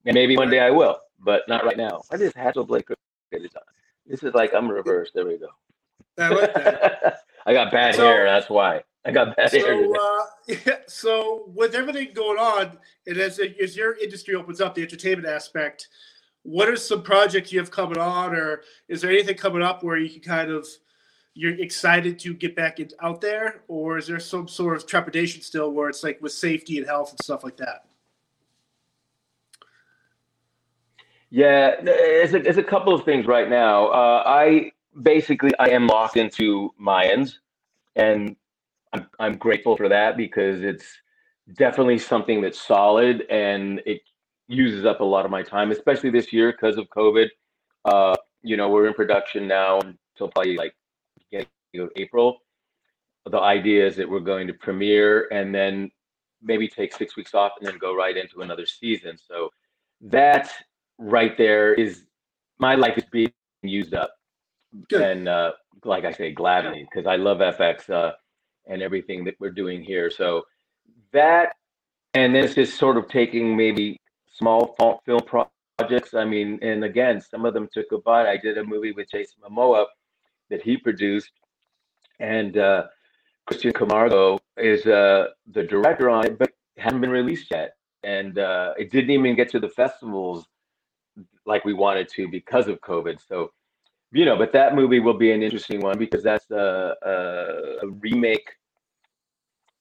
and 0.05 0.13
maybe 0.13 0.35
one 0.35 0.49
day 0.49 0.59
I 0.59 0.69
will, 0.69 0.97
but 1.23 1.43
not 1.47 1.65
right 1.65 1.77
now. 1.77 2.01
I 2.11 2.17
just 2.17 2.35
had 2.35 2.53
to 2.55 2.65
play 2.65 2.81
This 4.05 4.23
is 4.23 4.33
like 4.33 4.53
I'm 4.53 4.69
reversed. 4.69 5.13
There 5.13 5.25
we 5.25 5.37
go. 5.37 5.47
I 6.17 6.29
like 6.29 6.53
that. 6.53 7.19
I 7.45 7.53
got 7.53 7.71
bad 7.71 7.95
So- 7.95 8.05
hair. 8.05 8.25
That's 8.25 8.49
why 8.49 8.83
I 9.05 9.11
got 9.11 9.35
bad 9.35 9.51
hair. 9.51 9.61
So, 9.61 9.81
today. 9.81 9.99
uh, 9.99 10.23
yeah, 10.67 10.77
so 10.87 11.43
with 11.53 11.75
everything 11.75 12.09
going 12.13 12.39
on, 12.39 12.77
and 13.07 13.17
as, 13.17 13.39
as 13.61 13.75
your 13.75 13.97
industry 13.97 14.35
opens 14.35 14.61
up, 14.61 14.75
the 14.75 14.81
entertainment 14.81 15.27
aspect, 15.27 15.89
what 16.43 16.69
are 16.69 16.75
some 16.75 17.03
projects 17.03 17.51
you 17.51 17.59
have 17.59 17.71
coming 17.71 17.97
on, 17.97 18.35
or 18.35 18.63
is 18.87 19.01
there 19.01 19.11
anything 19.11 19.35
coming 19.35 19.61
up 19.61 19.83
where 19.83 19.97
you 19.97 20.09
can 20.09 20.21
kind 20.21 20.51
of 20.51 20.67
you're 21.35 21.59
excited 21.59 22.19
to 22.19 22.33
get 22.33 22.55
back 22.55 22.79
in, 22.79 22.89
out 23.01 23.19
there, 23.19 23.61
or 23.67 23.97
is 23.97 24.05
there 24.07 24.19
some 24.19 24.47
sort 24.47 24.75
of 24.77 24.85
trepidation 24.85 25.41
still 25.41 25.71
where 25.71 25.89
it's 25.89 26.03
like 26.03 26.21
with 26.21 26.31
safety 26.31 26.77
and 26.77 26.85
health 26.85 27.09
and 27.09 27.19
stuff 27.23 27.43
like 27.43 27.57
that? 27.57 27.85
Yeah, 31.33 31.77
it's 31.81 32.33
a, 32.33 32.47
it's 32.47 32.59
a 32.59 32.63
couple 32.63 32.93
of 32.93 33.05
things 33.05 33.25
right 33.25 33.49
now. 33.49 33.87
Uh, 33.87 34.21
I 34.23 34.71
basically 35.01 35.49
I 35.57 35.69
am 35.69 35.87
locked 35.87 36.15
into 36.15 36.69
Mayans, 36.79 37.39
and 37.95 38.35
I'm 38.93 39.07
I'm 39.19 39.37
grateful 39.37 39.75
for 39.75 39.89
that 39.89 40.15
because 40.15 40.61
it's 40.61 40.85
definitely 41.55 41.97
something 41.97 42.39
that's 42.39 42.61
solid 42.61 43.25
and 43.31 43.81
it 43.87 44.01
uses 44.47 44.85
up 44.85 44.99
a 44.99 45.03
lot 45.03 45.25
of 45.25 45.31
my 45.31 45.41
time, 45.41 45.71
especially 45.71 46.11
this 46.11 46.31
year 46.31 46.51
because 46.51 46.77
of 46.77 46.87
COVID. 46.95 47.29
Uh, 47.83 48.15
you 48.43 48.55
know, 48.55 48.69
we're 48.69 48.85
in 48.85 48.93
production 48.93 49.47
now 49.47 49.79
until 49.79 50.27
probably 50.27 50.55
like 50.55 50.75
beginning 51.31 51.47
of 51.79 51.89
April. 51.95 52.37
The 53.25 53.39
idea 53.39 53.87
is 53.87 53.95
that 53.95 54.07
we're 54.07 54.19
going 54.19 54.45
to 54.45 54.53
premiere 54.53 55.29
and 55.31 55.55
then 55.55 55.89
maybe 56.43 56.67
take 56.67 56.93
six 56.93 57.17
weeks 57.17 57.33
off 57.33 57.53
and 57.59 57.67
then 57.67 57.79
go 57.79 57.95
right 57.95 58.15
into 58.15 58.41
another 58.41 58.67
season. 58.67 59.17
So 59.17 59.49
that 60.01 60.51
right 60.97 61.37
there 61.37 61.73
is 61.73 62.03
my 62.59 62.75
life 62.75 62.97
is 62.97 63.05
being 63.11 63.31
used 63.61 63.93
up. 63.93 64.11
Good. 64.89 65.01
and 65.01 65.27
uh, 65.27 65.51
like 65.85 66.03
i 66.03 66.11
say 66.11 66.31
gladly 66.31 66.87
because 66.89 67.05
i 67.05 67.15
love 67.15 67.37
fx 67.37 67.91
uh, 67.91 68.13
and 68.67 68.81
everything 68.81 69.23
that 69.25 69.35
we're 69.39 69.51
doing 69.51 69.83
here. 69.83 70.09
So 70.09 70.43
that 71.11 71.55
and 72.13 72.33
then 72.33 72.43
it's 72.43 72.55
just 72.55 72.77
sort 72.77 72.97
of 72.97 73.07
taking 73.07 73.57
maybe 73.57 73.99
small 74.31 74.75
film 75.05 75.21
projects. 75.25 76.13
I 76.13 76.25
mean 76.25 76.59
and 76.61 76.83
again 76.83 77.21
some 77.21 77.45
of 77.45 77.53
them 77.53 77.67
took 77.73 77.91
a 77.91 77.99
bite. 77.99 78.27
I 78.27 78.37
did 78.37 78.57
a 78.57 78.63
movie 78.63 78.91
with 78.91 79.09
jason 79.11 79.41
momoa 79.43 79.85
that 80.49 80.61
he 80.61 80.77
produced. 80.77 81.31
And 82.19 82.57
uh, 82.57 82.87
christian 83.45 83.73
camargo 83.73 84.39
is 84.57 84.85
uh, 84.85 85.27
the 85.51 85.63
director 85.63 86.09
on 86.09 86.25
it 86.25 86.39
but 86.39 86.51
hasn't 86.77 87.01
been 87.01 87.09
released 87.09 87.51
yet. 87.51 87.75
And 88.03 88.37
uh, 88.37 88.73
it 88.77 88.91
didn't 88.91 89.11
even 89.11 89.35
get 89.35 89.49
to 89.49 89.59
the 89.59 89.69
festivals 89.69 90.45
like 91.45 91.65
we 91.65 91.73
wanted 91.73 92.07
to 92.09 92.27
because 92.27 92.67
of 92.67 92.79
COVID. 92.81 93.19
So, 93.27 93.51
you 94.11 94.25
know, 94.25 94.37
but 94.37 94.53
that 94.53 94.75
movie 94.75 94.99
will 94.99 95.17
be 95.17 95.31
an 95.31 95.41
interesting 95.43 95.81
one 95.81 95.97
because 95.97 96.23
that's 96.23 96.49
a, 96.51 96.95
a, 97.03 97.85
a 97.85 97.87
remake, 97.99 98.47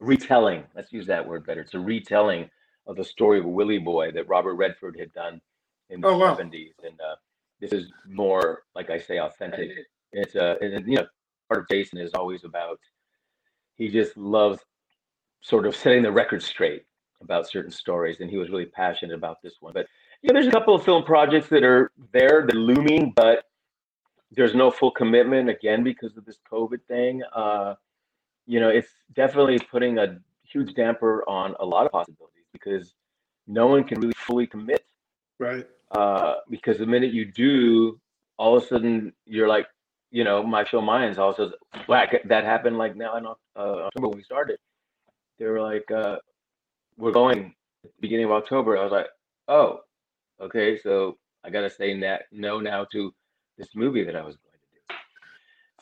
retelling. 0.00 0.64
Let's 0.74 0.92
use 0.92 1.06
that 1.06 1.26
word 1.26 1.46
better. 1.46 1.60
It's 1.60 1.74
a 1.74 1.80
retelling 1.80 2.50
of 2.86 2.96
the 2.96 3.04
story 3.04 3.38
of 3.38 3.44
Willie 3.44 3.78
Boy 3.78 4.10
that 4.12 4.28
Robert 4.28 4.54
Redford 4.54 4.96
had 4.98 5.12
done 5.12 5.40
in 5.90 6.00
the 6.00 6.08
Oh, 6.08 6.18
wow. 6.18 6.34
70s. 6.36 6.72
And 6.84 7.00
uh, 7.00 7.16
this 7.60 7.72
is 7.72 7.92
more, 8.08 8.62
like 8.74 8.90
I 8.90 8.98
say, 8.98 9.18
authentic. 9.20 9.70
It's 10.12 10.34
a, 10.34 10.56
and, 10.60 10.86
you 10.86 10.96
know, 10.96 11.06
part 11.48 11.60
of 11.62 11.68
Jason 11.68 11.98
is 11.98 12.12
always 12.14 12.44
about, 12.44 12.80
he 13.76 13.88
just 13.88 14.16
loves 14.16 14.60
sort 15.42 15.66
of 15.66 15.76
setting 15.76 16.02
the 16.02 16.12
record 16.12 16.42
straight 16.42 16.84
about 17.20 17.48
certain 17.48 17.70
stories. 17.70 18.20
And 18.20 18.30
he 18.30 18.36
was 18.36 18.50
really 18.50 18.66
passionate 18.66 19.14
about 19.14 19.42
this 19.42 19.54
one. 19.60 19.72
But 19.72 19.86
yeah, 20.22 20.32
there's 20.32 20.46
a 20.46 20.50
couple 20.50 20.74
of 20.74 20.84
film 20.84 21.02
projects 21.04 21.48
that 21.48 21.64
are 21.64 21.90
there, 22.12 22.46
they're 22.46 22.60
looming, 22.60 23.12
but 23.14 23.44
there's 24.30 24.54
no 24.54 24.70
full 24.70 24.90
commitment 24.90 25.50
again 25.50 25.82
because 25.82 26.16
of 26.16 26.24
this 26.24 26.38
COVID 26.50 26.80
thing. 26.86 27.22
Uh, 27.34 27.74
you 28.46 28.60
know, 28.60 28.68
it's 28.68 28.88
definitely 29.14 29.58
putting 29.58 29.98
a 29.98 30.18
huge 30.44 30.74
damper 30.74 31.24
on 31.28 31.54
a 31.60 31.64
lot 31.64 31.86
of 31.86 31.92
possibilities 31.92 32.44
because 32.52 32.94
no 33.46 33.66
one 33.66 33.84
can 33.84 34.00
really 34.00 34.14
fully 34.16 34.46
commit. 34.46 34.84
Right. 35.38 35.66
Uh, 35.90 36.34
because 36.48 36.78
the 36.78 36.86
minute 36.86 37.12
you 37.12 37.30
do, 37.30 38.00
all 38.38 38.56
of 38.56 38.62
a 38.62 38.66
sudden 38.66 39.12
you're 39.26 39.48
like, 39.48 39.66
you 40.10 40.24
know, 40.24 40.42
my 40.42 40.64
show 40.64 40.80
Mayans 40.80 41.18
also 41.18 41.52
whack 41.88 42.14
that 42.26 42.44
happened 42.44 42.78
like 42.78 42.96
now 42.96 43.16
in 43.16 43.26
uh, 43.26 43.32
October 43.56 44.08
when 44.08 44.18
we 44.18 44.22
started. 44.22 44.58
They 45.38 45.46
were 45.46 45.60
like, 45.60 45.90
uh, 45.90 46.16
we're 46.96 47.12
going 47.12 47.54
at 47.84 47.90
the 47.90 48.00
beginning 48.00 48.26
of 48.26 48.32
October. 48.32 48.78
I 48.78 48.82
was 48.84 48.92
like, 48.92 49.06
oh, 49.48 49.80
okay, 50.42 50.78
so 50.78 51.16
I 51.44 51.50
gotta 51.50 51.70
say 51.70 51.98
that 52.00 52.24
no 52.32 52.60
now 52.60 52.84
to 52.92 53.12
this 53.58 53.68
movie 53.74 54.04
that 54.04 54.16
I 54.16 54.22
was 54.22 54.36
going 54.36 54.52
to 54.52 54.94
do. 54.94 54.96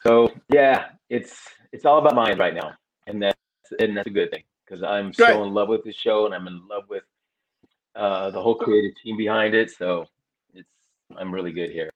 So 0.02 0.40
yeah, 0.52 0.90
it's 1.08 1.40
it's 1.72 1.84
all 1.84 1.98
about 1.98 2.14
mine 2.14 2.38
right 2.38 2.54
now, 2.54 2.72
and 3.06 3.22
that's 3.22 3.38
and 3.78 3.96
that's 3.96 4.06
a 4.06 4.10
good 4.10 4.30
thing 4.30 4.42
because 4.64 4.82
I'm 4.82 5.12
so 5.12 5.44
in 5.44 5.52
love 5.52 5.68
with 5.68 5.84
the 5.84 5.92
show 5.92 6.26
and 6.26 6.34
I'm 6.34 6.46
in 6.46 6.60
love 6.68 6.84
with 6.88 7.02
uh, 7.96 8.30
the 8.30 8.40
whole 8.40 8.54
creative 8.54 8.92
team 9.02 9.16
behind 9.16 9.54
it. 9.54 9.70
So 9.70 10.06
it's 10.54 10.68
I'm 11.16 11.32
really 11.32 11.52
good 11.52 11.70
here. 11.70 11.90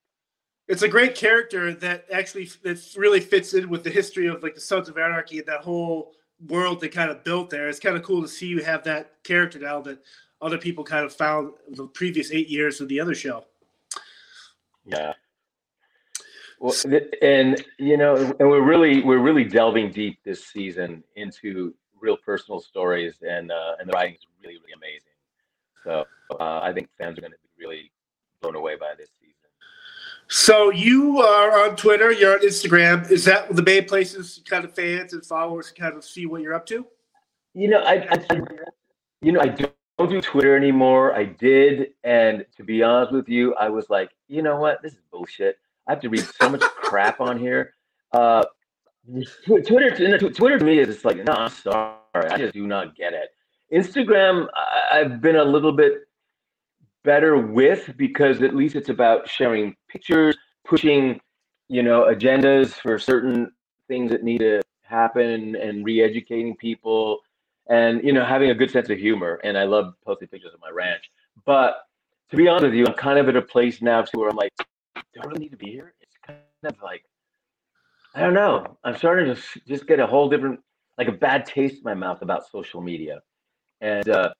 It's 0.67 0.83
a 0.83 0.89
great 0.89 1.15
character 1.15 1.75
that 1.75 2.07
actually 2.13 2.49
that 2.63 2.81
really 2.97 3.21
fits 3.21 3.55
in 3.55 3.69
with 3.69 3.85
the 3.85 3.91
history 3.91 4.27
of 4.27 4.43
like 4.43 4.55
the 4.55 4.61
Sons 4.61 4.89
of 4.89 4.97
Anarchy 4.97 5.39
and 5.39 5.47
that 5.47 5.61
whole 5.61 6.13
world 6.49 6.81
they 6.81 6.89
kind 6.89 7.11
of 7.11 7.25
built 7.25 7.51
there. 7.51 7.69
It's 7.69 7.81
kind 7.81 7.97
of 7.97 8.03
cool 8.03 8.23
to 8.23 8.29
see 8.29 8.47
you 8.47 8.63
have 8.63 8.85
that 8.85 9.23
character 9.25 9.59
now 9.59 9.81
that 9.83 9.99
other 10.45 10.59
people 10.59 10.85
kind 10.85 11.05
of 11.05 11.13
found 11.13 11.53
the 11.71 11.87
previous 11.87 12.31
eight 12.33 12.49
years 12.49 12.81
of 12.81 12.89
the 12.89 13.01
other 13.01 13.15
show. 13.15 13.45
Yeah. 14.85 15.15
Well, 16.61 16.75
and 17.23 17.63
you 17.79 17.97
know, 17.97 18.17
and 18.17 18.49
we're 18.49 18.63
really 18.63 19.03
we're 19.03 19.19
really 19.19 19.45
delving 19.45 19.91
deep 19.91 20.19
this 20.25 20.47
season 20.47 21.03
into 21.17 21.75
real 22.01 22.17
personal 22.17 22.61
stories, 22.61 23.17
and 23.23 23.51
uh, 23.51 23.75
and 23.81 23.89
the 23.89 23.93
writing 23.93 24.15
is 24.15 24.27
really 24.43 24.57
really 24.59 24.73
amazing. 24.77 25.11
So 25.83 26.05
uh, 26.39 26.61
I 26.63 26.73
think 26.73 26.89
fans 26.97 27.19
are 27.19 27.21
going 27.21 27.33
to 27.33 27.39
be 27.39 27.65
really 27.65 27.91
blown 28.41 28.55
away 28.57 28.77
by 28.77 28.93
this 28.97 29.09
season. 29.21 29.35
So 30.29 30.71
you 30.71 31.21
are 31.21 31.69
on 31.69 31.77
Twitter, 31.77 32.11
you're 32.13 32.35
on 32.35 32.41
Instagram. 32.41 33.11
Is 33.11 33.25
that 33.27 33.55
the 33.55 33.63
main 33.63 33.85
places 33.87 34.43
kind 34.49 34.65
of 34.65 34.75
fans 34.75 35.13
and 35.13 35.25
followers 35.25 35.71
kind 35.71 35.95
of 35.97 36.05
see 36.05 36.25
what 36.25 36.41
you're 36.41 36.55
up 36.55 36.67
to? 36.67 36.87
You 37.53 37.69
know, 37.69 37.81
I, 37.81 37.95
I 38.11 38.27
I- 38.31 38.41
you 39.21 39.33
know 39.33 39.41
I 39.41 39.49
don't 39.99 40.11
do 40.11 40.21
Twitter 40.21 40.57
anymore. 40.57 41.15
I 41.15 41.25
did, 41.25 41.91
and 42.03 42.45
to 42.57 42.65
be 42.65 42.83
honest 42.83 43.13
with 43.13 43.29
you, 43.29 43.55
I 43.55 43.69
was 43.69 43.91
like, 43.91 44.11
you 44.29 44.43
know 44.43 44.57
what, 44.57 44.83
this 44.83 44.93
is 44.93 45.01
bullshit. 45.11 45.59
I 45.87 45.93
have 45.93 46.01
to 46.01 46.09
read 46.09 46.25
so 46.25 46.49
much 46.49 46.61
crap 46.83 47.21
on 47.21 47.39
here. 47.39 47.75
Uh, 48.13 48.45
Twitter, 49.47 49.91
Twitter 50.31 50.59
to 50.59 50.65
me 50.65 50.79
is 50.79 50.89
just 50.89 51.05
like, 51.05 51.23
no, 51.25 51.33
I'm 51.33 51.51
sorry, 51.51 51.97
I 52.15 52.39
just 52.39 52.55
do 52.55 52.67
not 52.67 52.97
get 52.97 53.13
it. 53.13 53.29
Instagram, 53.73 54.49
I've 54.91 55.21
been 55.21 55.37
a 55.37 55.45
little 55.45 55.73
bit 55.73 56.09
better 57.05 57.37
with 57.37 57.91
because 57.97 58.43
at 58.43 58.55
least 58.55 58.77
it's 58.77 58.89
about 58.89 59.29
sharing 59.29 59.77
pictures, 59.89 60.37
pushing, 60.65 61.21
you 61.69 61.83
know, 61.83 62.05
agendas 62.05 62.73
for 62.73 62.99
certain 62.99 63.51
things 63.89 64.11
that 64.11 64.25
need 64.25 64.39
to 64.39 64.63
happen, 64.83 65.55
and 65.57 65.85
re-educating 65.85 66.57
people, 66.57 67.19
and 67.69 68.03
you 68.05 68.13
know, 68.13 68.25
having 68.25 68.51
a 68.51 68.55
good 68.55 68.71
sense 68.71 68.91
of 68.91 68.99
humor. 68.99 69.41
And 69.45 69.57
I 69.57 69.65
love 69.65 69.95
posting 70.05 70.29
pictures 70.29 70.53
of 70.55 70.61
my 70.61 70.71
ranch. 70.71 71.11
But 71.45 71.87
to 72.31 72.37
be 72.37 72.49
honest 72.49 72.65
with 72.65 72.75
you, 72.75 72.87
I'm 72.87 72.95
kind 72.95 73.19
of 73.19 73.29
at 73.29 73.37
a 73.37 73.43
place 73.43 73.83
now 73.83 74.03
too 74.03 74.21
where 74.21 74.29
I'm 74.29 74.37
like, 74.37 74.53
do 74.97 75.21
I 75.23 75.27
really 75.27 75.41
need 75.41 75.51
to 75.51 75.57
be 75.57 75.71
here? 75.71 75.95
It's 76.01 76.17
kind 76.27 76.39
of 76.65 76.81
like, 76.83 77.05
I 78.15 78.21
don't 78.21 78.35
know. 78.35 78.77
I'm 78.85 78.97
starting 78.97 79.35
to 79.35 79.41
just 79.67 79.87
get 79.87 80.01
a 80.01 80.07
whole 80.07 80.29
different, 80.29 80.61
like 80.99 81.09
a 81.09 81.13
bad 81.13 81.47
taste 81.47 81.77
in 81.77 81.83
my 81.85 81.95
mouth 81.95 82.23
about 82.23 82.49
social 82.51 82.81
media. 82.81 83.23
And 83.81 84.09
uh, 84.09 84.33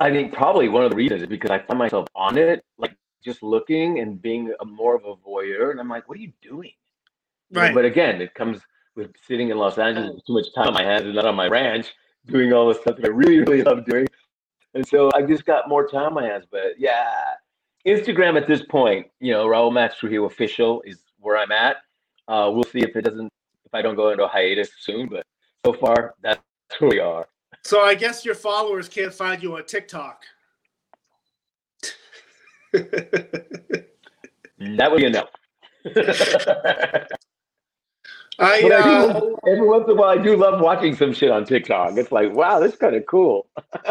I 0.00 0.10
think 0.10 0.32
probably 0.32 0.68
one 0.68 0.84
of 0.84 0.90
the 0.90 0.96
reasons 0.96 1.22
is 1.22 1.28
because 1.28 1.50
I 1.50 1.58
find 1.58 1.78
myself 1.78 2.08
on 2.14 2.38
it, 2.38 2.64
like 2.78 2.96
just 3.22 3.42
looking 3.42 4.00
and 4.00 4.20
being 4.20 4.52
a 4.60 4.64
more 4.64 4.94
of 4.96 5.04
a 5.04 5.14
voyeur. 5.16 5.70
And 5.70 5.80
I'm 5.80 5.88
like, 5.88 6.08
what 6.08 6.16
are 6.16 6.22
you 6.22 6.32
doing? 6.42 6.72
You 7.50 7.56
know, 7.56 7.62
Right. 7.62 7.74
but 7.74 7.84
again, 7.84 8.20
it 8.20 8.34
comes 8.34 8.60
with 8.94 9.12
sitting 9.26 9.50
in 9.50 9.58
Los 9.58 9.78
Angeles 9.78 10.22
too 10.26 10.34
much 10.34 10.46
time 10.54 10.68
on 10.68 10.74
my 10.74 10.82
hands 10.82 11.04
and 11.04 11.14
not 11.14 11.26
on 11.26 11.34
my 11.34 11.48
ranch 11.48 11.92
doing 12.26 12.52
all 12.52 12.68
the 12.68 12.74
stuff 12.74 12.96
that 12.96 13.04
I 13.04 13.08
really, 13.08 13.40
really 13.40 13.62
love 13.62 13.84
doing. 13.86 14.06
And 14.74 14.86
so 14.86 15.10
I 15.14 15.22
just 15.22 15.44
got 15.44 15.68
more 15.68 15.88
time 15.88 16.08
on 16.08 16.14
my 16.14 16.26
hands. 16.26 16.44
But 16.50 16.78
yeah, 16.78 17.12
Instagram 17.86 18.40
at 18.40 18.46
this 18.46 18.62
point, 18.62 19.08
you 19.20 19.32
know, 19.32 19.46
Raoul 19.46 19.70
Max 19.70 19.98
Trujillo 19.98 20.26
official 20.26 20.82
is 20.86 20.98
where 21.18 21.36
I'm 21.36 21.52
at. 21.52 21.78
Uh, 22.28 22.50
we'll 22.52 22.64
see 22.64 22.80
if 22.80 22.94
it 22.94 23.02
doesn't, 23.02 23.26
if 23.64 23.74
I 23.74 23.82
don't 23.82 23.96
go 23.96 24.10
into 24.10 24.24
a 24.24 24.28
hiatus 24.28 24.70
soon. 24.80 25.08
But 25.08 25.26
so 25.64 25.72
far, 25.72 26.14
that's 26.22 26.40
where 26.78 26.90
we 26.90 27.00
are. 27.00 27.26
So 27.64 27.80
I 27.80 27.94
guess 27.94 28.24
your 28.24 28.34
followers 28.34 28.88
can't 28.88 29.12
find 29.12 29.42
you 29.42 29.56
on 29.56 29.64
TikTok. 29.66 30.22
That 34.60 34.90
would 34.90 35.00
be 35.00 35.06
enough. 35.06 35.30
I 38.40 38.62
But 38.62 38.72
I 38.72 38.76
uh, 38.78 39.20
do, 39.20 39.38
every 39.46 39.66
once 39.66 39.84
in 39.84 39.90
a 39.90 39.94
while, 39.94 40.18
I 40.18 40.22
do 40.22 40.36
love 40.36 40.60
watching 40.60 40.96
some 40.96 41.12
shit 41.12 41.30
on 41.30 41.44
TikTok. 41.44 41.96
It's 41.98 42.10
like, 42.10 42.32
wow, 42.32 42.58
that's 42.58 42.76
kind 42.76 42.96
of 42.96 43.06
cool. 43.06 43.46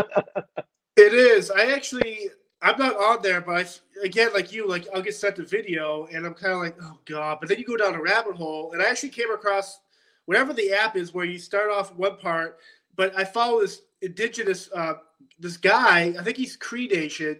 It 0.99 1.13
is. 1.13 1.49
I 1.49 1.71
actually, 1.71 2.29
I'm 2.61 2.77
not 2.77 2.97
on 2.97 3.21
there, 3.21 3.39
but 3.39 3.55
I, 3.55 4.05
again, 4.05 4.33
like 4.33 4.51
you, 4.51 4.67
like 4.67 4.85
I'll 4.93 5.01
get 5.01 5.15
sent 5.15 5.39
a 5.39 5.45
video, 5.45 6.09
and 6.11 6.25
I'm 6.25 6.33
kind 6.33 6.51
of 6.51 6.59
like, 6.59 6.75
oh 6.81 6.97
god. 7.05 7.37
But 7.39 7.47
then 7.47 7.57
you 7.57 7.63
go 7.63 7.77
down 7.77 7.95
a 7.95 8.01
rabbit 8.01 8.35
hole, 8.35 8.73
and 8.73 8.81
I 8.81 8.89
actually 8.89 9.09
came 9.09 9.31
across 9.31 9.79
whatever 10.25 10.51
the 10.51 10.73
app 10.73 10.97
is 10.97 11.13
where 11.13 11.23
you 11.23 11.39
start 11.39 11.71
off 11.71 11.95
one 11.95 12.17
part, 12.17 12.57
but 12.97 13.17
I 13.17 13.23
follow 13.23 13.61
this 13.61 13.83
indigenous, 14.01 14.69
uh, 14.75 14.95
this 15.39 15.55
guy. 15.55 16.13
I 16.19 16.21
think 16.21 16.35
he's 16.35 16.57
Cree 16.57 16.87
Nation, 16.87 17.39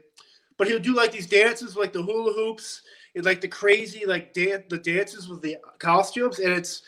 but 0.57 0.67
he'll 0.69 0.79
do 0.79 0.95
like 0.95 1.11
these 1.11 1.27
dances, 1.27 1.75
like 1.75 1.91
the 1.91 2.01
hula 2.01 2.31
hoops, 2.31 2.83
and 3.13 3.25
like 3.25 3.41
the 3.41 3.47
crazy 3.49 4.05
like 4.05 4.33
dan- 4.33 4.63
the 4.69 4.77
dances 4.77 5.27
with 5.27 5.41
the 5.41 5.57
costumes, 5.79 6.39
and 6.39 6.53
it's 6.53 6.83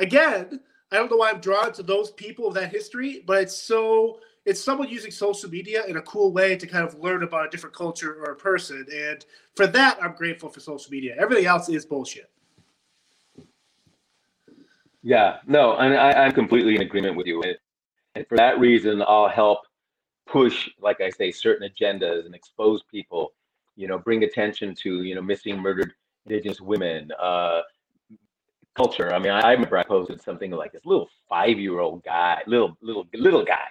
again. 0.00 0.60
I 0.92 0.96
don't 0.96 1.08
know 1.08 1.18
why 1.18 1.30
I'm 1.30 1.40
drawn 1.40 1.72
to 1.74 1.84
those 1.84 2.10
people 2.10 2.48
of 2.48 2.54
that 2.54 2.72
history, 2.72 3.22
but 3.24 3.40
it's 3.42 3.56
so 3.56 4.18
it's 4.44 4.60
someone 4.60 4.88
using 4.88 5.10
social 5.10 5.48
media 5.48 5.84
in 5.86 5.98
a 5.98 6.02
cool 6.02 6.32
way 6.32 6.56
to 6.56 6.66
kind 6.66 6.84
of 6.84 6.98
learn 6.98 7.22
about 7.22 7.46
a 7.46 7.50
different 7.50 7.76
culture 7.76 8.14
or 8.24 8.32
a 8.32 8.36
person. 8.36 8.84
And 8.92 9.24
for 9.54 9.66
that, 9.68 10.02
I'm 10.02 10.14
grateful 10.14 10.48
for 10.48 10.60
social 10.60 10.90
media. 10.90 11.14
Everything 11.18 11.46
else 11.46 11.68
is 11.68 11.86
bullshit. 11.86 12.30
Yeah, 15.02 15.38
no, 15.46 15.76
and 15.76 15.94
I, 15.94 16.12
I'm 16.12 16.32
completely 16.32 16.74
in 16.74 16.82
agreement 16.82 17.16
with 17.16 17.26
you. 17.26 17.42
And 18.14 18.26
for 18.26 18.36
that 18.36 18.58
reason, 18.58 19.02
I'll 19.02 19.28
help 19.28 19.60
push, 20.26 20.68
like 20.80 21.00
I 21.00 21.10
say, 21.10 21.30
certain 21.30 21.68
agendas 21.68 22.26
and 22.26 22.34
expose 22.34 22.82
people, 22.90 23.32
you 23.76 23.86
know, 23.86 23.98
bring 23.98 24.24
attention 24.24 24.74
to, 24.76 25.02
you 25.02 25.14
know, 25.14 25.22
missing, 25.22 25.58
murdered 25.58 25.94
Indigenous 26.26 26.60
women, 26.60 27.10
uh, 27.20 27.62
culture. 28.76 29.12
I 29.12 29.18
mean, 29.18 29.32
I, 29.32 29.40
I 29.40 29.52
remember 29.52 29.76
I 29.78 29.84
posted 29.84 30.22
something 30.22 30.50
like 30.50 30.72
this 30.72 30.84
little 30.84 31.08
five-year-old 31.28 32.04
guy, 32.04 32.42
little, 32.46 32.76
little, 32.82 33.06
little 33.14 33.44
guy 33.44 33.66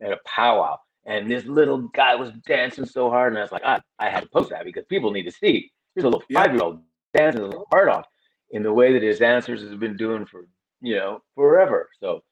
at 0.00 0.12
a 0.12 0.18
powwow. 0.24 0.76
And 1.04 1.30
this 1.30 1.44
little 1.44 1.78
guy 1.88 2.14
was 2.16 2.32
dancing 2.46 2.84
so 2.84 3.10
hard. 3.10 3.32
And 3.32 3.38
I 3.38 3.42
was 3.42 3.52
like, 3.52 3.64
I, 3.64 3.80
I 3.98 4.08
had 4.10 4.24
to 4.24 4.28
post 4.28 4.50
that 4.50 4.64
because 4.64 4.84
people 4.86 5.10
need 5.10 5.24
to 5.24 5.32
see. 5.32 5.70
Here's 5.94 6.04
a 6.04 6.08
little 6.08 6.22
Yeah. 6.28 6.42
five-year-old 6.42 6.80
dancing 7.14 7.44
his 7.44 7.54
heart 7.70 7.88
off 7.88 8.06
in 8.50 8.62
the 8.62 8.72
way 8.72 8.92
that 8.92 9.02
his 9.02 9.18
dancers 9.18 9.62
has 9.62 9.74
been 9.76 9.96
doing 9.96 10.26
for 10.26 10.46
you 10.82 10.94
know, 10.94 11.22
forever. 11.34 11.88
So, 12.00 12.22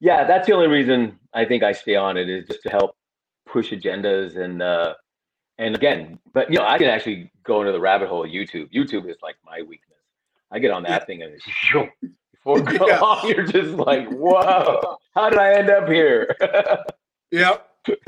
yeah, 0.00 0.24
that's 0.24 0.46
the 0.46 0.52
only 0.54 0.68
reason 0.68 1.18
I 1.34 1.44
think 1.44 1.62
I 1.64 1.72
stay 1.72 1.96
on 1.96 2.16
it 2.16 2.28
is 2.28 2.46
just 2.46 2.62
to 2.62 2.70
help 2.70 2.96
push 3.44 3.72
agendas 3.72 4.36
and 4.36 4.62
uh 4.62 4.94
and 5.58 5.74
again, 5.74 6.18
but 6.32 6.50
you 6.50 6.58
know, 6.58 6.64
I 6.64 6.78
can 6.78 6.88
actually 6.88 7.32
go 7.44 7.60
into 7.62 7.72
the 7.72 7.80
rabbit 7.80 8.08
hole 8.08 8.24
of 8.24 8.30
YouTube. 8.30 8.72
YouTube 8.72 9.08
is 9.10 9.16
like 9.22 9.36
my 9.44 9.62
weakness. 9.62 9.95
I 10.50 10.58
get 10.58 10.70
on 10.70 10.84
that 10.84 11.06
thing 11.06 11.22
and 11.22 11.32
it's 11.34 11.44
before 12.32 12.58
Yeah. 12.86 13.00
on, 13.00 13.28
you're 13.28 13.46
just 13.46 13.74
like, 13.74 14.08
whoa, 14.08 14.98
how 15.14 15.30
did 15.30 15.38
I 15.38 15.54
end 15.54 15.70
up 15.70 15.88
here? 15.88 16.34
Yep. 17.30 17.68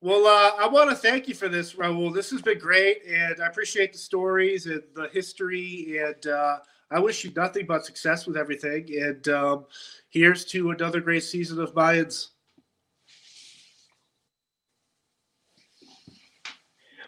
well, 0.00 0.26
uh, 0.26 0.62
I 0.62 0.68
want 0.68 0.90
to 0.90 0.96
thank 0.96 1.28
you 1.28 1.34
for 1.34 1.48
this, 1.48 1.74
Raoul. 1.74 2.10
This 2.10 2.30
has 2.30 2.42
been 2.42 2.58
great, 2.58 2.98
and 3.06 3.42
I 3.42 3.46
appreciate 3.46 3.92
the 3.92 3.98
stories 3.98 4.66
and 4.66 4.82
the 4.94 5.08
history. 5.12 5.98
And 6.02 6.26
uh, 6.26 6.58
I 6.90 6.98
wish 6.98 7.24
you 7.24 7.32
nothing 7.34 7.66
but 7.66 7.86
success 7.86 8.26
with 8.26 8.36
everything. 8.36 8.88
And 9.00 9.26
um, 9.28 9.66
here's 10.10 10.44
to 10.46 10.70
another 10.70 11.00
great 11.00 11.24
season 11.24 11.60
of 11.60 11.74
Mayans. 11.74 12.28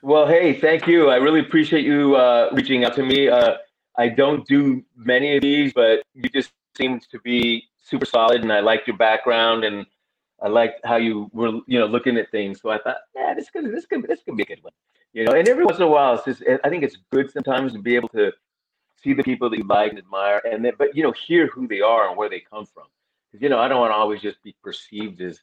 Well, 0.03 0.26
hey, 0.26 0.59
thank 0.59 0.87
you. 0.87 1.11
I 1.11 1.16
really 1.16 1.41
appreciate 1.41 1.85
you 1.85 2.16
uh, 2.16 2.51
reaching 2.53 2.85
out 2.85 2.95
to 2.97 3.05
me. 3.05 3.28
I 3.97 4.09
don't 4.09 4.47
do 4.47 4.82
many 4.97 5.36
of 5.36 5.43
these, 5.43 5.72
but 5.72 6.03
you 6.14 6.28
just 6.30 6.53
seemed 6.76 7.03
to 7.11 7.18
be 7.20 7.64
super 7.82 8.07
solid, 8.07 8.43
and 8.43 8.53
I 8.53 8.61
liked 8.61 8.86
your 8.86 8.97
background, 8.97 9.64
and 9.64 9.86
I 10.43 10.49
liked 10.49 10.80
how 10.84 10.97
you 10.97 11.30
were, 11.32 11.61
you 11.66 11.78
know, 11.78 11.86
looking 11.86 12.16
at 12.16 12.30
things. 12.30 12.61
So 12.61 12.70
I 12.70 12.78
thought, 12.78 12.97
yeah, 13.14 13.34
this 13.34 13.51
could, 13.51 13.70
this 13.74 13.86
could, 13.86 14.03
this 14.09 14.20
could 14.24 14.36
be 14.36 14.45
a 14.45 14.47
good 14.47 14.62
one, 14.62 14.72
you 15.12 15.24
know. 15.24 15.32
And 15.32 15.47
every 15.49 15.64
once 15.64 15.76
in 15.78 15.84
a 15.84 15.88
while, 15.88 16.14
it's 16.14 16.24
just, 16.24 16.43
I 16.64 16.68
think 16.68 16.82
it's 16.84 16.97
good 17.12 17.30
sometimes 17.30 17.72
to 17.74 17.78
be 17.80 17.95
able 17.97 18.09
to 18.11 18.32
see 19.03 19.12
the 19.12 19.22
people 19.22 19.51
that 19.51 19.59
you 19.59 19.64
like 19.64 19.90
and 19.90 19.99
admire, 19.99 20.40
and 20.51 20.64
then, 20.64 20.72
but 20.78 20.97
you 20.97 21.03
know, 21.03 21.12
hear 21.12 21.47
who 21.49 21.68
they 21.68 21.80
are 21.80 22.09
and 22.09 22.16
where 22.16 22.28
they 22.30 22.40
come 22.40 22.66
from. 22.66 22.84
Because 23.30 23.43
you 23.43 23.49
know, 23.49 23.59
I 23.59 23.68
don't 23.68 23.80
want 23.80 23.93
to 23.93 23.97
always 23.97 24.20
just 24.22 24.43
be 24.43 24.55
perceived 24.62 25.20
as. 25.20 25.40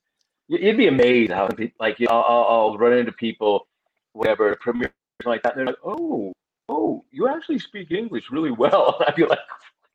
you- 0.47 0.59
You'd 0.59 0.77
be 0.77 0.87
amazed 0.87 1.31
how, 1.31 1.49
like, 1.79 1.99
you 1.99 2.07
know, 2.07 2.21
I'll, 2.21 2.45
I'll 2.49 2.77
run 2.77 2.93
into 2.93 3.11
people 3.11 3.67
whatever 4.13 4.55
premiere 4.59 4.91
like 5.25 5.43
that. 5.43 5.53
And 5.55 5.59
they're 5.59 5.67
like, 5.67 5.83
oh, 5.85 6.33
oh, 6.69 7.03
you 7.11 7.27
actually 7.27 7.59
speak 7.59 7.91
English 7.91 8.25
really 8.31 8.51
well. 8.51 8.95
And 8.99 9.05
I'd 9.09 9.15
be 9.15 9.25
like, 9.25 9.39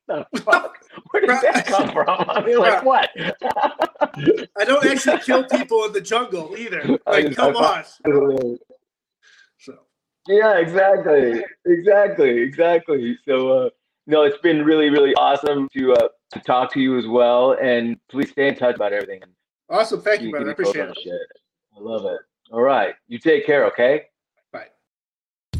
what 0.06 0.28
the 0.32 0.40
fuck? 0.42 0.76
Where 1.10 1.20
did 1.22 1.30
that 1.30 1.66
come 1.66 1.90
from? 1.92 2.06
I 2.28 2.44
mean, 2.44 2.58
like, 2.58 2.84
what? 2.84 3.10
I 3.16 4.64
don't 4.64 4.84
actually 4.84 5.18
kill 5.20 5.44
people 5.44 5.84
in 5.84 5.92
the 5.92 6.00
jungle 6.00 6.54
either. 6.56 6.98
Like, 7.06 7.34
come 7.34 7.56
I- 7.56 7.84
on. 8.04 8.58
So. 9.58 9.74
yeah, 10.28 10.58
exactly, 10.58 11.42
exactly, 11.64 12.38
exactly. 12.42 13.18
So, 13.26 13.48
uh, 13.66 13.70
no, 14.06 14.24
it's 14.24 14.38
been 14.38 14.62
really, 14.64 14.90
really 14.90 15.14
awesome 15.14 15.68
to 15.74 15.94
uh, 15.94 16.08
to 16.32 16.40
talk 16.40 16.70
to 16.74 16.80
you 16.80 16.98
as 16.98 17.06
well. 17.06 17.56
And 17.60 17.96
please 18.10 18.30
stay 18.30 18.48
in 18.48 18.56
touch 18.56 18.74
about 18.74 18.92
everything. 18.92 19.22
Awesome. 19.70 20.02
Thank 20.02 20.20
you, 20.20 20.26
give 20.26 20.32
brother. 20.32 20.50
I 20.50 20.52
appreciate 20.52 20.88
it. 20.90 20.98
shit. 21.02 21.20
I 21.76 21.80
love 21.80 22.04
it. 22.04 22.20
All 22.52 22.60
right, 22.60 22.94
you 23.08 23.18
take 23.18 23.46
care. 23.46 23.64
Okay. 23.66 24.04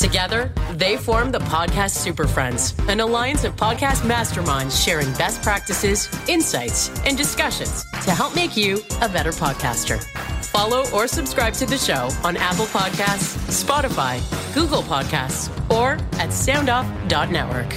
Together, 0.00 0.50
they 0.72 0.96
form 0.96 1.30
the 1.30 1.40
Podcast 1.40 1.90
Super 1.90 2.26
Friends, 2.26 2.74
an 2.88 3.00
alliance 3.00 3.44
of 3.44 3.54
podcast 3.54 4.00
masterminds 4.08 4.82
sharing 4.82 5.12
best 5.12 5.42
practices, 5.42 6.08
insights, 6.26 6.88
and 7.04 7.18
discussions 7.18 7.84
to 8.04 8.12
help 8.12 8.34
make 8.34 8.56
you 8.56 8.80
a 9.02 9.08
better 9.10 9.30
podcaster. 9.30 10.02
Follow 10.42 10.88
or 10.94 11.06
subscribe 11.06 11.52
to 11.52 11.66
the 11.66 11.76
show 11.76 12.08
on 12.24 12.38
Apple 12.38 12.64
Podcasts, 12.64 13.36
Spotify, 13.62 14.18
Google 14.54 14.82
Podcasts, 14.82 15.50
or 15.70 15.92
at 16.18 16.30
soundoff.network. 16.30 17.70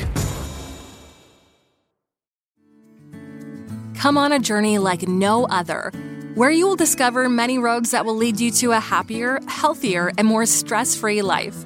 Come 3.97 4.17
on 4.17 4.31
a 4.31 4.39
journey 4.39 4.77
like 4.77 5.05
no 5.09 5.45
other, 5.47 5.91
where 6.35 6.51
you 6.51 6.67
will 6.67 6.77
discover 6.77 7.27
many 7.27 7.59
roads 7.59 7.91
that 7.91 8.05
will 8.05 8.15
lead 8.15 8.39
you 8.39 8.49
to 8.51 8.71
a 8.71 8.79
happier, 8.79 9.41
healthier, 9.49 10.13
and 10.17 10.25
more 10.25 10.45
stress 10.45 10.95
free 10.95 11.21
life. 11.21 11.65